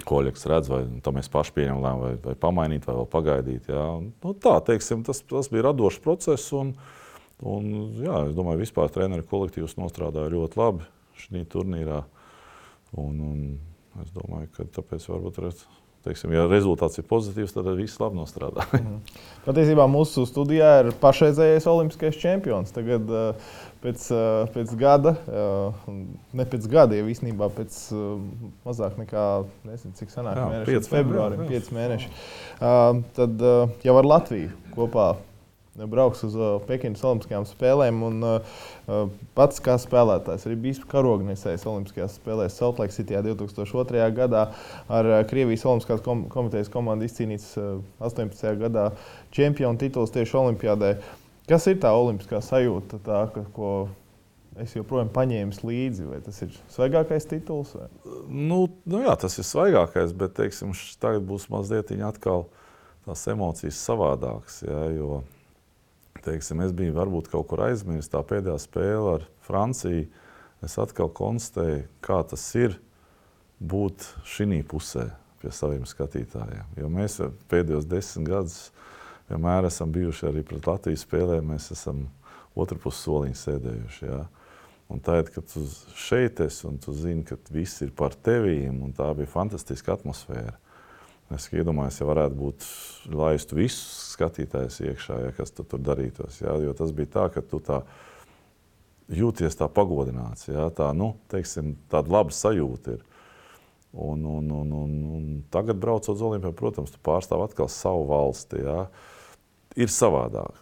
Ko 0.00 0.22
Oļegs 0.22 0.46
redz, 0.48 0.70
vai 0.72 0.78
tā 1.04 1.12
mēs 1.12 1.28
paši 1.28 1.52
pieņemam 1.58 1.82
lēmumu, 1.84 2.04
vai, 2.06 2.12
vai 2.24 2.32
pamainīt, 2.40 2.86
vai 2.88 2.94
vēl 2.96 3.08
pagaidīt. 3.12 3.66
Jā. 3.68 3.82
Nu, 4.00 4.30
tā, 4.40 4.54
teiksim, 4.64 5.02
tas, 5.04 5.20
tas 5.28 5.50
bija 5.52 5.66
radošs 5.66 6.00
process. 6.00 6.46
Un, 6.56 6.70
un, 7.44 7.66
jā, 8.00 8.22
es 8.30 8.38
domāju, 8.38 8.62
vispār 8.62 8.88
treneru 8.94 9.26
kolektīvs 9.28 9.76
nostrādāja 9.76 10.32
ļoti 10.32 10.56
labi 10.56 10.88
šajā 11.20 11.44
turnīrā. 11.52 12.00
Un, 12.96 13.20
un 13.20 13.44
es 14.00 14.16
domāju, 14.16 14.48
ka 14.56 14.70
tāpēc 14.80 15.04
varbūt 15.12 15.42
arī 15.42 15.52
teiksim, 16.06 16.32
ja 16.34 16.46
rezultāts 16.48 17.00
ir 17.00 17.06
pozitīvs, 17.08 17.54
tad 17.54 17.68
viss 17.78 18.00
labi 18.00 18.18
nostrādā. 18.20 18.66
Mhm. 18.76 19.00
Patiesībā 19.46 19.86
mūsu 19.90 20.26
studijā 20.28 20.72
ir 20.84 20.92
pašreizējais 21.00 21.68
olimpiskais 21.70 22.18
čempions. 22.20 22.72
Tagad, 22.76 23.08
uh, 23.08 23.54
pēc, 23.84 24.04
uh, 24.12 24.50
pēc 24.54 24.74
gada, 24.80 25.14
uh, 25.28 25.88
ne 26.36 26.46
pēc 26.48 26.68
gada, 26.72 26.98
jau 26.98 27.08
īstenībā 27.12 27.50
pēc 27.56 27.78
mazāk 28.66 29.00
nekā, 29.00 29.26
nezinu, 29.68 29.96
cik 30.00 30.12
senāk, 30.12 30.40
mēneši, 30.40 30.84
februārim, 30.92 31.46
5 31.48 31.72
mēneši. 31.76 32.12
Tad 33.16 33.48
jau 33.86 33.96
ar 33.96 34.08
Latviju 34.14 34.52
kopā 34.76 35.12
brauks 35.74 36.24
uz 36.26 36.34
uh, 36.34 36.58
Pekinas 36.66 37.02
Olimpiskajām 37.06 37.46
spēlēm. 37.48 38.02
Un, 38.06 38.18
uh, 38.26 38.56
uh, 38.90 39.06
pats 39.38 39.62
kā 39.62 39.76
spēlētājs 39.80 40.48
arī 40.48 40.58
bijis 40.66 40.82
karognesējis 40.90 41.66
Olimpiskajās 41.70 42.18
spēlēs 42.18 42.58
Saltlake 42.58 42.94
City 42.94 43.16
2002. 43.16 44.02
gadā 44.16 44.48
ar 44.90 45.08
uh, 45.08 45.20
Krievijas 45.30 45.64
Olimpiskās 45.68 46.02
kom 46.04 46.26
komitejas 46.32 46.72
komandu 46.72 47.06
izcīnīts 47.06 47.54
uh, 47.60 47.80
18. 48.02 48.44
gadā 48.64 48.90
čempionu 49.34 49.78
tituls 49.80 50.12
tieši 50.14 50.38
Olimpijādē. 50.42 50.94
Kas 51.50 51.66
ir 51.66 51.80
tā 51.82 51.90
olimpiskā 51.94 52.38
sajūta, 52.44 53.00
tā, 53.02 53.24
ka, 53.34 53.42
ko 53.54 53.70
es 54.60 54.74
joprojām 54.76 55.10
paņēmu 55.10 55.66
līdzi? 55.66 56.06
Vai 56.06 56.20
tas 56.22 56.38
ir 56.44 56.54
svaigākais 56.70 57.26
tituls? 57.30 57.72
Vai? 57.74 57.88
Nu, 58.28 58.62
nu 58.86 59.02
jā, 59.02 59.16
tas 59.18 59.38
ir 59.40 59.46
svaigākais, 59.48 60.14
bet 60.18 60.36
teiksim, 60.38 60.74
tagad 61.02 61.26
būs 61.26 61.48
mazliet 61.50 61.90
atkal 62.06 62.46
tās 63.06 63.26
emocijas 63.32 63.80
savādākas. 63.82 64.60
Jā, 64.62 64.84
jo 64.94 65.22
teiksim, 66.24 66.60
es 66.64 66.74
biju 66.76 66.96
varbūt 66.96 67.30
kaut 67.32 67.48
kur 67.50 67.64
aizmirsis 67.66 68.12
tā 68.12 68.22
pēdējā 68.26 68.58
spēle 68.62 69.16
ar 69.18 69.26
Franciju. 69.46 70.08
Es 70.64 70.76
atkal 70.76 71.08
konstatēju, 71.16 71.86
kā 72.04 72.20
tas 72.28 72.42
ir 72.58 72.76
būt 73.60 74.04
šī 74.28 74.60
pusē 74.68 75.06
pie 75.40 75.52
saviem 75.56 75.86
skatītājiem. 75.88 76.76
Jo 76.76 76.90
mēs 76.92 77.20
pēdējos 77.48 77.88
desmit 77.88 78.28
gadus 78.28 78.58
vienmēr 79.30 79.68
esam 79.70 79.92
bijuši 79.94 80.28
arī 80.30 80.42
pret 80.46 80.66
Latvijas 80.68 81.06
spēlēm. 81.06 81.52
Mēs 81.54 81.70
esam 81.74 82.08
otru 82.58 82.78
pusi 82.82 83.04
soliņu 83.06 83.40
sēdējuši. 83.40 84.08
Jā. 84.10 84.24
Un 84.90 85.02
tā 85.06 85.20
ir, 85.22 85.30
kad 85.30 85.46
tu 85.46 85.62
šeit 85.94 86.40
esi 86.42 86.66
un 86.66 86.80
tu 86.82 86.92
zini, 86.96 87.22
ka 87.24 87.38
viss 87.54 87.80
ir 87.84 87.92
par 87.96 88.16
tevīm, 88.26 88.82
un 88.82 88.94
tā 88.96 89.06
bija 89.14 89.30
fantastiska 89.30 89.94
atmosfēra. 89.94 90.56
Es 91.30 91.46
iedomājos, 91.54 92.00
ja 92.00 92.06
varētu 92.08 92.36
būt 92.38 92.64
laist 93.14 93.52
visus 93.54 94.14
skatītājus 94.16 94.80
iekšā, 94.82 95.18
ja, 95.24 95.34
kas 95.36 95.54
tu 95.54 95.62
tur 95.62 95.82
darītos. 95.86 96.40
Ja, 96.42 96.56
jo 96.58 96.74
tas 96.74 96.90
bija 96.96 97.12
tā, 97.12 97.26
ka 97.36 97.42
tu 97.46 97.60
tā 97.62 97.84
jūties 99.14 99.58
tā 99.58 99.68
pagodināts. 99.70 100.48
Ja, 100.50 100.66
tā, 100.74 100.90
nu, 100.96 101.12
teiksim, 101.30 101.76
tāda 101.92 102.10
laba 102.16 102.34
sajūta 102.34 102.96
ir. 102.96 103.06
Un, 103.90 104.22
un, 104.26 104.50
un, 104.54 104.74
un, 104.80 104.90
un 105.16 105.30
tagad, 105.50 105.78
braucot 105.82 106.12
uz 106.14 106.20
Olimpiju, 106.22 106.54
protams, 106.58 106.92
tu 106.94 106.98
pārstāv 107.06 107.42
atkal 107.46 107.70
savu 107.70 108.04
valsti. 108.10 108.62
Ja. 108.66 108.84
Ir 109.78 109.90
savādāk. 109.90 110.60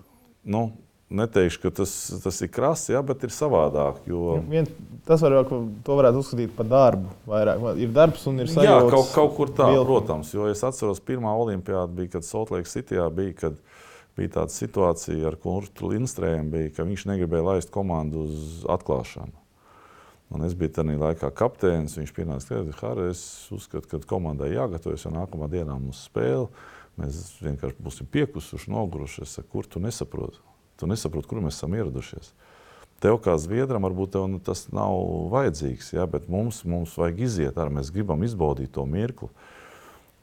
Nu, 0.48 0.70
neteikšu, 1.10 1.60
ka 1.62 1.70
tas, 1.80 1.92
tas 2.22 2.40
ir 2.44 2.50
krasi, 2.52 2.92
ja, 2.92 3.00
bet 3.06 3.24
ir 3.24 3.32
savādāk. 3.32 4.02
Jo... 4.08 4.38
Vien, 4.48 4.68
tas 5.08 5.22
var, 5.24 5.38
to 5.48 5.96
varētu 5.98 6.22
uzskatīt 6.22 6.52
par 6.56 6.68
darbu. 6.68 7.12
Vairāk. 7.28 7.64
Ir 7.80 7.92
darbs 7.96 8.26
un 8.28 8.42
ir 8.44 8.50
sajūta. 8.52 8.68
Jā, 8.68 8.78
kaut, 8.92 9.10
kaut 9.14 9.34
kur 9.38 9.52
tā, 9.52 9.70
bildi. 9.72 9.86
protams. 9.88 10.32
Jo 10.36 10.48
es 10.52 10.62
atceros, 10.66 11.00
pirmā 11.04 11.32
olimpiāda 11.40 11.88
bija, 11.96 12.18
kad 12.18 12.28
Saltlake 12.28 12.68
City 12.70 13.00
bija. 13.16 13.36
Kad 13.44 13.60
bija 14.18 14.34
tāda 14.40 14.50
situācija 14.50 15.28
ar 15.30 15.36
Kurtu 15.38 15.92
Lindstrēmu, 15.92 16.50
bija, 16.50 16.72
ka 16.74 16.86
viņš 16.88 17.04
negribēja 17.06 17.44
laist 17.52 17.70
komandu 17.70 18.24
uz 18.26 18.64
atklāšanu. 18.66 19.30
Un 20.34 20.44
es 20.44 20.56
biju 20.58 20.74
tajā 20.76 20.96
laikā 21.00 21.30
kapteinis. 21.38 21.96
Viņš 21.96 22.12
pienāca 22.16 22.58
klāt, 22.58 22.74
ka 22.80 23.06
es 23.08 23.22
uzskatu, 23.54 23.88
ka 23.88 24.02
komandai 24.10 24.50
jāgatavojas, 24.52 25.06
jo 25.06 25.14
nākamā 25.14 25.48
dienā 25.52 25.78
mums 25.78 26.02
spēle. 26.10 26.50
Mēs 26.98 27.38
vienkārši 27.40 27.78
būsim 27.80 28.10
piekusuši, 28.10 28.72
noguruši. 28.74 29.22
Es 29.24 29.38
saku, 29.38 29.52
kur 29.54 29.70
tu 29.70 29.80
nesaproti? 29.80 30.42
Tu 30.78 30.86
nesaproti, 30.86 31.28
kur 31.30 31.42
mēs 31.42 31.58
esam 31.58 31.74
ieradušies. 31.74 32.32
Tev 33.02 33.20
kā 33.22 33.36
zviedram 33.38 33.84
varbūt 33.86 34.16
tev, 34.16 34.26
nu, 34.30 34.40
tas 34.42 34.64
nav 34.74 34.94
vajadzīgs, 35.30 35.92
ja, 35.94 36.06
bet 36.10 36.26
mums, 36.30 36.64
mums 36.66 36.96
vajag 36.98 37.20
iziet 37.28 37.58
ar, 37.58 37.70
mēs 37.70 37.92
gribam 37.94 38.24
izbaudīt 38.26 38.72
to 38.74 38.82
mirkli. 38.90 39.30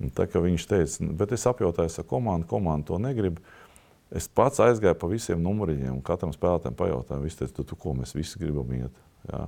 Un 0.03 0.11
tā 0.11 0.25
kā 0.27 0.41
viņš 0.43 0.65
teica, 0.67 1.07
bet 1.15 1.31
es 1.37 1.45
apjautāju 1.47 1.87
ar 1.87 2.07
komandu, 2.07 2.47
komanda 2.49 2.89
to 2.89 2.99
negrib. 2.99 3.39
Es 4.15 4.27
pats 4.27 4.59
aizgāju 4.63 4.97
pa 4.99 5.07
visiem 5.11 5.39
numuriņiem, 5.43 5.93
un 5.95 6.03
katram 6.05 6.33
spēlētājam 6.35 6.75
pajautāju, 6.77 7.23
viņš 7.23 7.37
teica, 7.39 7.55
tu, 7.55 7.67
tu, 7.71 7.79
ko 7.79 7.95
mēs 7.95 8.11
visi 8.15 8.41
gribam 8.41 8.75
iet. 8.75 8.99
Ja. 9.31 9.45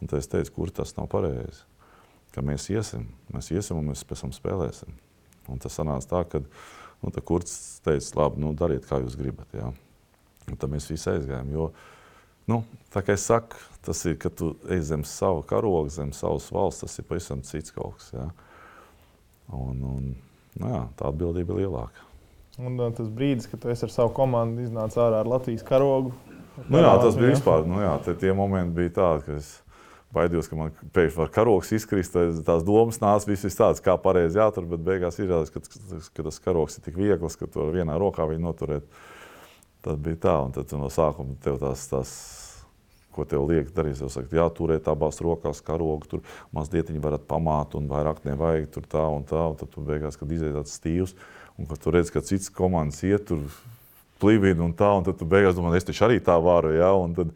Un 0.00 0.10
tad 0.10 0.20
es 0.20 0.28
teicu, 0.28 0.52
kur 0.58 0.72
tas 0.72 0.92
nav 0.98 1.08
pareizi. 1.12 1.64
Ka 2.36 2.44
mēs 2.44 2.68
iesim, 2.68 3.08
mēs 3.32 3.48
iesim 3.54 3.80
un 3.80 3.88
mēs 3.94 4.04
pēc 4.04 4.26
tam 4.26 4.36
spēlēsim. 4.36 4.92
Un 5.48 5.62
tas 5.62 5.80
sanāca 5.80 6.12
tā, 6.12 6.22
ka 6.28 6.42
nu, 6.44 7.12
kurds 7.24 7.80
teica, 7.84 8.12
labi, 8.20 8.44
nu, 8.44 8.52
dariet, 8.52 8.84
kā 8.88 9.00
jūs 9.00 9.16
gribat. 9.16 9.48
Ja. 9.56 9.72
Un 10.46 10.58
tad 10.60 10.70
mēs 10.72 10.88
visi 10.90 11.10
aizgājām. 11.10 11.50
Jo, 11.54 11.70
nu, 12.50 12.60
tā 12.94 13.02
kā 13.06 13.16
es 13.16 13.26
saku, 13.26 13.58
tas 13.86 14.02
ir, 14.06 14.16
kad 14.22 14.34
tu 14.38 14.52
ej 14.70 14.84
zem 14.92 15.04
sava 15.06 15.42
karoga, 15.46 15.90
zem 15.94 16.12
savas 16.14 16.48
valsts, 16.54 16.84
tas 16.84 16.98
ir 17.00 17.08
pavisam 17.08 17.42
cits 17.46 17.74
kaut 17.74 17.98
kas. 17.98 18.12
Ja? 18.14 18.28
Un, 19.54 19.82
un, 19.82 20.08
nu, 20.58 20.70
jā, 20.70 20.82
tā 20.98 21.10
atbildība 21.10 21.54
ir 21.54 21.66
lielāka. 21.66 22.06
Un 22.56 22.78
uh, 22.80 22.88
tas 22.96 23.10
brīdis, 23.12 23.50
kad 23.50 23.60
tu 23.60 23.68
ar 23.68 23.92
savu 23.92 24.14
komandu 24.16 24.64
iznāci 24.64 24.96
ārā 25.02 25.20
ar 25.20 25.28
Latvijas 25.28 25.66
karogu. 25.66 26.14
Nu, 26.70 26.80
jā, 26.80 26.94
tas 27.02 27.18
bija 27.18 27.34
vispār. 27.34 27.66
Nu, 27.68 27.82
jā, 27.82 27.92
tie 28.16 28.32
momenti 28.32 28.78
bija 28.78 28.94
tādi, 28.96 29.26
ka 29.26 29.34
es 29.42 29.50
baidījos, 30.16 30.48
ka 30.48 30.56
man 30.58 30.72
pēkšņi 30.96 31.20
var 31.20 31.32
karogs 31.34 31.72
izkrist. 31.76 32.16
Tās 32.46 32.64
domas 32.66 33.00
nāca 33.02 33.28
viss 33.28 33.58
tāds, 33.58 33.82
kā 33.84 33.98
pareizi 34.00 34.40
jātur, 34.40 34.64
bet 34.70 34.84
beigās 34.86 35.20
izrādās, 35.20 35.52
ka, 35.52 35.60
ka 36.16 36.26
tas 36.30 36.40
karogs 36.42 36.78
ir 36.78 36.86
tik 36.86 36.96
viegls, 36.96 37.36
ka 37.36 37.48
ar 37.50 37.74
vienā 37.74 37.98
rokā 38.00 38.24
viņu 38.30 38.46
noturēt. 38.46 38.88
Tad 39.86 40.02
bija 40.02 40.18
tā, 40.26 40.34
un 40.42 40.50
tad 40.56 40.72
no 40.74 40.90
sākuma 40.90 41.36
tev 41.44 41.60
tās, 41.62 41.86
tās 41.86 42.12
ko 43.14 43.24
tev 43.28 43.46
liek 43.48 43.70
darīt. 43.74 44.00
Jūs 44.02 44.18
sakat, 44.18 44.34
jā, 44.36 44.46
turēt 44.52 44.90
abās 44.90 45.22
rokās 45.24 45.62
karogu, 45.64 46.10
tur 46.10 46.24
mazliet 46.54 46.90
viņi 46.90 47.02
varat 47.04 47.24
pamāt, 47.30 47.76
un 47.78 47.86
vairāk 47.90 48.24
nevajag 48.26 48.68
tur 48.74 48.88
tā 48.90 49.04
un 49.14 49.24
tā. 49.28 49.46
Un 49.52 49.56
tad 49.60 49.70
tu 49.72 49.84
beigās, 49.86 50.18
kad 50.18 50.32
iziet 50.34 50.56
tāds 50.58 50.74
stīvs, 50.76 51.14
un 51.56 51.70
kad 51.70 51.80
tu 51.82 51.94
redz, 51.94 52.12
ka 52.12 52.24
cits 52.26 52.52
komandas 52.52 53.04
iet 53.06 53.28
tur 53.30 53.46
plīvīni 54.22 54.64
un 54.64 54.74
tā, 54.76 54.90
un 54.96 55.06
tad 55.06 55.20
tu 55.20 55.28
beigās 55.28 55.56
domā, 55.56 55.74
es 55.76 55.86
taču 55.86 56.06
arī 56.06 56.18
tā 56.24 56.36
varu, 56.42 56.72
jā, 56.76 56.88
un 56.96 57.14
tad, 57.16 57.32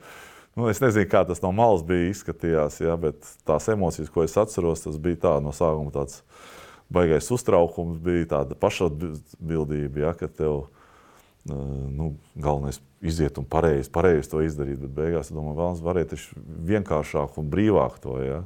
nu, 0.56 0.68
es 0.72 0.80
nezinu, 0.82 1.08
kā 1.12 1.22
tas 1.28 1.42
no 1.44 1.52
malas 1.56 1.84
bija 1.86 2.08
izskatījās, 2.08 2.80
jā, 2.84 2.96
bet 3.00 3.20
tās 3.48 3.68
emocijas, 3.72 4.10
ko 4.12 4.24
es 4.24 4.36
atceros, 4.40 4.86
tas 4.86 4.96
bija 5.00 5.20
tā 5.26 5.34
no 5.44 5.52
sākuma 5.56 5.92
tāds 5.94 6.22
baigais 6.90 7.28
uztraukums, 7.32 8.00
bija 8.02 8.30
tāda 8.32 8.56
pašatbildība, 8.58 10.06
jā, 10.06 10.14
ka 10.22 10.30
tev, 10.40 10.64
nu, 11.48 12.14
galvenais 12.36 12.80
iziet 13.00 13.38
un 13.40 13.46
pareizi, 13.48 13.90
pareizi 13.92 14.30
to 14.32 14.42
izdarīt. 14.44 14.80
Bet 14.82 14.96
beigās, 14.96 15.32
domāju, 15.32 15.58
vēlams 15.58 15.84
varētu 15.84 16.18
vienkāršāk 16.68 17.38
un 17.40 17.52
brīvāk 17.52 18.00
to. 18.02 18.16
Ja? 18.24 18.40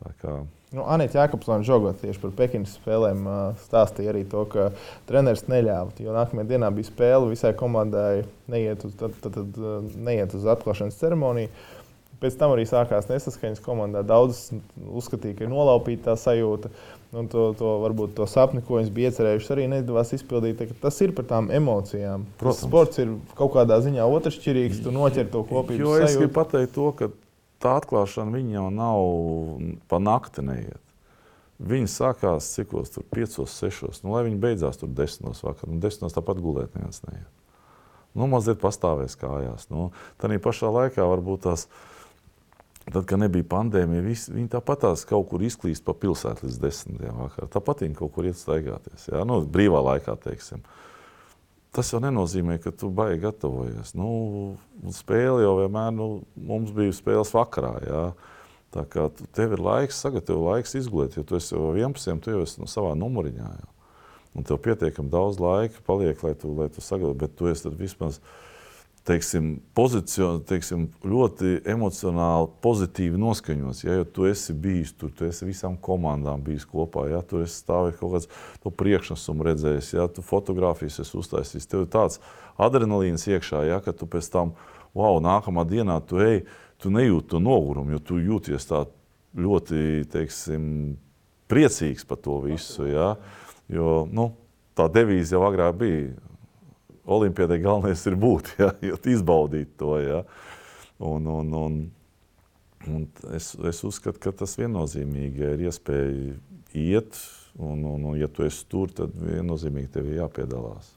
Tā 0.00 0.12
kā... 0.20 0.36
Nu, 0.74 0.82
Anita 0.90 1.20
Jākapsona 1.20 1.64
žogot 1.64 2.00
tieši 2.02 2.20
par 2.20 2.32
Pekinas 2.36 2.74
spēlēm 2.76 3.22
stāstīja 3.62 4.10
arī 4.12 4.24
to, 4.28 4.42
ka 4.50 4.70
treneris 5.08 5.46
neļāva. 5.48 5.94
Jo 6.02 6.16
nākamajā 6.16 6.50
dienā 6.50 6.72
bija 6.74 6.88
spēle, 6.88 7.30
visai 7.30 7.52
komandai 7.56 8.24
neiet 8.50 8.84
uz, 8.84 8.96
tad, 8.98 9.14
tad, 9.22 9.38
tad, 9.38 9.94
neiet 9.94 10.34
uz 10.36 10.44
atklāšanas 10.56 10.98
ceremoniju. 11.00 11.52
Pēc 12.16 12.36
tam 12.40 12.54
arī 12.54 12.64
sākās 12.64 13.10
nesaskaņas 13.10 13.60
komandā. 13.60 14.00
Daudz 14.06 14.48
uzskatīja, 14.88 15.36
ka 15.36 15.44
ir 15.44 15.50
nolaupīta 15.52 16.10
tā 16.10 16.14
sajūta. 16.20 16.70
Un 17.16 17.28
to, 17.32 17.50
to, 17.56 17.72
varbūt 17.82 18.14
to 18.16 18.26
sapni, 18.28 18.62
ko 18.64 18.78
viņi 18.80 18.92
bija 18.92 19.10
iecerējuši, 19.10 19.50
arī 19.52 19.66
neizdevās 19.72 20.14
izpildīt. 20.16 20.62
Tas 20.80 20.96
ir 21.04 21.12
par 21.16 21.26
tām 21.28 21.50
emocijām. 21.54 22.24
Protams. 22.40 22.64
Sports 22.64 23.00
ir 23.02 23.12
kaut 23.36 23.52
kādā 23.56 23.78
ziņā 23.84 24.06
otršķirīgs. 24.16 24.80
Tu 24.84 24.92
noķer 24.94 25.28
to 25.32 25.42
kopīgi. 25.48 25.84
Jo 25.84 25.98
es 26.00 26.16
gribu 26.16 26.32
pateikt 26.38 26.72
to, 26.76 26.88
ka 26.96 27.10
tā 27.62 27.76
atklāšana 27.82 28.40
jau 28.54 28.68
nav 28.72 29.04
pa 29.90 30.00
nakti 30.00 30.44
neiet. 30.44 30.80
Viņi 31.56 31.88
sākās 31.88 32.48
cikos, 32.52 32.92
tur 32.92 33.04
5, 33.16 33.42
6, 33.48 34.02
nu, 34.04 34.12
lai 34.12 34.26
viņi 34.26 34.40
beidzās 34.40 34.80
tur 34.80 34.90
10 34.92 35.36
vakarā. 35.40 35.68
Nu, 35.72 35.80
10 35.80 36.12
tāpat 36.12 36.40
gulēt 36.44 36.76
neviens 36.76 37.00
neiet. 37.08 37.28
Nu, 38.16 38.28
mazliet 38.28 38.60
pastāvēs 38.60 39.16
kājās. 39.20 39.68
Nu, 39.72 39.90
tā 40.20 40.28
pašā 40.40 40.72
laikā 40.72 41.04
varbūt 41.04 41.46
tās 41.48 41.64
ir 41.68 41.94
Tad, 42.86 43.02
kad 43.10 43.18
nebija 43.18 43.42
pandēmija, 43.50 44.02
visi, 44.04 44.30
viņi 44.30 44.52
tāpat 44.52 44.84
kaut 45.08 45.26
kur 45.32 45.42
izklīst 45.42 45.82
pa 45.86 45.94
pilsētu 45.98 46.46
līdz 46.46 46.58
desmitiem 46.62 47.16
vakarā. 47.18 47.48
Tāpat 47.50 47.82
viņi 47.82 47.98
kaut 47.98 48.12
kur 48.14 48.28
iet 48.28 48.38
staigāties. 48.38 49.08
Jā, 49.10 49.24
nu, 49.26 49.40
brīvā 49.42 49.80
laikā, 49.88 50.14
teiksim. 50.22 50.62
Tas 51.74 51.90
jau 51.90 51.98
nenozīmē, 52.00 52.60
ka 52.62 52.70
tu 52.70 52.88
baigi 52.94 53.24
gatavojies. 53.24 53.90
Nu, 53.98 54.54
spēle 54.94 55.42
jau 55.42 55.56
vienmēr, 55.58 55.90
nu, 55.98 56.08
mums 56.38 56.70
bija 56.76 56.94
spēles 56.94 57.34
vakarā. 57.34 57.74
Jā. 57.82 58.04
Tā 58.76 58.86
kā 58.92 59.08
tev 59.34 59.56
ir 59.56 59.64
laiks, 59.66 59.98
sagatavot 60.04 60.52
laiks 60.52 60.78
izgulēt, 60.78 61.18
jo 61.18 61.26
tu 61.26 61.40
esi 61.40 61.56
jau 61.56 61.72
11, 61.74 62.22
tu 62.22 62.32
jau 62.32 62.46
esi 62.46 62.62
no 62.62 62.70
savā 62.70 62.94
numuriņā. 62.98 63.50
Jā. 63.50 63.68
Un 64.36 64.46
tev 64.46 64.60
pietiekami 64.62 65.10
daudz 65.10 65.40
laika 65.42 65.82
paliek, 65.86 66.22
lai 66.22 66.34
tu, 66.38 66.52
lai 66.54 66.70
tu 66.70 66.84
sagatavotu, 66.84 67.18
bet 67.24 67.34
tu 67.38 67.50
esi 67.50 67.72
vismaz 67.72 68.20
teiksim, 69.06 69.50
pozicion, 69.76 70.40
teiksim, 70.46 70.88
ļoti 71.06 71.60
emocionāli 71.68 72.48
pozitīvi 72.64 73.20
noskaņots. 73.22 73.84
Ja, 73.86 74.00
jo 74.00 74.06
tu 74.10 74.26
esi 74.26 74.54
bijis 74.54 74.92
tur, 74.98 75.12
tu 75.14 75.28
esi 75.28 75.46
visām 75.46 75.76
komandām 75.82 76.42
bijis 76.44 76.66
kopā, 76.66 77.06
ja 77.12 77.22
tu 77.22 77.40
esi 77.44 77.60
stāvējis 77.62 78.00
kaut 78.00 78.16
kāds 78.16 78.74
priekšnesumu 78.82 79.46
redzējis, 79.46 79.92
ja 79.94 80.08
tu 80.10 80.24
fotografijas 80.26 80.98
esi 81.04 81.18
uztaisījis. 81.20 81.70
Tev 81.70 81.86
ir 81.86 81.92
tāds 81.94 82.20
adrenalīns 82.58 83.28
iekšā, 83.30 83.62
ja, 83.70 83.80
ka 83.84 83.94
tu 83.94 84.10
pēc 84.10 84.30
tam, 84.32 84.56
wow, 84.96 85.20
nākamā 85.22 85.66
dienā 85.70 86.00
tu 86.08 86.20
ej, 86.24 86.42
tu 86.82 86.90
nejūti 86.92 87.36
to 87.36 87.42
nogurumu, 87.42 87.96
jo 87.96 88.02
tu 88.10 88.18
jūties 88.20 88.66
tā 88.68 88.84
ļoti, 89.36 90.06
teiksim, 90.12 90.96
priecīgs 91.50 92.06
par 92.08 92.18
to 92.24 92.40
visu. 92.42 92.88
Ja, 92.90 93.14
jo, 93.70 94.02
nu, 94.10 94.32
tā 94.76 94.90
devīze 94.92 95.36
jau 95.36 95.46
agrāk 95.46 95.78
bija 95.78 96.25
Olimpijai 97.06 97.60
galvenais 97.62 98.02
ir 98.10 98.16
būt, 98.18 98.52
ja, 98.62 98.72
izbaudīt 99.14 99.76
to. 99.78 99.96
Ja. 100.02 100.22
Un, 100.98 101.26
un, 101.30 101.54
un, 101.54 101.80
un 102.90 103.06
es, 103.36 103.52
es 103.54 103.82
uzskatu, 103.86 104.20
ka 104.22 104.32
tas 104.44 104.56
viennozīmīgi 104.58 105.44
ir 105.54 105.66
iespēja 105.68 106.36
iet, 106.76 107.20
un, 107.56 107.84
un, 107.84 108.10
un 108.12 108.18
ja 108.18 108.28
tu 108.28 108.44
esi 108.46 108.66
tur, 108.70 108.92
tad 108.92 109.14
viennozīmīgi 109.20 109.92
tev 109.94 110.10
ir 110.10 110.22
jāpiedalās. 110.22 110.90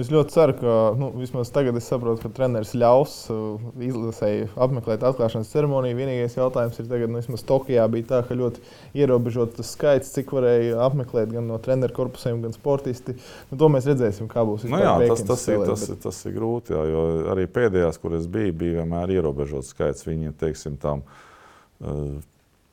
Es 0.00 0.08
ļoti 0.10 0.34
ceru, 0.34 0.54
ka 0.58 0.74
nu, 0.98 1.08
vismaz 1.20 1.50
tagad 1.54 1.76
es 1.78 1.86
saprotu, 1.86 2.24
ka 2.24 2.30
treneris 2.34 2.72
ļaus 2.74 3.12
uh, 3.30 3.60
izlasēji 3.86 4.48
apmeklēt 4.66 5.04
atklāšanas 5.06 5.52
ceremoniju. 5.52 5.98
Vienīgais 5.98 6.34
jautājums 6.34 6.80
ir, 6.80 6.88
tagad, 6.90 7.12
nu, 7.12 7.20
vismaz 7.20 7.44
Tokijā 7.46 7.84
bija 7.92 8.08
tā, 8.08 8.20
ka 8.26 8.34
ļoti 8.38 8.62
ierobežots 8.98 9.58
tas 9.60 9.70
skaits, 9.76 10.10
cik 10.16 10.34
varēja 10.34 10.80
apmeklēt 10.88 11.30
gan 11.36 11.46
no 11.50 11.60
treneru 11.62 11.94
korpusiem, 11.94 12.42
gan 12.42 12.56
sportisti. 12.56 13.14
Nu, 13.52 13.60
to 13.60 13.70
mēs 13.70 13.86
redzēsim, 13.90 14.26
kā 14.32 14.42
būs. 14.48 14.66
Nu, 14.66 14.82
jā, 14.82 14.96
tas, 15.04 15.22
tas, 15.28 15.46
spēlēt, 15.46 15.68
ir, 15.68 15.72
tas, 15.74 15.86
bet... 15.92 16.02
tas 16.08 16.20
ir 16.26 16.36
grūti, 16.40 16.74
jā, 16.74 16.82
jo 16.90 17.06
arī 17.36 17.46
pēdējās, 17.54 18.02
kur 18.02 18.18
es 18.18 18.26
biju, 18.34 18.58
bija 18.64 18.80
vienmēr 18.80 19.14
ierobežots 19.20 19.70
skaits. 19.76 20.08
Viņi, 20.08 20.34
teiksim, 20.42 20.80
tam 20.82 21.06
uh, 21.06 22.18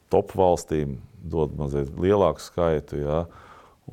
top 0.09 0.33
valstīm 0.37 0.97
dod 1.21 1.53
mazliet 1.59 1.93
lielāku 2.01 2.41
skaitu. 2.41 3.03
Jā, 3.05 3.25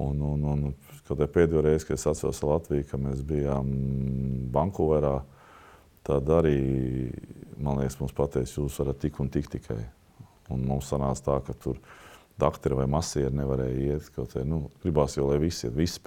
un, 0.00 0.16
un, 0.32 0.48
un, 0.54 0.68
Kaut 1.08 1.22
arī 1.22 1.32
pēdējo 1.32 1.62
reizi, 1.64 1.86
kad 1.88 1.96
es 1.96 2.06
atceros 2.10 2.42
Latviju, 2.44 2.84
kad 2.90 3.00
mēs 3.00 3.22
bijām 3.24 3.68
Vankūverā, 4.52 5.14
tad 6.04 6.28
arī, 6.36 6.58
man 7.56 7.80
liekas, 7.80 7.96
mums 8.02 8.12
pateica, 8.16 8.58
jūs 8.60 8.76
varat 8.82 9.00
tik 9.00 9.16
un 9.22 9.30
tik 9.32 9.48
tikai. 9.54 9.80
Un 10.52 10.66
mums 10.68 10.90
sanāca 10.92 11.24
tā, 11.24 11.38
ka 11.46 11.56
tur 11.64 11.80
doktori 12.40 12.76
vai 12.78 12.86
masieri 12.92 13.34
nevarēja 13.40 13.96
iet. 13.96 14.12
Arī, 14.20 14.44
nu, 14.48 14.66
gribās 14.84 15.16
jau, 15.16 15.26
lai 15.30 15.40
visi 15.42 15.66
iet, 15.66 15.74
visi. 15.76 16.00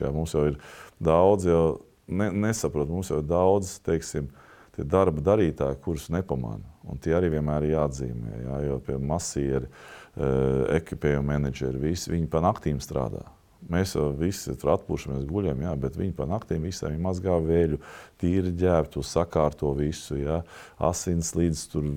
Jā. 0.00 0.10
Mums 0.12 0.34
jau 0.36 0.46
ir 0.48 0.58
daudz, 1.04 1.48
jau 1.52 1.62
ne, 2.08 2.30
nesaprot, 2.46 2.88
mums 2.90 3.12
jau 3.12 3.20
ir 3.20 3.28
daudz, 3.28 3.76
teiksim, 3.86 4.28
tie 4.76 4.84
darba 4.88 5.24
darītāji, 5.24 5.80
kurus 5.84 6.08
nepamana. 6.12 6.64
Un 6.86 7.00
tie 7.02 7.16
arī 7.18 7.32
vienmēr 7.36 7.66
ir 7.66 7.76
jāatzīmē, 7.76 8.42
jā, 8.44 8.58
jo 8.70 8.80
pie 8.88 8.98
masieri, 9.00 9.68
eh, 9.68 10.76
ekipējuma 10.80 11.32
menedžeri, 11.34 11.82
visi 11.90 12.12
viņi 12.12 12.28
pa 12.30 12.44
naktīm 12.44 12.80
strādā. 12.80 13.24
Mēs 13.72 13.96
visi 14.20 14.54
tur 14.60 14.74
atpūšamies, 14.76 15.24
guļam, 15.26 15.64
jā, 15.64 15.72
bet 15.82 15.96
viņi 15.98 16.14
pa 16.14 16.26
naktīm 16.30 16.66
visiem 16.68 16.94
mazgā 17.02 17.34
vēļu, 17.42 17.80
tīri 18.22 18.52
ģērbtu, 18.60 19.02
sakārto 19.02 19.72
visu, 19.74 20.20
jā, 20.20 20.40
asins 20.78 21.32
līdz 21.34 21.64
tur 21.72 21.88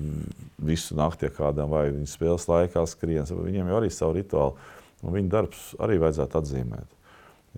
visu 0.66 0.98
nakti, 0.98 1.28
ja 1.28 1.34
kādam 1.36 1.70
vai 1.70 1.86
viņi 1.92 2.10
spēles 2.10 2.48
laikā 2.50 2.82
skrien. 2.90 3.28
Viņiem 3.30 3.70
jau 3.70 3.78
arī 3.78 3.92
savu 3.94 4.18
rituālu, 4.18 4.56
un 5.04 5.14
viņu 5.14 5.30
darbs 5.30 5.68
arī 5.78 6.00
vajadzētu 6.02 6.40
atzīmēt. 6.42 6.98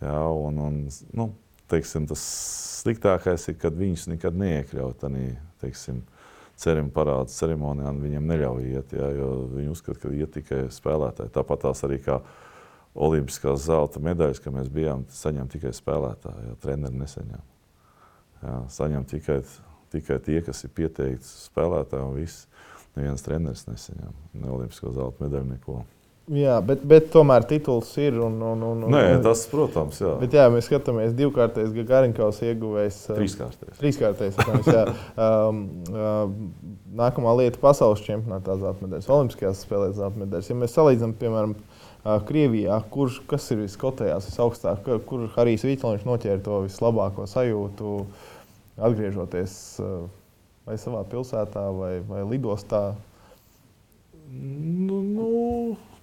Jā, 0.03 0.19
un, 0.29 0.61
un, 0.67 0.79
nu, 1.17 1.29
teiksim, 1.73 2.07
tas 2.11 2.23
sliktākais 2.83 3.49
ir, 3.49 3.59
kad 3.61 3.77
viņus 3.77 4.09
nekad 4.13 4.37
neiekļaut 4.37 5.01
tādā, 5.01 5.27
teiksim, 5.63 6.03
cerim 6.63 6.93
parādu 6.95 7.33
ceremonijā, 7.33 7.91
un 7.91 8.01
viņiem 8.03 8.29
neļauj 8.29 8.71
iet, 8.71 8.95
jā, 8.97 9.09
jo 9.17 9.29
viņi 9.57 9.73
uzskata, 9.73 10.01
ka 10.05 10.13
iet 10.15 10.33
tikai 10.37 10.63
spēlētāji. 10.73 11.33
Tāpat 11.35 11.65
tās 11.67 11.83
arī 11.87 11.99
kā 12.05 12.21
olimpiskās 12.95 13.64
zelta 13.66 14.03
medaļas, 14.05 14.40
ka 14.43 14.53
mēs 14.55 14.68
bijām, 14.72 15.07
saņem 15.12 15.49
tikai 15.53 15.72
spēlētāji, 15.76 16.51
jo 16.51 16.59
treneri 16.62 17.01
nesaņem. 17.01 17.49
Jā, 18.43 18.59
saņem 18.74 19.07
tikai, 19.09 19.40
tikai 19.95 20.18
tie, 20.26 20.40
kas 20.45 20.64
ir 20.66 20.74
pieteikti 20.76 21.28
spēlētāji, 21.28 22.05
un 22.09 22.20
viss. 22.20 22.47
Neviens 22.93 23.24
treneris 23.24 23.64
nesaņem 23.70 24.12
ne 24.36 24.53
olimpisko 24.53 24.93
zelta 24.93 25.24
medaļu, 25.24 25.49
neko. 25.55 25.80
Jā, 26.30 26.61
bet, 26.62 26.84
bet 26.86 27.09
tomēr 27.11 27.43
tituls 27.51 27.88
ir. 27.99 28.14
Un, 28.22 28.36
un, 28.47 28.61
un, 28.62 28.84
Nē, 28.93 29.03
tas, 29.24 29.43
protams, 29.51 29.99
jā. 30.01 30.12
Bet, 30.20 30.36
jā, 30.36 30.45
mēs 30.53 30.68
skatāmies 30.68 31.16
divkārtais 31.18 31.72
Gariņkaus 31.74 32.38
ieguvējs. 32.47 32.99
Trīskārtais. 33.16 33.80
Trīskārtais. 33.80 34.38
um, 34.38 35.64
um, 35.90 36.36
nākamā 37.01 37.34
lieta- 37.40 37.59
pasaules 37.64 38.05
čempionātā 38.07 38.55
zelta 38.61 38.86
medaļas, 38.86 39.11
Olimpiskajās 39.16 39.64
spēlēs 39.66 39.99
zelta 39.99 40.22
medaļas. 40.22 40.53
Ja 40.53 40.59
mēs 40.61 40.76
salīdzinām, 40.78 41.16
piemēram, 41.18 41.57
Krievijā, 42.03 42.80
kurš 42.90 43.20
kas 43.30 43.44
ir 43.55 43.61
viskotējās 43.62 44.26
visaugstāk, 44.26 44.88
kur 45.07 45.28
Harijs 45.36 45.62
Vītlāns 45.62 46.03
noķēra 46.03 46.42
to 46.42 46.57
vislabāko 46.64 47.28
sajūtu, 47.30 47.92
atgriežoties 48.82 49.55
vai 50.66 50.78
savā 50.82 51.05
pilsētā 51.07 51.62
vai, 51.76 51.92
vai 52.09 52.24
lidostā? 52.26 52.82
Nu, 54.32 54.98
nu, 55.05 55.28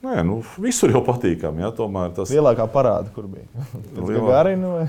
nē, 0.05 0.21
nu, 0.23 0.39
visur 0.63 0.93
jau 0.93 1.03
patīkami. 1.03 1.65
Ja, 1.65 1.73
tomēr 1.75 2.15
tas 2.15 2.31
lielākā 2.31 2.69
parāda, 2.71 3.11
kur 3.11 3.27
bija. 3.27 3.49
Lielā... 3.99 4.23
Garina, 4.29 4.71
vai? 4.77 4.87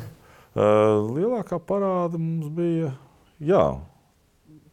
uh, 0.55 1.11
lielākā 1.17 1.59
parāda 1.59 2.23
mums 2.23 2.55
bija, 2.55 2.95
jā, 3.43 3.67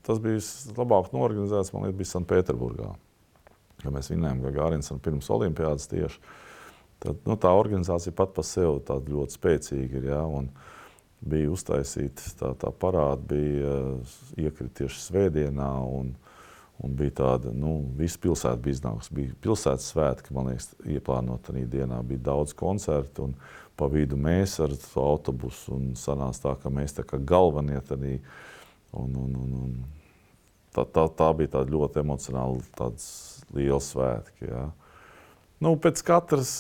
tas 0.06 0.22
bija 0.22 0.38
vislabāk 0.38 1.10
norganizēts, 1.18 1.74
man 1.74 1.90
liekas, 1.90 2.14
Sanktpēterburgā 2.14 2.94
ka 3.84 3.94
mēs 3.94 4.12
vinējām 4.12 4.44
Gagārins 4.46 4.92
un 4.94 5.02
pirms 5.04 5.30
olimpiādas 5.34 5.90
tieši. 5.92 6.22
Tad, 7.04 7.20
nu, 7.30 7.36
tā 7.38 7.52
organizācija 7.54 8.16
pat 8.18 8.34
par 8.34 8.46
sevi 8.48 8.82
ļoti 9.14 9.38
spēcīga 9.38 10.00
ir. 10.00 10.10
Ja, 10.10 10.24
bija 11.26 11.52
uztaisīta 11.52 12.34
tā, 12.38 12.54
tā 12.62 12.72
parāda, 12.74 13.22
bija 13.30 13.76
iekrita 14.38 14.84
tieši 14.84 15.04
svētdienā. 15.08 15.70
Un, 16.00 16.14
un 16.84 16.98
bija 16.98 17.16
tāda, 17.22 17.54
nu, 17.54 17.80
visa 17.98 18.20
pilsēta 18.22 18.60
bija 18.62 18.80
iznākusi. 18.80 19.16
Bija 19.18 19.38
pilsētas 19.46 19.92
svētki, 19.94 20.34
man 20.38 20.52
liekas, 20.52 20.72
ieplānota 20.86 21.54
tajā 21.54 21.70
dienā. 21.74 22.02
Bija 22.06 22.28
daudz 22.32 22.54
koncertu, 22.58 23.30
un 23.30 23.38
pa 23.78 23.90
vidu 23.94 24.18
mēs 24.18 24.58
ar 24.64 24.74
autobusu. 25.02 25.78
Un 25.78 25.92
sanāca 25.98 26.50
tā, 26.50 26.56
ka 26.64 26.74
mēs 26.74 26.98
tā 26.98 27.06
kā 27.08 27.22
galvenie 27.22 27.82
tādī. 27.86 28.18
Un, 28.98 29.14
un, 29.20 29.34
un, 29.36 29.56
un, 29.66 29.74
tā, 30.78 30.86
tā, 30.94 31.06
tā 31.20 31.30
bija 31.38 31.58
tāda 31.58 31.74
ļoti 31.74 32.04
emocionāla 32.04 32.92
lieli 33.58 33.84
svētki. 33.84 34.50
Jā. 34.52 34.66
Nu, 35.64 35.74
pēc 35.82 36.04
katras, 36.06 36.52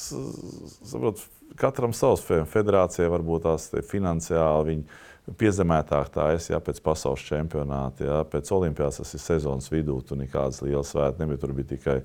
saprot, 0.82 1.22
katram 1.60 1.94
savs 1.94 2.26
federācijai 2.26 3.12
varbūt 3.14 3.46
tās 3.46 3.70
finansiāli 3.92 4.72
viņi 4.72 5.04
piezemētāk 5.38 6.10
tā 6.14 6.30
es, 6.38 6.48
jā, 6.52 6.60
pēc 6.64 6.80
pasaules 6.84 7.26
čempionāta, 7.28 8.06
jā, 8.08 8.18
pēc 8.32 8.52
olimpiādas 8.56 9.02
tas 9.02 9.14
ir 9.18 9.24
sezonas 9.24 9.68
vidū, 9.72 9.98
tur 10.08 10.20
nekādas 10.22 10.62
lielas 10.64 10.94
svētki 10.94 11.24
nebija, 11.24 11.42
tur 11.42 11.54
bija 11.58 11.72
tikai 11.74 11.98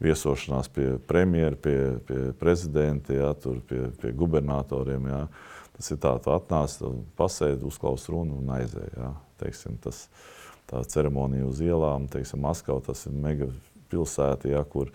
viesošanās 0.00 0.68
pie 0.72 0.90
premjera, 1.08 1.56
pie, 1.56 1.78
pie 2.08 2.20
prezidenta, 2.40 3.16
jā, 3.16 3.30
tur 3.40 3.62
pie, 3.68 3.86
pie 4.00 4.12
gubernatoriem, 4.16 5.08
jā. 5.12 5.22
Tas 5.76 5.88
ir 5.94 6.00
tā, 6.00 6.12
tu 6.20 6.32
atnāc, 6.34 6.76
pasēdi, 7.16 7.64
uzklaus 7.68 8.04
runu 8.12 8.40
un 8.42 8.52
aizēji, 8.58 8.92
jā. 8.96 9.10
Teiksim, 9.40 9.80
tas, 9.80 10.04
tā 10.70 10.82
ceremonija 10.92 11.48
uz 11.48 11.60
ielām, 11.64 12.06
teiksim, 12.10 12.42
Maskava, 12.44 12.82
tas 12.86 13.06
ir 13.08 13.16
mega 13.16 13.50
pilsēta, 13.90 14.50
ja, 14.52 14.62
kur 14.64 14.92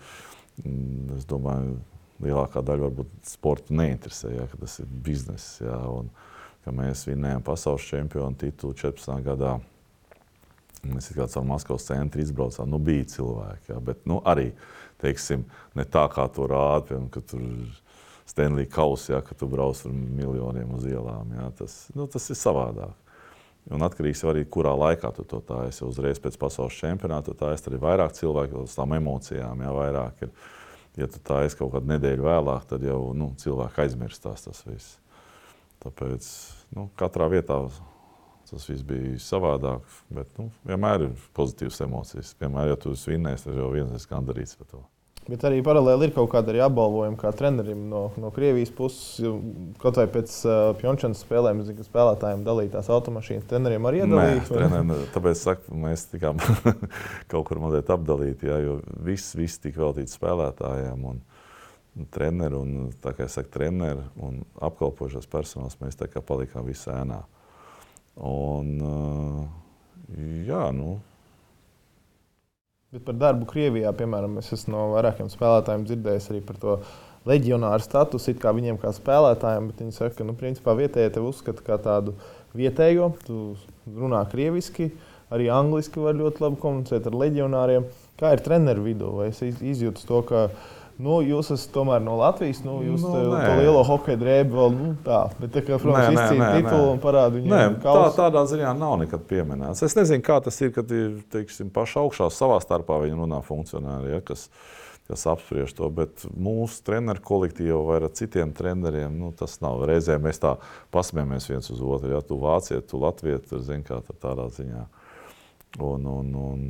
mm, 0.64 1.18
es 1.18 1.28
domāju, 1.28 1.76
lielākā 2.24 2.62
daļa 2.64 2.88
varbūt 2.88 3.14
sporta 3.28 3.76
neinteresē, 3.76 4.32
ja, 4.34 4.46
ka 4.50 4.60
tas 4.62 4.78
ir 4.80 4.90
bizness. 5.04 5.60
Ja, 5.60 5.78
un, 5.92 6.10
mēs 6.66 7.04
vinējām 7.06 7.44
pasaules 7.46 7.86
čempionu 7.86 8.38
titulu 8.40 8.74
14. 8.74 9.12
gadā. 9.26 9.56
Mēs 10.86 11.10
kā 11.14 11.26
caur 11.30 11.46
Maskavas 11.46 11.86
centru 11.88 12.22
izbraucām. 12.22 12.70
Nu, 12.70 12.78
bija 12.82 13.06
cilvēki, 13.16 13.72
ja, 13.72 13.80
bet 13.82 14.04
nu, 14.08 14.20
arī 14.26 14.50
teiksim, 15.02 15.44
ne 15.76 15.84
tā, 15.84 16.06
kā 16.12 16.26
to 16.32 16.46
rāda. 16.50 16.86
Piemēram, 16.88 17.08
ka 17.14 17.22
tur 17.26 17.42
ir 17.42 17.72
Stanley 18.26 18.68
Kausa, 18.70 19.16
ja, 19.16 19.22
ka 19.24 19.36
tu 19.38 19.48
brauc 19.50 19.80
ar 19.86 19.94
miljoniem 19.94 20.74
uz 20.78 20.86
ielām. 20.90 21.34
Ja, 21.38 21.50
tas, 21.58 21.78
nu, 21.94 22.08
tas 22.10 22.26
ir 22.32 22.38
savādāk. 22.38 22.94
Un 23.74 23.82
atkarīgs 23.82 24.22
arī, 24.30 24.44
kurā 24.46 24.76
laikā 24.78 25.10
tu 25.16 25.24
to 25.26 25.40
taisi. 25.42 25.82
Uzreiz 25.86 26.20
pēc 26.22 26.36
pasaules 26.38 26.76
čempionāta 26.78 27.32
tu 27.32 27.40
taisi 27.40 27.66
arī 27.70 27.80
vairāk 27.82 28.14
cilvēku, 28.14 28.62
uz 28.62 28.76
tām 28.78 28.94
emocijām 28.94 29.64
jau 29.66 29.72
vairāk 29.80 30.22
ir. 30.28 30.30
Ja 30.96 31.08
tu 31.12 31.20
taisi 31.20 31.58
kaut 31.58 31.74
kādu 31.74 31.90
nedēļu 31.90 32.24
vēlāk, 32.24 32.68
tad 32.70 32.86
jau 32.86 33.00
nu, 33.12 33.32
cilvēki 33.36 33.82
aizmirstās 33.82 34.46
tas 34.46 34.62
viss. 34.64 34.94
Tāpēc 35.82 36.30
nu, 36.78 36.86
katrā 36.96 37.26
vietā 37.34 37.58
tas 38.46 38.68
viss 38.70 38.86
bija 38.86 39.18
savādāk. 39.20 39.84
Bet 40.14 40.30
nu, 40.40 40.48
vienmēr 40.66 41.08
ir 41.08 41.30
pozitīvas 41.36 41.82
emocijas. 41.84 42.32
Vienmēr, 42.40 42.70
ja 42.72 42.80
tu 42.80 42.94
esi 42.96 43.12
vinnējis, 43.12 43.48
tad 43.48 43.58
jau 43.60 43.72
viens 43.74 43.92
ir 43.92 44.12
gandarīts 44.12 44.56
par 44.60 44.70
to. 44.70 44.86
Bet 45.26 45.42
arī 45.42 45.58
paralēli 45.66 46.06
ir 46.06 46.12
kaut 46.14 46.28
kāda 46.30 46.52
arī 46.52 46.60
apbalvojuma 46.62 47.18
kā 47.18 47.32
trenerim 47.34 47.88
no, 47.90 48.04
no 48.22 48.28
Krievijas 48.34 48.70
puses. 48.74 49.24
Kaut 49.82 49.98
vai 49.98 50.04
pēc 50.12 50.34
uh, 50.46 50.68
Pjončānas 50.78 51.24
spēlēm, 51.24 51.64
zinu, 51.66 51.80
ka 51.80 51.86
spēlētājiem 51.88 52.44
dalītās 52.46 52.90
automašīnas 52.94 53.48
treneriem 53.50 53.88
arī 53.90 54.04
iedalīja. 54.04 54.44
Nē, 54.86 54.98
tāpēc 55.14 55.40
saku, 55.40 55.78
mēs 55.82 56.06
tikām 56.12 56.38
kaut 57.32 57.48
kur 57.48 57.62
mazliet 57.64 57.90
apdalīti, 57.90 58.52
jā, 58.52 58.60
jo 58.62 58.78
viss, 59.02 59.34
viss 59.38 59.58
tika 59.62 59.82
veltīts 59.82 60.14
spēlētājiem. 60.18 61.08
Un, 61.10 61.24
Treneri 62.12 62.52
un, 62.58 62.72
tā 63.00 63.14
kā 63.16 63.24
es 63.24 63.32
saku, 63.38 63.48
treneri 63.54 64.02
un 64.20 64.42
apkalpošais 64.60 65.24
personāls, 65.32 65.78
mēs 65.80 65.96
tā 65.96 66.10
kā 66.12 66.20
palikām 66.20 66.66
visā 66.68 66.98
ēnā. 67.00 67.22
Un, 68.20 68.74
uh, 68.84 70.18
jā, 70.44 70.66
nu, 70.76 70.98
Bet 72.96 73.04
par 73.04 73.16
darbu 73.20 73.44
Krievijā, 73.50 73.90
piemēram, 73.92 74.38
es 74.40 74.46
esmu 74.56 74.72
no 74.72 74.82
vairākiem 74.94 75.26
spēlētājiem 75.28 75.82
dzirdējis 75.84 76.30
arī 76.32 76.38
par 76.48 76.56
to 76.62 76.76
leģionāru 77.28 77.84
statusu, 77.84 78.32
kā 78.40 78.54
viņiem 78.56 78.78
kā 78.80 78.88
spēlētājiem. 78.96 79.66
Viņi 79.76 79.92
saka, 79.92 80.14
ka 80.16 80.24
nu, 80.24 80.32
principā 80.38 80.72
vietējie 80.78 81.10
tevi 81.12 81.28
uzskata 81.28 81.64
par 81.66 81.82
tādu 81.84 82.14
vietējo. 82.56 83.10
Tu 83.26 83.40
runā 83.98 84.22
krieviski, 84.32 84.88
arī 85.28 85.50
angliski 85.52 86.00
var 86.00 86.16
ļoti 86.16 86.46
labi 86.46 86.60
komunicēt 86.62 87.10
ar 87.10 87.18
leģionāriem. 87.20 87.90
Kā 88.16 88.32
ir 88.32 88.44
treneru 88.46 88.86
vidū? 88.86 89.12
Vai 89.18 89.28
es 89.28 89.44
izjūtu 89.44 90.08
to, 90.08 90.22
ka 90.30 90.46
Nu, 90.96 91.18
jūs 91.20 91.50
esat 91.52 91.74
tomēr 91.74 92.00
no 92.00 92.14
Latvijas. 92.16 92.62
Nu, 92.64 92.78
jūs 92.80 93.02
Nu, 93.04 93.10
nu, 93.12 93.34
to, 93.34 93.34
nē. 93.36 93.56
lielo 93.60 93.82
hokeja 93.84 94.16
drēbi 94.20 94.54
vēl 94.56 94.70
nu, 94.72 94.86
tā. 95.04 95.18
Bet, 95.40 95.52
tā 95.52 95.60
kā, 95.66 95.76
Nē, 95.76 95.92
nē, 95.92 96.14
izcīnīt 96.14 96.40
nē, 96.40 96.52
titulu 96.62 96.86
nē. 96.86 96.94
un 96.94 97.02
parādīt 97.02 97.44
Nē, 97.44 97.58
viņam 97.66 97.76
tā, 97.84 97.96
tādā 98.16 98.44
ziņā 98.48 98.72
nav 98.78 98.94
nekad 99.02 99.26
pieminēts. 99.28 99.82
Es 99.84 99.96
nezinu, 99.98 100.24
kā 100.24 100.38
tas 100.46 100.56
ir, 100.64 100.72
kad 100.72 100.90
ir 100.96 101.18
teiksim, 101.34 101.68
paši 101.74 102.00
augšā 102.00 102.30
savā 102.32 102.56
starpā 102.64 102.96
viņi 103.04 103.20
runā 103.20 103.42
funkcionāri, 103.44 104.14
ja, 104.16 104.22
kas, 104.24 104.46
kas 105.10 105.26
apspriež 105.34 105.76
to. 105.76 105.90
Bet 105.92 106.24
mūsu 106.32 106.80
treneru 106.88 107.20
kolektīvā 107.28 107.82
vai 107.90 108.00
ar 108.00 108.08
citiem 108.16 108.56
treneriem 108.56 109.20
nu, 109.20 109.34
tas 109.36 109.60
nav. 109.60 109.84
Reizēm 109.90 110.24
mēs 110.24 110.40
tā 110.40 110.56
pasmējamies 110.96 111.50
viens 111.52 111.68
uz 111.76 111.84
otru. 111.84 112.14
Ja 112.16 112.22
tu 112.24 112.40
vāciet, 112.40 112.88
tu 112.88 113.02
latviet, 113.04 113.44
tur 113.52 113.60
zini, 113.60 113.84
kā 113.84 114.00
tā 114.00 114.16
tādā 114.16 114.48
ziņā. 114.56 114.86
Un, 115.76 116.06
un, 116.08 116.32
un 116.40 116.66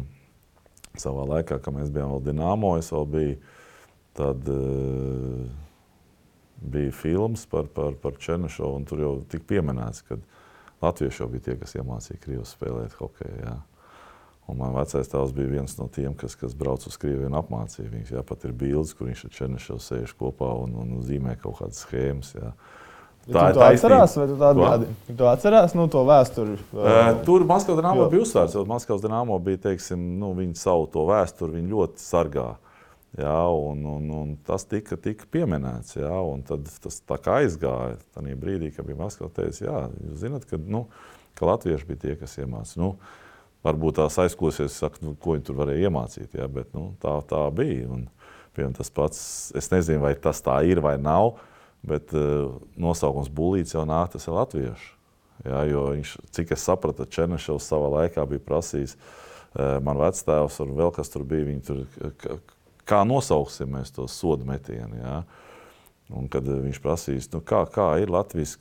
savā 0.99 1.22
laikā, 1.31 1.61
kad 1.62 1.74
mēs 1.77 1.93
bijām 1.95 2.11
vēl 2.16 2.24
Dienāmo, 2.27 2.74
es 2.81 2.91
vēl 2.91 3.07
biju, 3.12 3.37
tad 4.17 4.49
uh, 4.49 5.45
bija 6.62 6.93
filmas 6.93 7.47
par, 7.47 7.69
par, 7.75 7.95
par 8.03 8.19
Černišovu, 8.21 8.81
un 8.81 8.89
tur 8.89 9.03
jau 9.05 9.14
tika 9.31 9.45
pieminēts, 9.55 10.05
ka 10.09 10.19
latvieši 10.83 11.23
jau 11.23 11.31
bija 11.33 11.49
tie, 11.49 11.57
kas 11.61 11.77
iemācīja 11.79 12.23
Krievijas 12.23 12.55
spēlēt 12.57 12.97
hokeju. 13.01 13.41
Jā. 13.45 13.57
Un 14.47 14.61
man 14.61 14.77
vecais 14.77 15.09
tēvs 15.11 15.35
bija 15.35 15.57
viens 15.57 15.75
no 15.81 15.89
tiem, 15.91 16.14
kas, 16.14 16.37
kas 16.39 16.55
brauc 16.55 16.85
uz 16.87 16.97
Krieviju 17.03 17.27
un 17.31 17.39
apmācīja 17.41 17.91
viņus. 17.91 18.12
Jā, 18.14 18.23
pat 18.27 18.45
ir 18.47 18.55
bildes, 18.55 18.95
kur 18.95 19.11
viņš 19.11 19.25
ar 19.27 19.33
Černišovu 19.41 19.83
sēž 19.83 20.14
kopā 20.19 20.53
un, 20.62 20.77
un 20.83 20.99
zīmē 21.07 21.35
kaut 21.43 21.59
kādas 21.61 21.83
schēmas. 21.83 22.31
Jā. 22.37 22.53
Tā 23.27 23.49
ir 23.51 23.57
tā 23.59 23.71
tu 24.31 24.37
tādu 24.39 24.62
gadi? 24.62 24.93
Tu 25.09 25.27
atcerās 25.27 25.73
nu, 25.75 25.89
to 25.91 26.05
vēsturi? 26.07 26.61
Uh, 26.71 27.09
tur 27.27 27.43
Maskavas 27.49 27.81
dīnāmo 27.81 28.07
bija 28.12 28.23
uzsvērts, 28.23 28.55
jo 28.55 28.62
Maskavas 28.71 29.03
dīnāmo 29.03 29.39
bija, 29.43 29.59
teiksim, 29.64 30.05
nu, 30.21 30.31
viņi 30.37 30.55
savu 30.61 30.87
to 30.95 31.03
vēsturi, 31.09 31.57
viņi 31.59 31.73
ļoti 31.73 32.05
sargā. 32.05 32.53
Jā, 33.17 33.37
un, 33.49 33.85
un, 33.89 34.09
un 34.13 34.33
tas 34.45 34.67
tika, 34.69 34.99
tika 35.01 35.29
pieminēts. 35.33 35.95
Jā, 35.97 36.17
tad 36.49 36.67
tas 36.85 36.99
tā 37.07 37.17
kā 37.23 37.39
aizgāja. 37.43 38.01
Tajā 38.17 38.37
brīdī, 38.41 38.73
kad 38.77 38.89
bija 38.89 38.99
Maskavas 39.01 39.33
teica, 39.37 39.63
jā, 39.65 39.77
jūs 40.05 40.19
zināt, 40.25 40.45
ka, 40.49 40.59
nu, 40.61 40.85
ka 41.39 41.49
latvieši 41.49 41.89
bija 41.89 42.03
tie, 42.03 42.17
kas 42.21 42.37
iemācīja. 42.43 42.83
Nu, 42.83 42.91
varbūt 43.65 43.97
tās 44.03 44.19
aizklausies, 44.21 44.77
saka, 44.77 45.01
nu, 45.05 45.15
ko 45.17 45.37
viņi 45.37 45.47
tur 45.49 45.57
varēja 45.63 45.89
iemācīt. 45.89 46.37
Jā, 46.37 46.49
bet 46.53 46.75
nu, 46.77 46.91
tā, 47.01 47.15
tā 47.31 47.41
bija. 47.57 47.87
Un, 47.95 48.05
piemēram, 48.57 48.75
tas 48.77 48.93
pats, 48.93 49.21
es 49.57 49.71
nezinu, 49.73 50.03
vai 50.05 50.13
tas 50.21 50.43
tā 50.45 50.59
ir 50.69 50.83
vai 50.85 50.97
nav, 51.01 51.39
bet 51.87 52.13
uh, 52.17 52.59
nosaukums 52.81 53.31
Bulīts 53.33 53.77
jau 53.77 53.87
nāk, 53.89 54.13
tas 54.13 54.29
ir 54.29 54.37
latviešu. 54.37 54.93
Jā, 55.47 55.63
jo 55.69 55.87
viņš, 55.93 56.17
cik 56.37 56.53
es 56.57 56.65
sapratu, 56.65 57.07
Černešovs 57.13 57.69
savā 57.69 57.89
laikā 57.93 58.25
bija 58.29 58.45
prasījis 58.45 58.97
uh, 58.97 59.77
man 59.85 60.01
vectēvs 60.01 60.61
un 60.65 60.77
vēl 60.79 60.93
kas 60.97 61.13
tur 61.13 61.27
bija. 61.29 61.49
Viņi 61.49 61.65
tur, 61.69 61.83
kā, 62.89 63.03
nosauksim 63.09 63.72
mēs 63.76 63.93
to 63.95 64.07
sodu 64.11 64.47
metienu? 64.49 65.01
Jā? 65.01 65.16
Un 66.16 66.28
kad 66.30 66.47
uh, 66.47 66.61
viņš 66.62 66.82
prasīs, 66.82 67.30
nu, 67.32 67.43
kā, 67.43 67.64
kā 67.70 67.93
ir 68.03 68.12
Latvijas, 68.14 68.55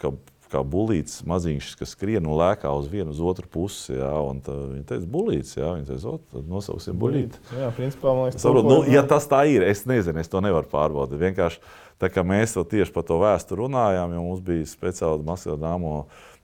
kā, 0.00 0.12
kā 0.52 0.62
bulīts 0.66 1.22
maziņš, 1.28 1.72
kas 1.80 1.94
skrien 1.96 2.26
un 2.28 2.36
lēkā 2.38 2.70
uz 2.76 2.88
vienu, 2.92 3.12
uz 3.14 3.20
otru 3.24 3.48
pusi. 3.50 3.96
Tā, 3.96 4.56
viņi 4.74 4.84
teica, 4.88 5.06
bulīts, 5.14 5.56
jā, 5.56 5.72
viņi 5.78 5.88
teica, 5.88 6.16
tad 6.34 6.50
nosauksim 6.50 6.98
bulīti. 7.00 7.40
Jā, 7.58 7.70
principā 7.76 8.12
man 8.12 8.28
liekas, 8.28 8.42
Saprot, 8.44 8.68
nu, 8.68 8.82
ja 8.92 9.04
tas 9.08 9.28
tā 9.30 9.44
ir, 9.50 9.64
es 9.66 9.86
nezinu, 9.88 10.20
es 10.22 10.30
to 10.32 10.42
nevaru 10.44 10.68
pārbaudīt. 10.72 11.20
Vienkārši 11.22 11.62
tā 12.02 12.10
kā 12.12 12.24
mēs 12.26 12.56
tieši 12.58 12.92
par 12.94 13.06
to 13.08 13.18
vēsturi 13.22 13.64
runājām, 13.64 14.16
jo 14.16 14.26
mums 14.26 14.44
bija 14.44 14.68
speciāli 14.68 15.26
Maskavas 15.26 15.62
dāmo 15.62 15.96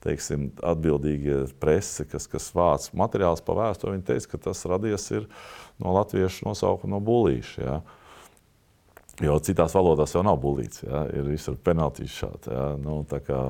teiksim, 0.04 0.48
atbildīgie 0.66 1.40
presi, 1.60 2.06
kas, 2.08 2.28
kas 2.30 2.50
vāc 2.54 2.88
materiālus 2.96 3.42
par 3.44 3.58
vēsturi. 3.58 3.96
Viņi 3.96 4.06
teica, 4.10 4.32
ka 4.32 4.42
tas 4.48 4.64
radies 4.70 5.08
no 5.82 5.94
latviešu 5.96 6.48
nosaukuma 6.48 6.96
no 6.96 7.00
bulīša. 7.04 7.64
Jā. 7.64 7.78
Jo 9.24 9.38
citās 9.42 9.74
valodās 9.74 10.14
jau 10.14 10.22
nav 10.22 10.38
bulīts, 10.42 10.84
jā. 10.86 11.02
ir 11.18 11.26
visur 11.26 11.58
penaltīs 11.58 12.14
šādi. 12.14 12.52
jā. 12.54 12.68
Nu, 12.78 13.00
kā, 13.26 13.40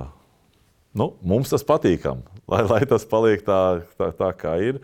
nu, 0.96 1.11
mums 1.20 1.53
tas 1.53 1.66
patīkam, 1.68 2.24
lai, 2.49 2.62
lai 2.64 2.80
tas 2.88 3.05
paliek 3.09 3.44
tā, 3.44 3.61
tā, 4.01 4.12
tā 4.16 4.32
kā 4.38 4.57
ir. 4.64 4.80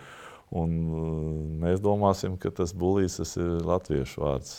Un, 0.54 0.70
mēs 1.64 1.80
domāsim, 1.82 2.36
ka 2.38 2.52
tas 2.54 2.76
bulīs 2.76 3.16
tas 3.18 3.32
ir 3.40 3.64
latviešu 3.64 4.20
vārds. 4.22 4.58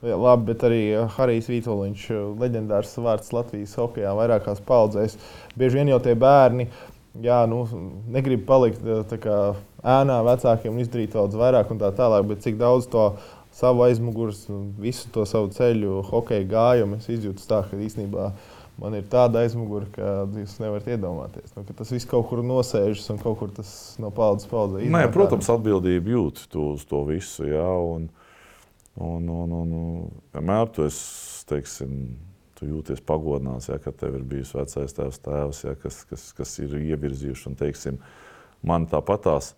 Jā, 0.00 0.16
labi, 0.16 0.46
bet 0.48 0.62
arī 0.64 0.84
uh, 0.94 1.10
Harijs 1.18 1.50
Vitoļņš, 1.52 2.06
leģendārs 2.40 2.94
vārds 3.04 3.34
Latvijas 3.36 3.74
hokeja 3.76 4.14
vairākās 4.16 4.62
paudzēs. 4.64 5.18
Bieži 5.60 5.82
vien 5.82 5.92
jau 5.92 6.00
tie 6.04 6.14
bērni 6.16 6.70
jā, 7.18 7.40
nu, 7.50 7.64
negrib 8.12 8.44
palikt 8.48 8.84
tā 9.10 9.18
kā 9.20 9.40
ēnā 9.82 10.20
vecākiem 10.26 10.76
un 10.76 10.84
izdarīt 10.84 11.16
daudz 11.16 11.36
vairāk 11.38 11.72
un 11.72 11.82
tā 11.82 11.90
tālāk, 11.96 12.26
bet 12.28 12.44
cik 12.44 12.58
daudz 12.60 12.88
to 12.90 13.10
savu 13.56 13.84
aizmugures, 13.88 14.44
un 14.52 14.70
visu 14.78 15.10
to 15.14 15.26
savu 15.26 15.50
ceļu, 15.54 16.00
hokeja 16.12 16.46
gājumu 16.48 17.00
es 17.00 17.10
izjūtu 17.10 17.46
tā, 17.50 17.64
ka 17.66 17.78
īstenībā 17.80 18.30
man 18.80 18.94
ir 18.96 19.08
tāda 19.10 19.42
aizmugure, 19.44 19.90
ka 19.92 20.28
jūs 20.38 20.54
nevarat 20.62 20.86
iedomāties. 20.94 21.50
Nu, 21.56 21.66
tas 21.66 21.90
viss 21.92 22.08
kaut 22.08 22.30
kur 22.30 22.44
nosēžas 22.46 23.10
un 23.12 23.18
kaut 23.20 23.40
kur 23.42 23.50
tas 23.52 23.72
no 24.00 24.12
paudzes 24.14 24.48
paudzē 24.48 24.86
Nē, 24.86 25.02
protams, 25.12 25.50
atbildība 25.52 26.14
jūt 26.14 26.46
uz 26.62 26.86
to 26.88 27.02
visu. 27.10 27.50
Jā, 27.50 27.68
un, 27.90 28.06
un, 28.98 29.28
un, 29.28 29.54
un, 29.54 29.72
vienmēr 30.34 30.70
tu, 30.74 30.86
esi, 30.88 31.44
teiksim, 31.50 31.94
tu 32.58 32.68
jūties 32.68 33.02
pagodināts, 33.06 33.70
ja, 33.70 33.78
ka 33.80 33.92
tev 33.96 34.18
ir 34.18 34.24
bijis 34.28 34.52
vecais 34.56 34.96
tēvs, 34.96 35.20
tēvs 35.24 35.64
ja, 35.64 35.74
kas, 35.80 36.02
kas, 36.10 36.30
kas 36.36 36.56
ir 36.64 36.76
ievirzījuši. 36.80 37.46
Un, 37.50 37.58
teiksim, 37.60 38.00
man 38.66 38.88
tāpatās 38.90 39.54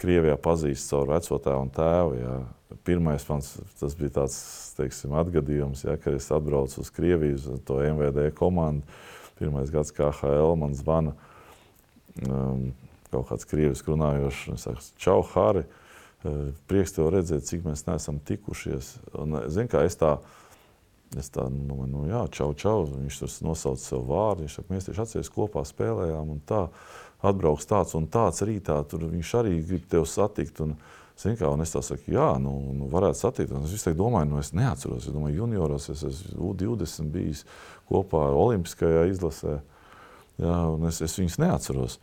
Krievijā 0.00 0.34
pazīst 0.42 0.90
savu 0.90 1.12
veco 1.12 1.36
tēvu 1.38 1.66
un 1.66 1.68
tēvu. 1.74 2.14
Ja. 2.18 2.36
Pirmais 2.84 3.22
mans, 3.28 3.52
tas 3.78 3.94
bija 3.94 4.16
tāds 4.16 4.38
teiksim, 4.74 5.14
atgadījums, 5.14 5.84
ja, 5.86 5.94
kad 6.00 6.16
es 6.18 6.26
atbraucu 6.34 6.80
uz 6.82 6.90
Krieviju, 6.94 7.38
uz 7.38 7.60
to 7.66 7.78
MVD 7.78 8.32
komandu. 8.34 8.82
Pirmais 9.38 9.70
gads 9.74 9.94
KHL 9.94 10.54
man 10.58 10.74
zvana 10.78 11.14
um, 12.26 12.68
kaut 13.10 13.30
kāds 13.30 13.46
krievis 13.50 13.82
runājošs. 13.86 14.44
Viņš 14.50 14.66
saka, 14.66 14.84
čau, 15.00 15.18
Hāri, 15.32 15.64
eh, 15.64 15.80
prieks 16.70 16.96
tev 16.96 17.10
redzēt, 17.12 17.44
cik 17.48 17.66
mēs 17.66 17.84
neesam 17.88 18.18
tikušies. 18.24 18.94
Un, 19.20 19.36
eh, 19.36 19.48
zini, 19.52 19.68
kā 19.68 19.84
es 19.84 19.96
tā, 20.00 20.16
es 21.16 21.30
tā, 21.30 21.46
nu, 21.52 21.84
nu 21.90 22.06
jā, 22.08 22.24
čau, 22.32 22.52
čau. 22.54 22.86
Viņš 22.88 23.20
tur 23.20 23.32
nosauca 23.50 23.82
savu 23.82 24.08
vārdu. 24.08 24.44
Viņš 24.44 24.58
saka, 24.58 24.74
mēs 24.74 24.88
tieši 24.88 25.02
atceries 25.04 25.32
kopā 25.32 25.64
spēlējām 25.68 26.34
un 26.34 26.42
tā. 26.46 26.68
Atbrauks 27.24 27.64
tāds 27.64 27.94
un 27.96 28.06
tāds 28.06 28.42
rītā, 28.44 28.76
tur 28.88 29.06
viņš 29.08 29.30
arī 29.40 29.54
grib 29.64 29.88
tevi 29.88 30.06
satikt. 30.08 30.60
Un, 30.60 30.76
Zin, 31.14 31.36
kā, 31.38 31.46
un 31.46 31.62
es 31.62 31.70
tā 31.70 31.78
saku, 31.78 32.10
jā, 32.10 32.26
nu, 32.42 32.50
nu 32.74 32.88
varētu 32.90 33.20
satikt. 33.20 33.52
Un 33.54 33.62
es 33.62 33.70
visu 33.70 33.86
laiku 33.86 34.00
domāju, 34.00 34.26
nu, 34.32 34.40
es 34.42 34.50
neatceros. 34.50 35.06
Es 35.06 35.14
domāju, 35.14 35.44
junioros 35.44 35.86
es 35.92 36.02
esmu 36.08 36.50
U20 36.50 37.12
bijis 37.14 37.44
kopā 37.86 38.24
Olimpiskajā 38.34 39.04
izlasē. 39.12 39.60
Jā, 40.42 40.56
es, 40.90 40.98
es 41.06 41.14
viņus 41.20 41.38
neatceros. 41.38 42.00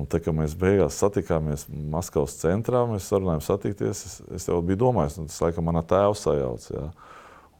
Un 0.00 0.08
tā 0.08 0.22
kā 0.24 0.32
mēs 0.32 0.54
beigās 0.56 0.96
satikāmies 1.02 1.66
Maskavas 1.68 2.38
centrā, 2.40 2.86
mēs 2.88 3.10
sarunājām 3.10 3.42
satikties. 3.44 4.04
Es, 4.08 4.14
es 4.38 4.48
jau 4.48 4.62
biju 4.64 4.80
domājis, 4.86 5.18
nu, 5.20 5.28
tas 5.28 5.42
laikam 5.44 5.68
manā 5.68 5.82
tēva 5.84 6.14
sajauc. 6.16 6.68
Jā. 6.72 6.86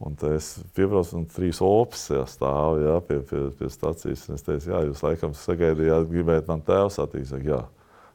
Un 0.03 0.17
tad 0.19 0.33
es 0.35 0.47
piebraucu, 0.75 1.19
un 1.19 1.27
trīs 1.29 1.61
opis 1.63 2.07
stāv 2.33 2.81
jā, 2.81 2.95
pie, 3.05 3.19
pie, 3.29 3.43
pie 3.59 3.69
stācijas. 3.71 4.25
Es 4.33 4.43
teicu, 4.43 4.71
jā, 4.73 4.81
jūs 4.89 5.03
laikam 5.05 5.35
sagaidījāt, 5.37 6.09
gribējāt 6.09 6.49
man 6.49 6.65
tēvu 6.65 6.89
satikt. 6.95 7.37
Jā. 7.45 7.61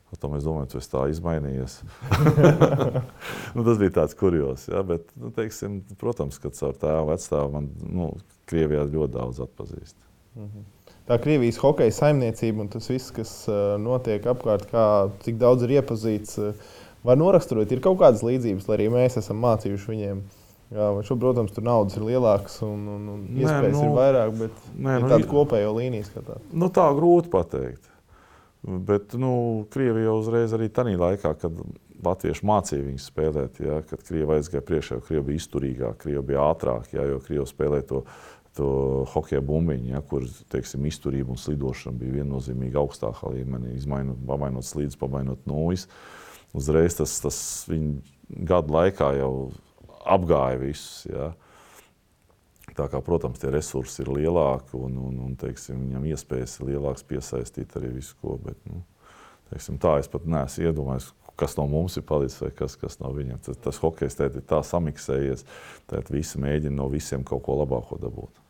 Un 0.09 0.17
Tad 0.17 0.33
mēs 0.33 0.47
domājam, 0.47 0.81
esi 0.81 0.89
tā 0.89 1.03
izmainījies. 1.13 1.79
nu, 3.55 3.65
tas 3.65 3.81
bija 3.81 3.95
tāds 4.01 4.17
kurjos. 4.19 4.65
Ja? 4.73 4.81
Bet, 4.89 5.05
nu, 5.21 5.31
teiksim, 5.37 5.83
protams, 6.01 6.41
ka 6.41 6.51
caur 6.57 6.75
tēvu 6.81 7.11
vecstāvu 7.13 7.53
man 7.55 7.71
nu, 7.85 8.11
Krievijā 8.49 8.87
ļoti 8.89 9.15
daudz 9.19 9.43
atpazīst. 9.45 9.99
Tā 11.09 11.19
Krievijas 11.23 11.61
hokeja 11.63 11.95
saimniecība 11.97 12.65
un 12.65 12.73
tas 12.73 12.89
viss, 12.91 13.13
kas 13.15 13.33
notiek 13.81 14.27
apkārt, 14.29 14.69
kā, 14.73 14.85
cik 15.25 15.41
daudz 15.41 15.65
ir 15.67 15.79
iepazīts, 15.79 16.39
var 17.07 17.19
noraksturot. 17.21 17.71
Ir 17.73 17.83
kaut 17.85 17.99
kādas 18.03 18.25
līdzības, 18.27 18.69
lai 18.69 18.79
arī 18.79 18.91
mēs 18.93 19.19
esam 19.23 19.41
mācījuši 19.45 19.93
viņiem. 19.95 20.23
Jā, 20.69 20.89
šo, 21.09 21.17
protams, 21.17 21.53
tur 21.57 21.65
naudas 21.65 21.97
ir 21.97 22.05
lielākas 22.05 22.59
un, 22.67 22.81
un, 22.93 23.05
un 23.15 23.21
Nē, 23.25 23.41
iespējas 23.41 23.77
nu, 23.79 23.85
ir 23.87 23.95
vairāk, 23.97 24.33
bet 24.37 24.67
nē, 24.77 24.97
nu, 25.01 25.09
tāda 25.09 25.29
kopējo 25.31 25.71
līnija 25.79 26.05
skatās. 26.11 26.43
Nu, 26.53 26.69
tā 26.69 26.85
grūti 26.97 27.33
pateikt. 27.33 27.87
Bet 28.69 29.15
nu, 29.17 29.31
Krievija 29.73 30.11
jau 30.11 30.19
uzreiz 30.21 30.53
arī 30.53 30.69
tajā 30.75 30.99
laikā, 31.01 31.33
kad 31.41 31.63
Latvieši 32.05 32.47
mācīja 32.47 32.85
viņus 32.85 33.07
spēlēt, 33.11 33.63
ja, 33.65 33.81
kad 33.89 34.03
Krievija 34.07 34.37
aizgāja 34.37 34.67
priekšā, 34.69 34.99
jo 34.99 35.07
Krievija 35.07 35.27
bija 35.31 35.41
izturīgāka, 35.41 36.01
Krievija 36.05 36.27
bija 36.29 36.45
ātrāka, 36.53 36.93
ja, 36.95 37.07
jo 37.09 37.23
Krievija 37.25 37.47
spēlēja 37.49 37.87
to, 37.89 38.03
to 38.59 38.69
hokeja 39.13 39.41
bumbiņu, 39.45 39.93
ja, 39.95 40.03
kur 40.05 40.27
teiksim, 40.53 40.87
izturība 40.91 41.33
un 41.35 41.41
slidošana 41.41 41.99
bija 42.01 42.19
viennozīmīgi 42.21 42.79
augstākā 42.81 43.31
līmenī. 43.37 43.77
Izmainot, 43.79 44.19
pamainot 44.27 44.67
slīdus, 44.67 44.99
pamainot 44.99 45.47
nūjas. 45.49 45.87
Uzreiz 46.57 46.97
tas, 46.99 47.15
tas 47.23 47.39
viņu 47.71 48.01
gadu 48.49 48.75
laikā 48.75 49.13
jau 49.19 49.33
apgāja 50.09 50.59
visus. 50.63 51.07
Ja. 51.09 51.33
Tā 52.79 52.87
kā, 52.91 53.01
protams, 53.05 53.41
tie 53.43 53.51
resursi 53.53 54.03
ir 54.05 54.11
lielāki 54.15 54.77
un, 54.79 54.99
un, 55.09 55.23
un 55.27 55.39
teiksim, 55.39 55.81
viņam 55.87 56.05
iespējas 56.13 56.59
ir 56.59 56.73
lielākas 56.73 57.07
piesaistīt 57.09 57.75
arī 57.79 57.95
visu 57.97 58.19
ko. 58.23 58.37
Bet, 58.43 58.59
nu, 58.71 58.83
teiksim, 59.53 59.81
tā 59.83 59.97
es 60.03 60.11
pat 60.11 60.27
neesmu 60.29 60.69
iedomājies, 60.69 61.09
kas 61.39 61.57
no 61.59 61.69
mums 61.71 61.97
ir 61.99 62.07
palicis 62.07 62.41
vai 62.43 62.51
kas, 62.59 62.77
kas 62.79 62.99
no 63.03 63.13
viņiem. 63.15 63.41
Tas, 63.47 63.59
tas 63.65 63.81
hokejs 63.83 64.19
ir 64.27 64.43
tā 64.47 64.61
samiksējies, 64.67 65.47
tad 65.91 66.13
visi 66.13 66.43
mēģina 66.43 66.79
no 66.79 66.91
visiem 66.93 67.27
kaut 67.27 67.45
ko 67.47 67.59
labāko 67.63 67.99
dabūt. 68.03 68.48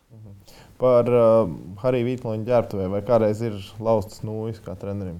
Par 0.78 1.10
uh, 1.10 1.50
Hariju 1.82 2.06
Vītloņu 2.06 2.46
ģērbtuvē 2.46 2.86
vai 2.92 3.02
kādreiz 3.06 3.40
ir 3.42 3.56
laustas 3.82 4.22
nūjas 4.26 4.60
kā 4.62 4.76
trenerim? 4.78 5.18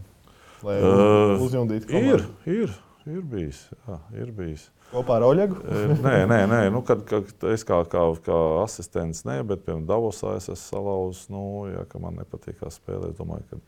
Lai 0.63 0.77
uh, 0.79 1.37
uzjundītu 1.43 1.91
komandu? 1.91 2.29
Ir, 2.47 2.67
ir, 2.67 2.77
ir 3.11 3.25
bijis. 3.33 3.65
Jā, 3.87 3.99
ir 4.23 4.31
bijis. 4.35 4.69
Kopā 4.89 5.19
ar 5.19 5.27
Oļegu? 5.27 5.59
nē, 6.01 6.15
nē, 6.31 6.39
nē. 6.49 6.61
Nu, 6.73 6.81
kad, 6.87 7.03
kad 7.09 7.29
es 7.53 7.67
kā, 7.69 7.83
kā, 7.91 8.05
kā 8.25 8.39
asistents, 8.63 9.25
nē, 9.29 9.43
bet 9.51 9.67
piemēram 9.67 9.85
Davosā 9.91 10.39
es 10.39 10.49
esmu 10.49 10.63
salauzis, 10.63 11.27
nu, 11.33 11.43
ja 11.75 11.85
man 12.01 12.17
nepatīk 12.23 12.63
spēlēt. 12.73 13.13
Es 13.13 13.19
domāju, 13.19 13.45
ka 13.51 13.59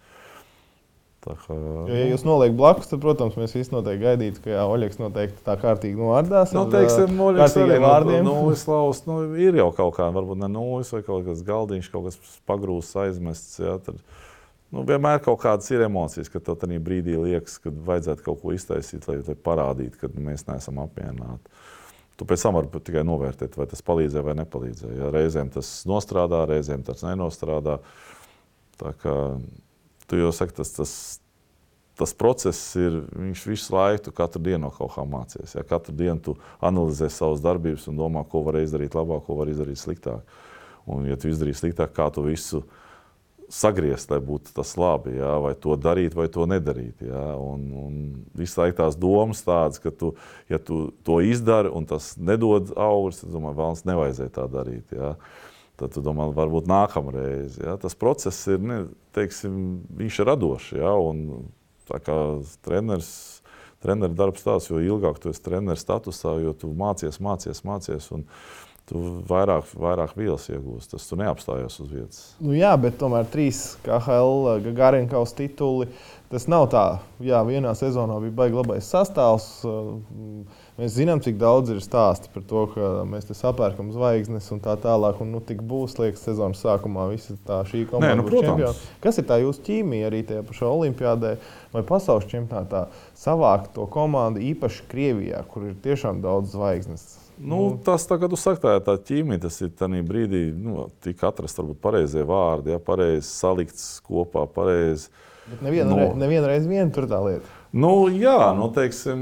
kā, 1.20 1.52
jo, 1.52 1.84
ja 1.92 2.06
jūs 2.08 2.22
noliekat 2.24 2.56
blakus, 2.56 2.88
tad, 2.88 3.02
protams, 3.02 3.34
mēs 3.36 3.52
visi 3.52 3.74
noteikti 3.74 4.06
gaidītu, 4.06 4.40
ka 4.44 4.54
jā, 4.54 4.62
Oļegs 4.72 5.00
noteikti 5.02 5.44
tā 5.44 5.56
kārtīgi 5.60 6.00
noārdās. 6.00 6.54
Nu, 6.56 6.62
teiksim, 6.72 7.12
Oļegs 7.26 7.56
arī 7.60 7.76
vārdiem. 7.84 8.24
Nulles 8.24 8.64
laus, 8.70 9.02
nu, 9.04 9.18
ir 9.36 9.58
jau 9.60 9.68
kaut 9.76 9.98
kā, 9.98 10.08
varbūt 10.16 10.40
ne 10.40 10.48
nulles 10.54 10.92
vai 10.96 11.02
kaut 11.04 11.28
kas 11.28 11.44
galdiņš, 11.44 11.92
kaut 11.92 12.08
kas 12.08 12.18
pagrūsts, 12.48 12.96
aizmests. 13.04 13.60
Jā, 13.60 13.76
tad, 13.84 14.00
nu, 14.72 14.86
vienmēr 14.88 15.20
kaut 15.26 15.42
kādas 15.44 15.68
ir 15.74 15.84
emocijas, 15.90 16.32
kad 16.32 16.48
tev 16.48 16.56
tajā 16.64 16.80
brīdī 16.88 17.20
liekas, 17.20 17.60
ka 17.60 17.74
vajadzētu 17.92 18.26
kaut 18.30 18.40
ko 18.40 18.56
iztaisīt, 18.56 19.04
lai, 19.10 19.20
parādītu, 19.44 20.00
ka 20.00 20.14
mēs 20.16 20.48
neesam 20.48 20.80
apmierināti. 20.80 21.52
Tu 22.16 22.26
pēc 22.28 22.42
tam 22.44 22.56
vari 22.56 22.80
tikai 22.84 23.04
novērtēt, 23.04 23.60
vai 23.60 23.68
tas 23.68 23.84
palīdzēja 23.84 24.24
vai 24.24 24.40
nepalīdzēja. 24.40 24.96
Ja 25.04 25.12
reizēm 25.12 25.52
tas 25.52 25.82
nostrādā, 25.88 26.46
reizēm 26.48 26.82
tas 26.84 27.04
nenostrādā. 27.04 27.78
Tā 28.80 28.92
kā 29.00 29.14
tu 30.10 30.18
jau 30.18 30.32
saki, 30.34 30.56
tas, 30.58 30.72
tas, 30.74 30.92
tas 32.00 32.12
process 32.16 32.74
ir, 32.80 33.00
viņš 33.14 33.46
visu 33.46 33.74
laiku, 33.76 34.12
katru 34.16 34.42
dienu 34.42 34.64
no 34.66 34.74
kaut 34.74 34.94
kā 34.96 35.06
mācies. 35.06 35.54
Ja? 35.54 35.64
Katru 35.66 35.94
dienu 35.96 36.18
tu 36.24 36.36
analizē 36.64 37.10
savas 37.12 37.42
darbības 37.44 37.86
un 37.92 38.00
domā, 38.00 38.24
ko 38.28 38.42
var 38.46 38.60
izdarīt 38.60 38.96
labāk, 38.98 39.24
ko 39.28 39.38
var 39.38 39.52
izdarīt 39.52 39.80
sliktāk. 39.80 40.38
Un, 40.90 41.06
ja 41.06 41.18
tu 41.20 41.30
izdarīsi 41.30 41.66
sliktāk, 41.66 41.92
kā 41.94 42.08
tu 42.14 42.24
visu 42.26 42.64
sagriezt, 43.50 44.12
lai 44.12 44.20
būtu 44.22 44.52
tas 44.54 44.72
labi, 44.78 45.16
ja? 45.18 45.34
vai 45.42 45.52
to 45.58 45.74
darīt, 45.78 46.14
vai 46.16 46.28
to 46.32 46.46
nedarīt. 46.48 47.02
Ja? 47.04 47.34
Un, 47.38 47.66
un 47.74 48.00
visu 48.38 48.62
laiku 48.62 48.78
tās 48.80 48.98
domas 48.98 49.42
tādas, 49.46 49.82
ka 49.82 49.92
tu, 49.94 50.14
ja 50.50 50.58
tu 50.62 50.88
to 51.06 51.20
izdari 51.26 51.70
un 51.70 51.86
tas 51.90 52.14
nedod 52.18 52.72
augļus, 52.78 53.24
tad, 53.24 53.34
domāju, 53.34 53.58
vēlams 53.60 53.86
nevajadzēja 53.90 54.34
tā 54.38 54.46
darīt. 54.50 54.94
Ja? 54.94 55.14
Tad 55.80 55.94
tu 55.96 56.04
domā, 56.04 56.28
varbūt 56.36 56.68
nākamreiz. 56.68 57.56
Ja? 57.62 57.76
Tas 57.80 57.96
process 57.96 58.38
ir, 58.52 58.60
ne, 58.60 58.80
teiksim, 59.16 59.54
viņš 59.96 60.20
ir 60.20 60.28
radošs. 60.28 60.72
Ja? 60.76 60.94
Un, 61.00 61.46
tā 61.88 62.02
kā 62.04 62.16
treneris, 62.66 63.12
treneris 63.80 64.18
darbs 64.18 64.44
tāds, 64.44 64.68
jo 64.68 64.82
ilgāk 64.84 65.22
tu 65.22 65.32
esi 65.32 65.44
treneris 65.46 65.86
statusā, 65.86 66.36
jo 66.44 66.52
tu 66.52 66.74
mācies, 66.76 67.20
mācies, 67.24 67.64
mācies. 67.64 68.10
Un, 68.14 68.28
Tu 68.90 68.98
vairāk, 69.30 69.68
vairāk 69.78 70.16
vielas 70.18 70.48
iegūsi. 70.50 70.88
Tas 70.90 71.04
tu 71.06 71.14
neapstājies 71.20 71.76
uz 71.78 71.90
vietas. 71.92 72.22
Nu 72.42 72.56
jā, 72.56 72.72
bet 72.80 72.96
tomēr 72.98 73.28
trīs 73.30 73.76
KL 73.84 74.56
Gagarinkaus 74.64 75.34
tituli. 75.38 75.86
Tas 76.30 76.48
nav 76.50 76.66
tā, 76.70 76.84
jā, 77.22 77.38
vienā 77.46 77.70
sezonā 77.78 78.16
bija 78.24 78.34
baigi 78.40 78.58
labais 78.58 78.90
sastāvs. 78.90 79.46
Mēs 80.80 80.94
zinām, 80.96 81.20
cik 81.20 81.34
daudz 81.36 81.68
ir 81.74 81.82
stāsti 81.84 82.30
par 82.32 82.44
to, 82.48 82.60
ka 82.72 82.90
mēs 83.04 83.26
te 83.28 83.34
sapērkam 83.36 83.90
zvaigznes 83.92 84.46
un 84.54 84.62
tā 84.64 84.78
tālāk. 84.80 85.18
Un, 85.20 85.28
nu, 85.34 85.42
tik 85.44 85.60
būs, 85.68 85.98
liekas, 86.00 86.22
sezonas 86.24 86.62
sākumā 86.64 87.04
visa 87.10 87.36
tā 87.44 87.58
šī 87.68 87.82
komanda. 87.90 88.14
Nē, 88.16 88.22
nu, 88.22 88.30
čempioni. 88.32 88.88
Kas 89.04 89.20
ir 89.20 89.26
tā 89.28 89.36
jūsu 89.42 89.60
ķīmija 89.66 90.08
arī 90.08 90.22
tajā 90.30 90.46
pašā 90.48 90.70
olimpiādē 90.70 91.34
vai 91.74 91.84
pasaules 91.84 92.30
čempionātā? 92.32 92.86
Savākt 93.12 93.74
to 93.76 93.84
komandu 93.92 94.40
īpaši 94.54 94.88
Krievijā, 94.88 95.44
kur 95.52 95.68
ir 95.68 95.76
tiešām 95.84 96.24
daudz 96.24 96.56
zvaigznes. 96.56 97.04
Nu, 97.36 97.58
nu. 97.58 97.76
Tas, 97.84 98.08
tā, 98.08 98.16
kad 98.22 98.32
jūs 98.32 98.48
sakāt, 98.48 98.64
tā 98.64 98.78
ir 98.80 98.88
tā 98.88 98.96
ķīmija, 99.12 99.44
tas 99.44 99.60
ir 99.60 99.76
tajā 99.76 100.00
brīdī, 100.08 100.46
nu, 100.64 100.88
tika 101.04 101.28
atrast 101.28 101.60
varbūt 101.60 101.84
pareizie 101.84 102.24
vārdi, 102.24 102.72
ja, 102.72 102.80
pareizi 102.80 103.28
salikts 103.28 103.98
kopā, 104.08 104.48
pareizi. 104.48 105.12
Bet 105.50 105.60
nevienu 105.68 105.92
no. 105.92 106.12
nevien 106.24 106.48
vien 106.72 106.92
tur 106.94 107.04
tā 107.10 107.20
lieta. 107.28 107.59
Nu, 107.70 108.08
jā, 108.10 108.50
nu, 108.58 108.66
teiksim, 108.74 109.20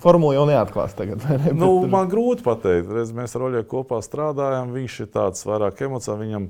Formula 0.00 0.38
jau 0.38 0.46
neatklās 0.48 0.94
tagad. 0.96 1.20
Ne? 1.28 1.52
Nu, 1.52 1.82
man 1.90 2.08
grūti 2.08 2.44
pateikt. 2.46 2.88
Reiz 2.96 3.12
mēs 3.12 3.36
ar 3.36 3.44
Oļegu 3.50 3.68
kopā 3.68 4.00
strādājam. 4.04 4.72
Viņš 4.72 4.96
ir 5.04 5.10
tāds 5.12 5.44
vairāk 5.48 5.82
emocionāls. 5.84 6.22
Viņam 6.24 6.46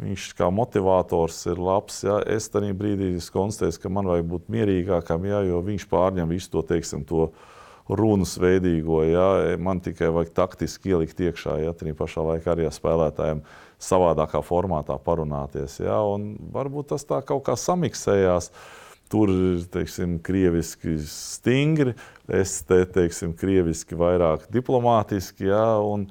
viņš 0.00 0.26
kā 0.36 0.50
motivators 0.52 1.38
ir 1.48 1.60
labs. 1.60 2.02
Jā. 2.04 2.18
Es 2.28 2.50
tajā 2.52 2.74
brīdī 2.76 3.14
konstatēju, 3.32 3.80
ka 3.82 3.92
man 3.92 4.10
vajag 4.10 4.28
būt 4.28 4.52
mierīgākam, 4.52 5.24
jā, 5.28 5.40
jo 5.48 5.62
viņš 5.64 5.86
pārņem 5.90 6.28
visu 6.32 6.52
to, 6.52 6.64
teiksim, 6.72 7.06
to 7.08 7.30
runas 7.88 8.36
veidīgo. 8.40 9.00
Jā. 9.08 9.56
Man 9.60 9.80
tikai 9.84 10.12
vajag 10.12 10.34
taktiski 10.36 10.92
ielikt 10.92 11.20
iekšā, 11.24 11.56
ja 11.64 11.72
tā 11.76 11.96
pašā 11.96 12.24
laikā 12.34 12.52
arī 12.52 12.68
ar 12.68 12.76
spēlētājiem 12.76 13.40
savādākā 13.80 14.44
formātā 14.44 14.98
parunāties. 15.00 15.80
Jā. 15.80 16.02
Un 16.04 16.34
varbūt 16.52 16.92
tas 16.92 17.08
tā 17.08 17.24
kaut 17.24 17.46
kā 17.48 17.56
samiksējās. 17.56 18.52
Tur 19.10 19.30
ir 19.34 19.62
teiksim, 19.74 20.18
krieviski 20.22 20.94
stingri, 21.10 21.96
es 22.30 22.60
te 22.62 22.84
teiksim, 22.94 23.32
krieviski 23.34 23.98
vairāk 23.98 24.44
diplomātiski. 24.54 25.48
Jā, 25.50 25.64
un, 25.82 26.04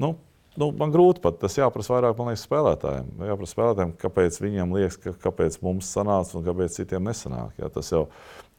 nu, 0.00 0.14
nu, 0.56 0.70
man 0.80 0.94
grūti 0.94 1.20
pat 1.24 1.36
tas 1.42 1.58
jāprasa 1.58 1.92
vairāk 1.92 2.16
liekas, 2.22 2.46
spēlētājiem. 2.48 3.10
Jāprasa 3.28 3.56
spēlētājiem, 3.56 3.92
kāpēc 4.00 4.40
viņiem 4.40 4.72
liekas, 4.78 4.96
ka, 5.02 5.12
kāpēc 5.26 5.60
mums 5.64 5.92
sanāca 5.92 6.38
un 6.38 6.48
kāpēc 6.48 6.80
citiem 6.80 7.04
nesanāk. 7.10 7.52
Jā, 7.60 7.68
tas 7.76 7.92
jau 7.92 8.06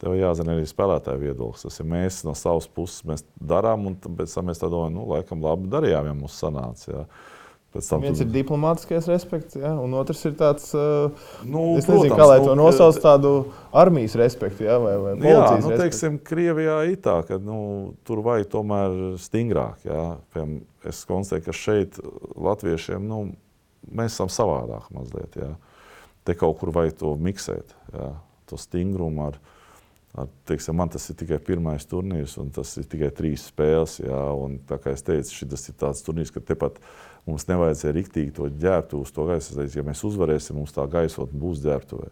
tev 0.02 0.14
jāzina 0.20 0.54
arī 0.54 0.70
spēlētāju 0.70 1.24
viedoklis. 1.26 1.66
Tas 1.66 1.82
ir 1.82 1.90
mēs 1.90 2.22
no 2.28 2.38
savas 2.38 2.70
puses 2.70 3.26
darām, 3.40 3.88
un 3.90 3.98
pēc 3.98 4.38
tam 4.38 4.52
mēs 4.52 4.62
tā 4.62 4.70
domājam, 4.70 5.00
nu, 5.00 5.08
laikam 5.16 5.42
labi 5.42 5.70
darījām, 5.72 6.12
ja 6.12 6.18
mums 6.18 6.38
sanāca. 6.38 6.92
Jā. 6.92 7.06
Viens 7.74 8.20
ir 8.22 8.28
diplomātiskais 8.30 9.08
respekts, 9.10 9.56
ja, 9.58 9.72
un 9.82 9.96
otrs 9.98 10.20
ir 10.28 10.36
tāds, 10.38 10.68
uh, 10.78 11.10
nu, 11.42 11.72
es 11.74 11.88
nezinu, 11.88 12.04
protams, 12.04 12.18
kā 12.20 12.26
lai 12.30 12.36
to 12.44 12.52
nu, 12.52 12.58
nosauc, 12.62 12.98
tādu 13.02 13.32
armijas 13.74 14.14
respektu, 14.20 14.62
ja, 14.68 14.76
vai, 14.78 14.92
vai 15.02 15.14
policijas 15.18 15.64
jā, 15.64 15.64
nu, 15.64 15.78
teiksim, 15.80 16.18
Krievijā 16.22 16.76
ir 16.92 17.00
tā, 17.02 17.16
ka 17.26 17.40
nu, 17.42 17.56
tur 18.06 18.22
vajag 18.22 18.46
tomēr 18.52 18.94
stingrāk. 19.18 19.82
Ja. 19.88 20.04
Piemēram, 20.36 20.60
es 20.86 21.00
konstatēju, 21.08 21.46
ka 21.48 21.56
šeit 21.58 21.98
latviešiem, 22.46 23.08
nu, 23.10 23.24
mēs 23.90 24.14
esam 24.14 24.30
savādāk 24.30 24.86
mazliet. 24.94 25.34
Ja. 25.40 25.56
Te 26.24 26.36
kaut 26.38 26.60
kur 26.60 26.70
vajag 26.74 27.00
to 27.02 27.10
miksēt, 27.20 27.74
ja, 27.92 28.12
to 28.48 28.58
stingrumu 28.60 29.26
ar, 29.32 29.40
ar 30.14 30.30
teiksim, 30.48 30.76
man 30.78 30.92
tas 30.94 31.08
ir 31.10 31.18
tikai 31.18 31.40
pirmais 31.42 31.88
turnīrs, 31.90 32.36
un 32.38 32.54
tas 32.54 32.70
ir 32.78 32.86
tikai 32.86 33.10
trīs 33.18 33.48
spēles. 33.50 33.98
Ja, 34.04 34.28
un, 34.38 34.60
tā 34.68 34.78
kā 34.78 34.94
es 34.94 35.02
teicu, 35.02 35.42
šis 35.42 35.68
ir 35.72 35.78
tāds 35.82 36.06
turnīrs, 36.06 36.30
ka 36.30 36.44
tepat 36.54 36.78
Mums 37.24 37.46
nevajadzēja 37.48 37.94
riktīgi 37.96 38.34
to 38.36 38.50
ģērbtu 38.60 39.00
uz 39.00 39.12
to 39.14 39.24
gaisu. 39.30 39.56
Ja 39.72 39.84
mēs 39.86 40.02
uzvarēsim, 40.04 40.58
mums 40.60 40.74
tā 40.76 40.84
gaisot 40.90 41.32
būs 41.32 41.62
ģērbtuvē. 41.64 42.10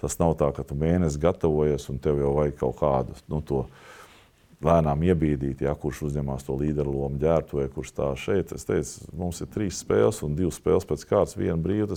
Tas 0.00 0.16
nav 0.18 0.34
tā, 0.40 0.48
ka 0.56 0.64
tu 0.66 0.74
mēnesi 0.80 1.20
gatavojies 1.20 1.86
un 1.92 2.00
tev 2.02 2.18
jau 2.22 2.32
vajag 2.38 2.56
kaut 2.58 2.78
kādu 2.80 3.16
nu, 3.30 3.42
to 3.46 3.64
lēnām 4.64 5.02
iebīdīt, 5.04 5.62
ja, 5.64 5.74
kurš 5.76 6.06
uzņemās 6.08 6.46
to 6.46 6.56
līderu 6.60 6.92
lomu 6.96 7.20
ģērbtuvē, 7.20 7.66
kurš 7.74 7.92
tā 7.96 8.08
šeit. 8.18 8.54
Es 8.56 8.66
teicu, 8.68 9.06
mums 9.16 9.40
ir 9.44 9.50
trīs 9.52 9.80
spēles 9.84 10.22
un 10.26 10.36
divas 10.38 10.58
spēles 10.60 10.88
pēc 10.88 11.04
kārtas, 11.08 11.38
viena 11.38 11.58
brīva. 11.60 11.96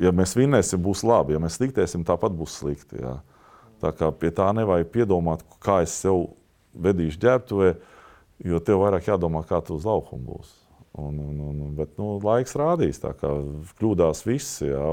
Ja 0.00 0.10
mēs 0.14 0.34
vinnēsim, 0.36 0.82
būs 0.82 1.04
labi, 1.06 1.36
ja 1.36 1.42
mēs 1.42 1.58
sliktēsim, 1.60 2.04
tāpat 2.06 2.34
būs 2.36 2.58
slikti. 2.60 3.00
Ja. 3.02 3.18
Tā 3.82 3.92
kā 3.94 4.10
pie 4.16 4.32
tā 4.34 4.48
nevajag 4.56 4.90
piedomāt, 4.92 5.44
kā 5.62 5.82
es 5.84 5.94
sev 6.04 6.28
vedīšu 6.74 7.20
ģērbtuvē, 7.22 7.70
jo 8.50 8.60
tev 8.64 8.84
vairāk 8.84 9.12
jādomā, 9.12 9.44
kā 9.48 9.60
tu 9.64 9.76
uz 9.78 9.86
laukuma 9.88 10.24
būsi. 10.34 10.63
Un, 10.94 11.16
un, 11.18 11.38
un, 11.42 11.62
bet 11.74 11.96
nu, 11.98 12.12
laiks 12.22 12.54
rādīs, 12.54 13.00
kā 13.02 13.30
kļūdās 13.80 14.20
visi. 14.28 14.68
Ja, 14.68 14.84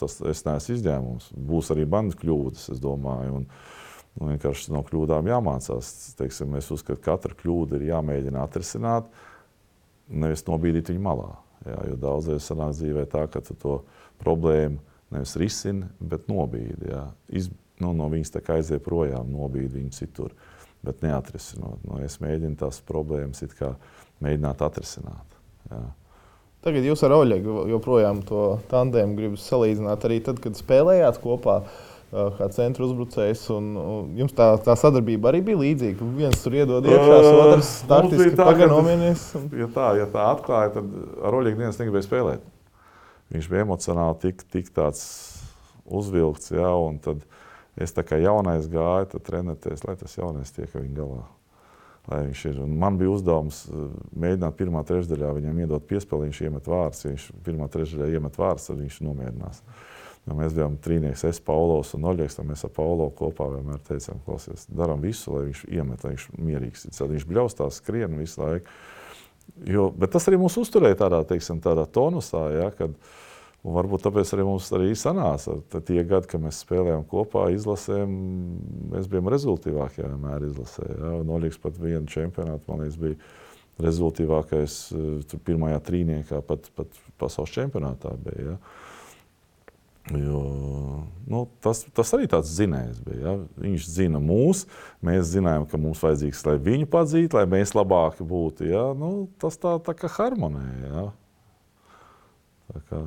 tas 0.00 0.18
es 0.28 0.42
neesmu 0.44 0.74
izņēmums. 0.76 1.30
Būs 1.48 1.70
arī 1.72 1.86
manas 1.88 2.18
kļūdas, 2.20 2.66
es 2.74 2.82
domāju. 2.82 3.38
Un, 3.38 3.46
un 4.20 4.34
vienkārši 4.34 4.74
no 4.74 4.82
kļūdām 4.84 5.30
jāmācās. 5.30 5.94
Teiksim, 6.18 6.58
es 6.60 6.68
uzskatu, 6.74 7.00
ka 7.00 7.14
katra 7.14 7.38
kļūda 7.40 7.78
ir 7.78 7.88
jāmēģina 7.88 8.44
atrisināt, 8.44 9.08
nevis 10.12 10.44
nobīdīt 10.44 10.92
viņu 10.92 11.04
malā. 11.08 11.30
Ja, 11.64 11.78
jo 11.88 11.96
daudzreiz 12.00 12.44
sanāk 12.44 12.76
dzīvē 12.76 13.06
tā, 13.08 13.24
ka 13.32 13.40
tu 13.44 13.56
to 13.60 13.80
problēmu 14.20 14.80
nevis 15.14 15.34
risini, 15.40 15.88
bet 16.04 16.28
nobīdi. 16.28 16.92
Ja. 16.92 17.06
Iz, 17.32 17.48
nu, 17.80 17.94
no 17.96 18.12
viņas 18.12 18.36
tā 18.36 18.44
kā 18.44 18.60
aiziet 18.60 18.84
projām, 18.84 19.32
nobīdi 19.32 19.78
viņu 19.78 19.96
citur, 19.96 20.36
bet 20.84 21.00
neatrisinot. 21.04 21.80
Nu, 21.88 22.00
es 22.04 22.20
mēģinu 22.20 22.60
tās 22.60 22.84
problēmas 22.84 23.40
mēģināt 24.20 24.68
atrisināt. 24.68 25.29
Jā. 25.70 25.84
Tagad 26.60 26.84
jūs 26.84 27.00
ar 27.06 27.14
Oļegu 27.16 27.62
joprojām 27.70 28.20
to 28.28 28.58
tandēmu 28.68 29.16
gribat 29.16 29.40
salīdzināt 29.40 30.02
arī 30.04 30.18
tad, 30.24 30.42
kad 30.44 30.58
spēlējāt 30.58 31.22
kopā. 31.22 31.62
Kā 32.10 32.48
centra 32.50 32.82
uzbrucējs, 32.88 33.44
un, 33.54 33.68
un 33.78 34.16
jums 34.18 34.32
tā, 34.34 34.48
tā 34.66 34.74
sadarbība 34.74 35.30
arī 35.30 35.44
bija 35.46 35.60
līdzīga. 35.60 36.08
Viens 36.18 36.40
tur 36.42 36.56
iedod 36.58 36.88
iekšā, 36.90 37.18
otrs 37.44 37.68
startiski 37.84 38.32
paganomienies. 38.34 39.28
Un... 39.38 39.44
Ja 39.54 39.68
tā, 39.70 39.92
ja 40.00 40.08
tā 40.10 40.24
atklāja, 40.32 40.72
tad 40.74 40.90
ar 41.22 41.38
Oļegu 41.38 41.62
neviens 41.62 41.78
negribēja 41.78 42.08
spēlēt. 42.08 42.42
Viņš 43.30 43.46
bija 43.52 43.62
emocionāli 43.62 44.18
tik, 44.26 44.42
tik 44.50 44.72
tāds 44.74 45.04
uzvilkts, 45.86 46.50
ja, 46.50 46.72
un 46.82 46.98
tad 46.98 47.22
es 47.78 47.94
tā 47.94 48.02
kā 48.02 48.18
jaunais 48.18 48.66
gāju, 48.70 49.12
tad 49.14 49.28
trenēties, 49.30 49.86
lai 49.86 49.94
tas 50.02 50.18
jaunais 50.18 50.50
tiek 50.56 50.66
viņa 50.74 50.96
galā. 50.98 51.22
Lai 52.08 52.22
viņš 52.26 52.42
ir. 52.48 52.58
Un 52.64 52.74
man 52.80 52.96
bija 53.00 53.12
uzdevums 53.12 53.62
eh, 53.68 53.86
mēģināt 54.24 54.56
pirmā 54.58 54.82
trešdaļā 54.88 55.34
viņam 55.36 55.62
iedot 55.64 55.86
piespēli, 55.90 56.30
viņš 56.30 56.42
iemet 56.48 56.70
vārdus. 56.70 57.04
Ja 57.04 57.12
viņš 57.12 57.26
pirmā 57.46 57.68
trešdaļā 57.72 58.10
iemet 58.16 58.38
vārdus, 58.40 58.70
tad 58.70 58.80
viņš 58.80 59.00
nomierinās. 59.06 59.62
Ja 60.28 60.36
mēs 60.36 60.52
bijām 60.56 60.76
trīnieks, 60.84 61.24
es, 61.28 61.40
Paulos 61.42 61.94
un 61.96 62.04
Oļegs, 62.10 62.36
mēs 62.44 62.66
ar 62.66 62.72
Paulo 62.76 63.06
kopā 63.16 63.46
vienmēr 63.54 63.80
teicām, 63.86 64.18
klausies, 64.26 64.66
darām 64.68 65.00
visu, 65.00 65.32
lai 65.32 65.46
viņš 65.46 65.62
iemet, 65.72 66.04
lai 66.04 66.12
viņš 66.12 66.26
mierīgs. 66.36 66.84
Tad 66.92 67.14
viņš 67.14 67.24
bļaustās, 67.30 67.80
skrien 67.80 68.18
visu 68.20 68.42
laiku. 68.42 68.76
Jo, 69.66 69.88
bet 69.96 70.12
tas 70.14 70.28
arī 70.28 70.38
mūs 70.40 70.58
uzturēja 70.60 71.00
tādā, 71.00 71.22
teiksim, 71.26 71.62
tādā 71.64 71.86
tonusā, 71.90 72.44
ja, 72.52 72.68
kad, 72.76 72.92
uh, 72.92 73.19
Un 73.60 73.76
varbūt 73.76 74.06
tāpēc 74.06 74.30
arī 74.32 74.44
mums 74.48 74.70
arī 74.72 74.94
sanāca. 74.96 75.58
Tad 75.68 75.84
tie 75.90 76.00
gadi, 76.08 76.30
kad 76.32 76.40
mēs 76.40 76.62
spēlējām 76.64 77.02
kopā, 77.10 77.50
izlasēm, 77.52 78.14
mēs 78.94 79.10
bijām 79.12 79.28
rezultātīvākie 79.32 80.06
vienmēr 80.06 80.46
izlasē. 80.48 80.86
Ja? 80.88 81.10
Nolīgs 81.28 81.60
pat 81.60 81.76
vienu 81.80 82.08
čempionātu, 82.08 82.64
man 82.70 82.86
liekas, 82.86 82.96
bija 83.00 83.18
rezultātīvākais 83.84 84.78
eh, 84.96 85.36
pirmajā 85.44 85.82
trīniekā, 85.90 86.40
pat, 86.48 86.72
pat 86.76 87.02
pasaules 87.20 87.52
čempionātā 87.52 88.14
bija. 88.24 88.54
Ja? 88.54 88.56
Jo, 90.16 90.40
nu, 91.28 91.44
tas, 91.62 91.84
tas 91.94 92.16
arī 92.16 92.26
tāds 92.32 92.50
zinājums 92.56 93.04
bija. 93.04 93.20
Ja? 93.20 93.34
Viņš 93.60 93.92
zina 93.92 94.24
mūs, 94.24 94.64
mēs 95.04 95.34
zinājām, 95.36 95.68
ka 95.68 95.78
mums 95.78 96.00
vajadzīgs, 96.02 96.46
lai 96.48 96.56
viņu 96.64 96.88
padzītu, 96.90 97.36
lai 97.36 97.44
mēs 97.58 97.76
labāki 97.76 98.24
būtu. 98.26 98.72
Ja? 98.72 98.88
Nu, 98.96 99.28
tas 99.42 99.60
tā, 99.60 99.76
tā 99.84 99.94
kā 100.00 100.08
harmonē. 100.16 100.64
Ja? 100.88 101.10
Tā 102.70 102.88
kā, 102.88 103.04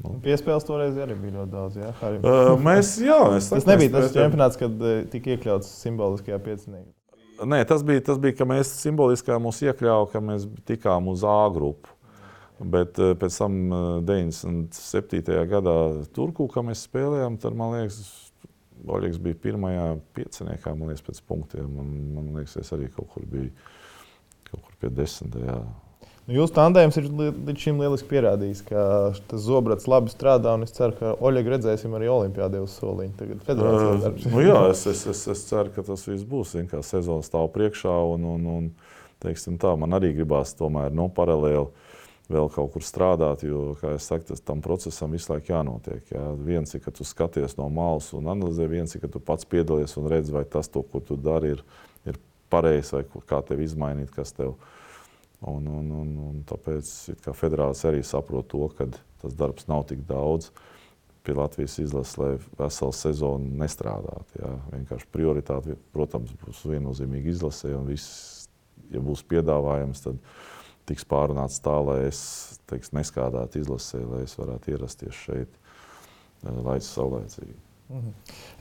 Nu. 0.00 0.14
Piespēles 0.24 0.64
toreiz 0.64 0.96
arī 1.00 1.16
bija 1.20 1.40
ļoti 1.40 1.52
daudz. 1.52 1.76
Jā, 1.80 1.90
uh, 2.16 2.54
mēs, 2.60 2.94
jā, 3.04 3.18
es 3.36 3.50
tas 3.52 3.68
nebija 3.68 3.92
tas 3.98 4.14
čempionāts, 4.14 4.58
kad 4.60 4.84
tika 5.12 5.34
iekļauts 5.34 5.68
simboliskajā 5.82 6.40
pieciniekā. 6.44 6.88
Nē, 7.50 7.62
tas 7.68 7.84
bija, 7.86 8.02
tas 8.04 8.18
bija, 8.20 8.36
ka 8.36 8.46
mēs 8.48 8.72
simboliskā 8.82 9.38
mūs 9.40 9.62
iekļāvām, 9.64 10.08
ka 10.12 10.20
mēs 10.24 10.44
tikām 10.68 11.08
uz 11.12 11.24
A 11.24 11.42
grupu. 11.52 11.92
Bet 12.60 12.98
pēc 13.00 13.36
tam 13.40 13.54
97. 14.04 15.22
gadā 15.48 15.76
Turku, 16.12 16.44
kā 16.52 16.60
mēs 16.64 16.84
spēlējām, 16.84 17.38
tad 17.40 17.56
man 17.56 17.72
liekas, 17.78 18.02
Oļegs 18.80 19.20
bija 19.20 19.36
pirmajā 19.36 19.86
pieciniekā, 20.16 20.72
man 20.76 20.88
liekas, 20.88 21.04
pēc 21.04 21.20
punktiem. 21.28 21.68
Man, 21.76 21.88
man 22.16 22.28
liekas, 22.38 22.56
es 22.62 22.72
arī 22.76 22.88
kaut 22.92 23.10
kur 23.12 23.26
biju 23.28 23.50
kaut 24.50 24.64
kur 24.64 24.76
pie 24.80 24.90
desmitajā. 24.96 25.56
Nu, 26.30 26.36
Jūsu 26.38 26.54
tandēms 26.54 26.94
ir 27.00 27.08
līdz 27.10 27.58
šim 27.58 27.80
lieliski 27.82 28.06
pierādījis, 28.12 28.60
ka 28.68 28.82
tas 29.26 29.42
zobrats 29.42 29.88
labi 29.90 30.12
strādā. 30.12 30.52
Es 30.62 30.70
ceru, 30.76 30.94
ka 30.94 31.14
Oļegu 31.26 31.56
redzēsim 31.56 31.96
arī 31.98 32.06
Olimpijādē 32.12 32.60
uz 32.62 32.76
soliņa. 32.78 33.16
Tagad. 33.18 33.62
Uh, 33.64 34.06
nu, 34.30 34.44
jā, 34.44 34.60
es, 34.70 34.84
es, 34.86 35.02
es, 35.10 35.24
es 35.34 35.42
ceru, 35.48 35.74
ka 35.74 35.82
tas 35.88 36.06
viss 36.06 36.22
būs. 36.30 36.54
Sezona 36.86 37.26
stāv 37.26 37.50
priekšā. 37.56 37.96
Un, 38.14 38.28
un, 38.36 38.46
un, 38.46 38.70
teiksim, 39.24 39.58
tā, 39.58 39.74
man 39.74 39.98
arī 39.98 40.12
gribās 40.20 40.54
tomēr 40.54 40.94
no 40.94 41.08
nu, 41.08 41.10
paralēli 41.18 41.66
vēl 42.30 42.50
kaut 42.54 42.76
kur 42.76 42.86
strādāt, 42.86 43.42
jo, 43.42 43.72
kā 43.80 43.96
jau 43.96 44.02
teicu, 44.12 44.38
tam 44.46 44.62
procesam 44.62 45.10
visu 45.18 45.32
laiku 45.32 45.50
jānotiek. 45.50 46.04
Jā. 46.14 46.28
Viens 46.46 46.78
ir, 46.78 46.84
ka 46.84 46.94
tu 46.94 47.02
skaties 47.02 47.58
no 47.58 47.66
malas 47.74 48.12
un 48.14 48.30
analizē, 48.30 48.70
viens 48.70 48.94
ir, 48.94 49.02
ka 49.02 49.10
tu 49.10 49.18
pats 49.18 49.48
piedalies 49.50 49.98
un 49.98 50.06
redz, 50.12 50.30
vai 50.30 50.46
tas, 50.46 50.70
to, 50.70 50.86
ko 50.86 51.02
tu 51.02 51.18
dari, 51.18 51.56
ir, 51.56 51.64
ir 52.06 52.22
pareizi 52.54 53.00
vai 53.00 53.08
kā 53.26 53.42
tevi 53.50 53.66
izmainīt, 53.66 54.14
kas 54.14 54.30
tev 54.38 54.54
ir 54.54 54.78
Un, 55.40 55.64
un, 55.72 55.86
un, 55.96 56.10
un 56.20 56.40
tāpēc 56.44 56.90
federācija 57.32 57.88
arī 57.92 58.02
saprot 58.04 58.50
to, 58.52 58.66
ka 58.76 58.90
tas 59.22 59.36
darbs 59.38 59.68
nav 59.70 59.86
tik 59.88 60.02
daudz 60.08 60.50
pie 61.24 61.36
Latvijas 61.36 61.78
izlases, 61.80 62.16
lai 62.20 62.30
veselu 62.58 62.96
sezonu 62.96 63.56
nestrādātu. 63.60 64.40
Ja. 64.40 64.52
Vienkārši 64.72 65.08
prioritāte, 65.12 65.76
protams, 65.94 66.32
būs 66.44 66.62
viennozīmīgi 66.68 67.34
izlasē, 67.34 67.74
un 67.76 67.88
viss, 67.88 68.46
ja 68.92 69.02
būs 69.04 69.24
piedāvājums, 69.28 70.04
tad 70.06 70.20
tiks 70.88 71.04
pārunāts 71.08 71.60
tā, 71.64 71.76
lai 71.84 71.98
es 72.08 72.22
teiks, 72.70 72.94
neskādātu 72.96 73.60
izlasē, 73.60 74.00
lai 74.08 74.24
es 74.24 74.36
varētu 74.40 74.74
ierasties 74.74 75.24
šeit, 75.26 75.60
eh, 76.44 76.62
lai 76.64 76.78
es 76.80 76.88
saulēcīgi. 76.96 77.69
Mhm. 77.90 78.12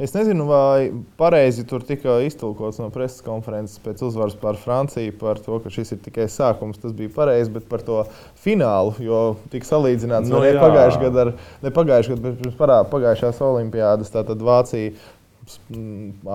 Es 0.01 0.13
nezinu, 0.15 0.47
vai 0.49 0.89
pareizi 1.19 1.61
tur 1.69 1.84
tika 1.86 2.15
iztulkots 2.25 2.80
no 2.82 2.88
preses 2.89 3.21
konferences 3.21 3.77
pēc 3.84 4.01
uzvaras 4.07 4.34
pār 4.41 4.57
Franciju 4.57 5.13
par 5.21 5.38
to, 5.45 5.59
ka 5.61 5.69
šis 5.73 5.93
ir 5.93 5.99
tikai 6.01 6.25
sākums. 6.34 6.80
Tas 6.82 6.95
bija 6.97 7.11
pareizi, 7.13 7.51
bet 7.53 7.67
par 7.69 7.84
to 7.86 7.99
finālu, 8.41 8.95
jo 9.05 9.21
tika 9.53 9.69
salīdzināts 9.69 10.32
nu, 10.32 10.41
ne 10.41 10.55
pagājušajā 10.57 11.03
gadā, 11.05 11.27
ne 11.61 11.73
pagājušajā 11.75 12.17
gadā, 12.17 12.25
bet 12.25 12.41
pirms 12.41 12.57
pagājušās 12.95 13.43
olimpiādas. 13.51 14.09
Tātad 14.15 14.41
Vācija 14.49 14.95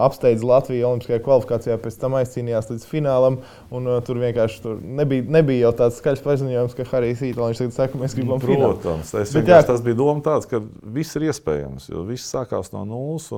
apsteidz 0.04 0.44
Latviju 0.46 0.88
Olimpiskajā 0.88 1.20
kvalifikācijā, 1.24 1.76
pēc 1.82 1.98
tam 2.00 2.16
aizcīnījās 2.18 2.70
līdz 2.72 2.86
finālam. 2.90 3.38
Un, 3.74 3.88
uh, 3.90 4.00
tur 4.06 4.20
vienkārši 4.22 4.62
tur 4.64 4.80
nebija, 5.00 5.26
nebija 5.38 5.68
jau 5.68 5.74
tāds 5.82 6.00
skaļs 6.02 6.24
paziņojums, 6.24 6.76
ka 6.78 6.88
Harijs 6.90 7.22
Itālijs 7.28 7.62
tagad 7.62 7.76
saka, 7.76 8.00
mēs 8.00 8.16
gribam 8.18 8.42
finālu. 8.42 8.78
Protams, 8.78 9.14
bet, 9.36 9.52
jā, 9.52 9.60
tas 9.66 9.84
bija 9.84 10.00
doma 10.00 10.24
tāds, 10.24 10.48
ka 10.50 10.62
viss 10.96 11.18
ir 11.18 11.28
iespējams, 11.30 11.88
jo 11.92 12.04
viss 12.08 12.32
sākās 12.34 12.72
no 12.74 12.84
nulles. 12.88 13.30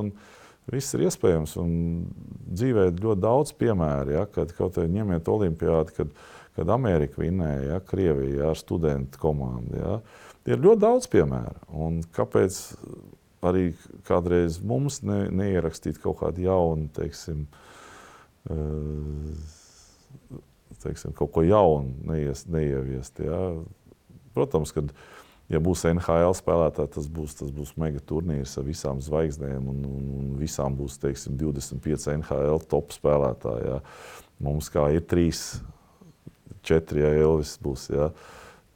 Viss 0.66 0.96
ir 0.96 1.04
iespējams, 1.06 1.52
un 1.62 1.74
dzīvē 2.50 2.88
ir 2.88 2.96
ļoti 2.98 3.22
daudz 3.22 3.52
piemēru, 3.54 4.16
ja, 4.16 4.24
kad 4.26 4.50
kaut 4.56 4.74
kādā 4.74 4.88
ņemiet 4.90 5.28
olimpiādu, 5.30 5.94
kad, 5.94 6.16
kad 6.58 6.72
Amerika 6.74 7.22
vinnēja, 7.22 7.60
ja, 7.68 7.82
Krievija 7.86 8.40
ja, 8.40 8.48
ar 8.50 8.58
studentu 8.58 9.20
komandu. 9.22 9.78
Ja. 9.78 10.00
Ir 10.50 10.58
ļoti 10.62 10.82
daudz 10.82 11.06
piemēru. 11.10 11.62
Un 11.86 12.00
kāpēc 12.14 12.58
arī 13.46 13.70
kādreiz 14.06 14.58
mums 14.64 15.00
ne, 15.06 15.26
neierakstīt 15.34 16.00
kaut 16.02 16.20
kādu 16.22 16.46
jaunu, 16.46 16.88
teiksim, 16.96 17.46
eh, 18.50 20.38
teiksim, 20.82 21.14
kaut 21.16 21.32
ko 21.34 21.44
jaunu, 21.46 21.94
neies, 22.10 22.46
neieviest. 22.50 23.22
Ja. 23.24 23.40
Protams, 24.36 24.72
kad 24.76 24.92
ja 25.52 25.60
būs 25.62 25.86
NHL 25.88 26.34
spēlētāji, 26.36 26.94
tas 26.98 27.06
būs, 27.10 27.38
tas 27.40 27.52
būs 27.54 27.74
mega 27.80 28.02
turnīrs 28.02 28.56
ar 28.60 28.66
visām 28.66 29.00
zvaigznēm, 29.04 29.68
un, 29.72 29.84
un, 29.88 30.08
un 30.20 30.32
visām 30.40 30.76
būs 30.78 30.98
teiksim, 31.02 31.38
25 31.40 32.18
NHL 32.18 32.66
top 32.70 32.94
spēlētāji. 32.96 33.70
Ja. 33.70 33.80
Mums 34.42 34.68
kā 34.72 34.88
ir 34.92 35.06
trīs, 35.08 35.62
četri, 36.66 37.00
ja 37.00 37.14
Elvis 37.22 37.54
būs, 37.62 37.88
ja, 37.94 38.10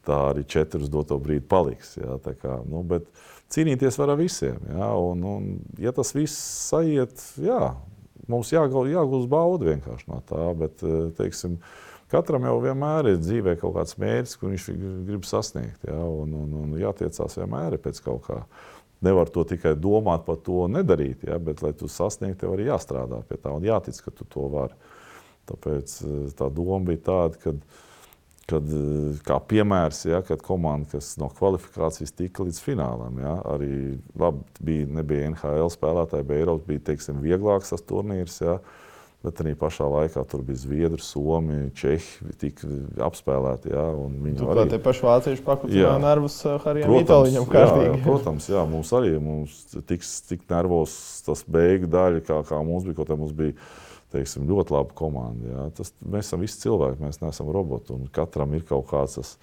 tā 0.06 0.16
arī 0.30 0.46
četri 0.48 0.80
uz 0.80 0.88
doto 0.92 1.18
brīdi 1.20 1.44
paliks. 1.50 1.98
Ja, 2.00 2.16
kā, 2.22 2.62
nu, 2.64 2.80
bet, 2.86 3.10
uh, 3.10 3.39
cīnīties 3.54 3.98
var 4.00 4.14
ar 4.14 4.20
visiem. 4.20 4.58
Ja? 4.70 4.90
Un, 4.98 5.22
un, 5.26 5.52
ja 5.80 5.92
tas 5.96 6.12
viss 6.14 6.72
aiziet, 6.76 7.22
jā, 7.42 7.60
mums 8.30 8.52
jāgūst 8.54 9.30
bauda 9.30 9.70
vienkārši 9.72 10.10
no 10.10 10.20
tā. 10.28 10.50
Bet, 10.58 10.84
eh, 10.86 11.10
teiksim, 11.18 11.58
katram 12.12 12.46
jau 12.48 12.58
vienmēr 12.64 13.12
ir 13.12 13.22
dzīvē 13.22 13.56
kaut 13.60 13.76
kāds 13.78 13.98
mērķis, 14.00 14.36
ko 14.38 14.52
viņš 14.52 14.68
grib 15.08 15.26
sasniegt. 15.28 15.82
Ja? 15.88 15.98
Un, 16.04 16.36
un, 16.44 16.54
un 16.64 16.78
jātiecās 16.80 17.38
vienmēr 17.40 17.80
pēc 17.82 18.02
kaut 18.06 18.24
kā. 18.28 18.44
Nevar 19.00 19.30
to 19.32 19.46
tikai 19.48 19.72
domāt 19.80 20.26
par 20.26 20.36
to 20.44 20.66
un 20.66 20.74
nedarīt, 20.76 21.22
ja? 21.24 21.38
bet, 21.40 21.62
lai 21.64 21.72
tu 21.72 21.88
sasniegtu, 21.88 22.42
tev 22.42 22.56
arī 22.56 22.68
jāstrādā 22.68 23.22
pie 23.28 23.38
tā 23.40 23.52
un 23.56 23.64
jātic, 23.64 24.02
ka 24.04 24.12
tu 24.12 24.26
to 24.28 24.48
vari. 24.52 24.76
Tāpēc 25.50 26.00
eh, 26.04 26.26
tā 26.38 26.50
doma 26.54 26.84
bija 26.92 27.06
tāda, 27.10 27.40
ka 27.40 27.56
kad, 28.50 28.74
eh, 28.74 29.22
kā 29.26 29.38
piemērs, 29.52 30.04
ja, 30.10 30.20
kad 30.26 30.42
komanda, 30.44 30.90
kas 30.96 31.14
no 31.20 31.30
kvalifikācijas 31.32 32.14
tika 32.18 32.46
līdz 32.46 32.60
finālam, 32.64 33.18
ja, 33.22 33.38
arī 33.54 33.72
labi, 34.18 34.44
bija, 34.60 34.92
nebija 35.00 35.32
NHL 35.32 35.72
spēlētāji, 35.72 36.28
bet 36.28 36.42
Eiropas 36.42 36.68
bija 36.68 36.86
teiksim, 36.92 37.22
vieglāks 37.24 37.74
tas 37.74 37.86
turnīrs. 37.86 38.40
Ja, 38.44 38.60
Bet 39.20 39.36
arī 39.42 39.50
pašā 39.52 39.84
laikā 39.84 40.22
tur 40.32 40.40
bija 40.48 40.56
Zviedri, 40.56 41.02
Somija, 41.04 41.66
Čehi 41.76 42.30
tika 42.40 42.68
apspēlēti. 43.04 43.68
Ja, 43.68 43.82
viņi 43.92 44.38
tur 44.38 44.52
arī... 44.54 44.62
tie 44.72 44.78
paši 44.80 45.04
vācieši 45.04 45.44
pakutināja 45.44 45.98
nervus 46.00 46.38
eh, 46.48 46.54
Harijam 46.62 46.94
Itālijam 46.96 47.44
kārtīgi. 47.50 47.90
Jā, 47.90 47.98
protams, 48.06 48.46
jā, 48.48 48.62
mums 48.70 48.92
arī 48.96 49.12
mums 49.20 49.58
tiks 49.90 50.14
tik 50.24 50.46
nervos 50.48 50.94
tas 51.26 51.44
beigu 51.44 51.90
daļa, 51.92 52.24
kā, 52.24 52.40
kā 52.48 52.62
mums 52.64 52.88
bija, 52.88 52.96
kaut 53.02 53.12
kā 53.12 53.20
mums 53.20 53.36
bija 53.36 53.52
teiksim, 54.12 54.46
ļoti 54.50 54.74
laba 54.74 54.96
komanda. 54.96 55.48
Jā. 55.54 55.64
Tas, 55.80 55.94
mēs 56.02 56.28
esam 56.28 56.44
visi 56.44 56.60
cilvēki, 56.64 57.02
mēs 57.04 57.22
neesam 57.22 57.50
roboti. 57.54 57.96
Katram 58.14 58.54
ir 58.58 58.66
kaut 58.68 58.88
kāds 58.90 59.36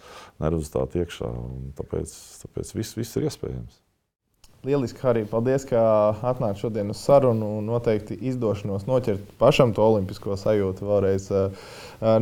nervozitāte 0.43 1.03
iekšā. 1.03 1.33
Tāpēc, 1.79 2.15
tāpēc 2.45 2.73
viss, 2.77 2.97
viss 2.99 3.19
ir 3.19 3.29
iespējams. 3.31 3.83
Lieliski, 4.65 4.99
Harī. 5.05 5.21
Paldies, 5.29 5.63
ka 5.69 5.79
atnācāt 6.25 6.59
šodien 6.63 6.89
uz 6.91 6.99
sarunu. 6.99 7.59
Noteikti 7.63 8.17
izdošanos 8.31 8.87
noķert 8.89 9.35
pašam 9.39 9.71
to 9.75 9.85
olimpisko 9.85 10.35
sajūtu 10.39 10.87
vēlreiz. 10.87 11.29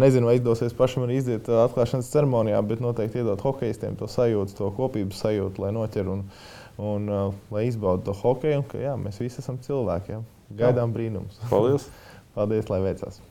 Nezinu, 0.01 0.29
vai 0.29 0.35
izdosies 0.37 0.75
pašam 0.77 1.07
arī 1.07 1.21
iziet 1.21 1.47
atklāšanas 1.49 2.11
ceremonijā, 2.11 2.59
bet 2.67 2.83
noteikti 2.83 3.23
iedot 3.23 3.41
hokeistiem 3.45 3.95
to 3.97 4.09
sajūtu, 4.11 4.57
to 4.59 4.71
kopības 4.77 5.23
sajūtu, 5.25 5.63
lai 5.63 5.71
noķer 5.75 6.11
un, 6.11 6.25
un 6.91 7.11
lai 7.55 7.67
izbaudītu 7.71 8.11
to 8.11 8.19
hokeju. 8.19 8.61
Un, 8.61 8.67
ka, 8.69 8.83
jā, 8.83 8.97
mēs 8.99 9.21
visi 9.23 9.41
esam 9.41 9.61
cilvēki. 9.63 10.17
Jā. 10.17 10.25
Gaidām 10.65 10.91
jā. 10.91 10.97
brīnums. 10.99 11.39
Paldies! 11.49 11.87
Paldies, 12.35 12.69
lai 12.69 12.81
veicas! 12.83 13.21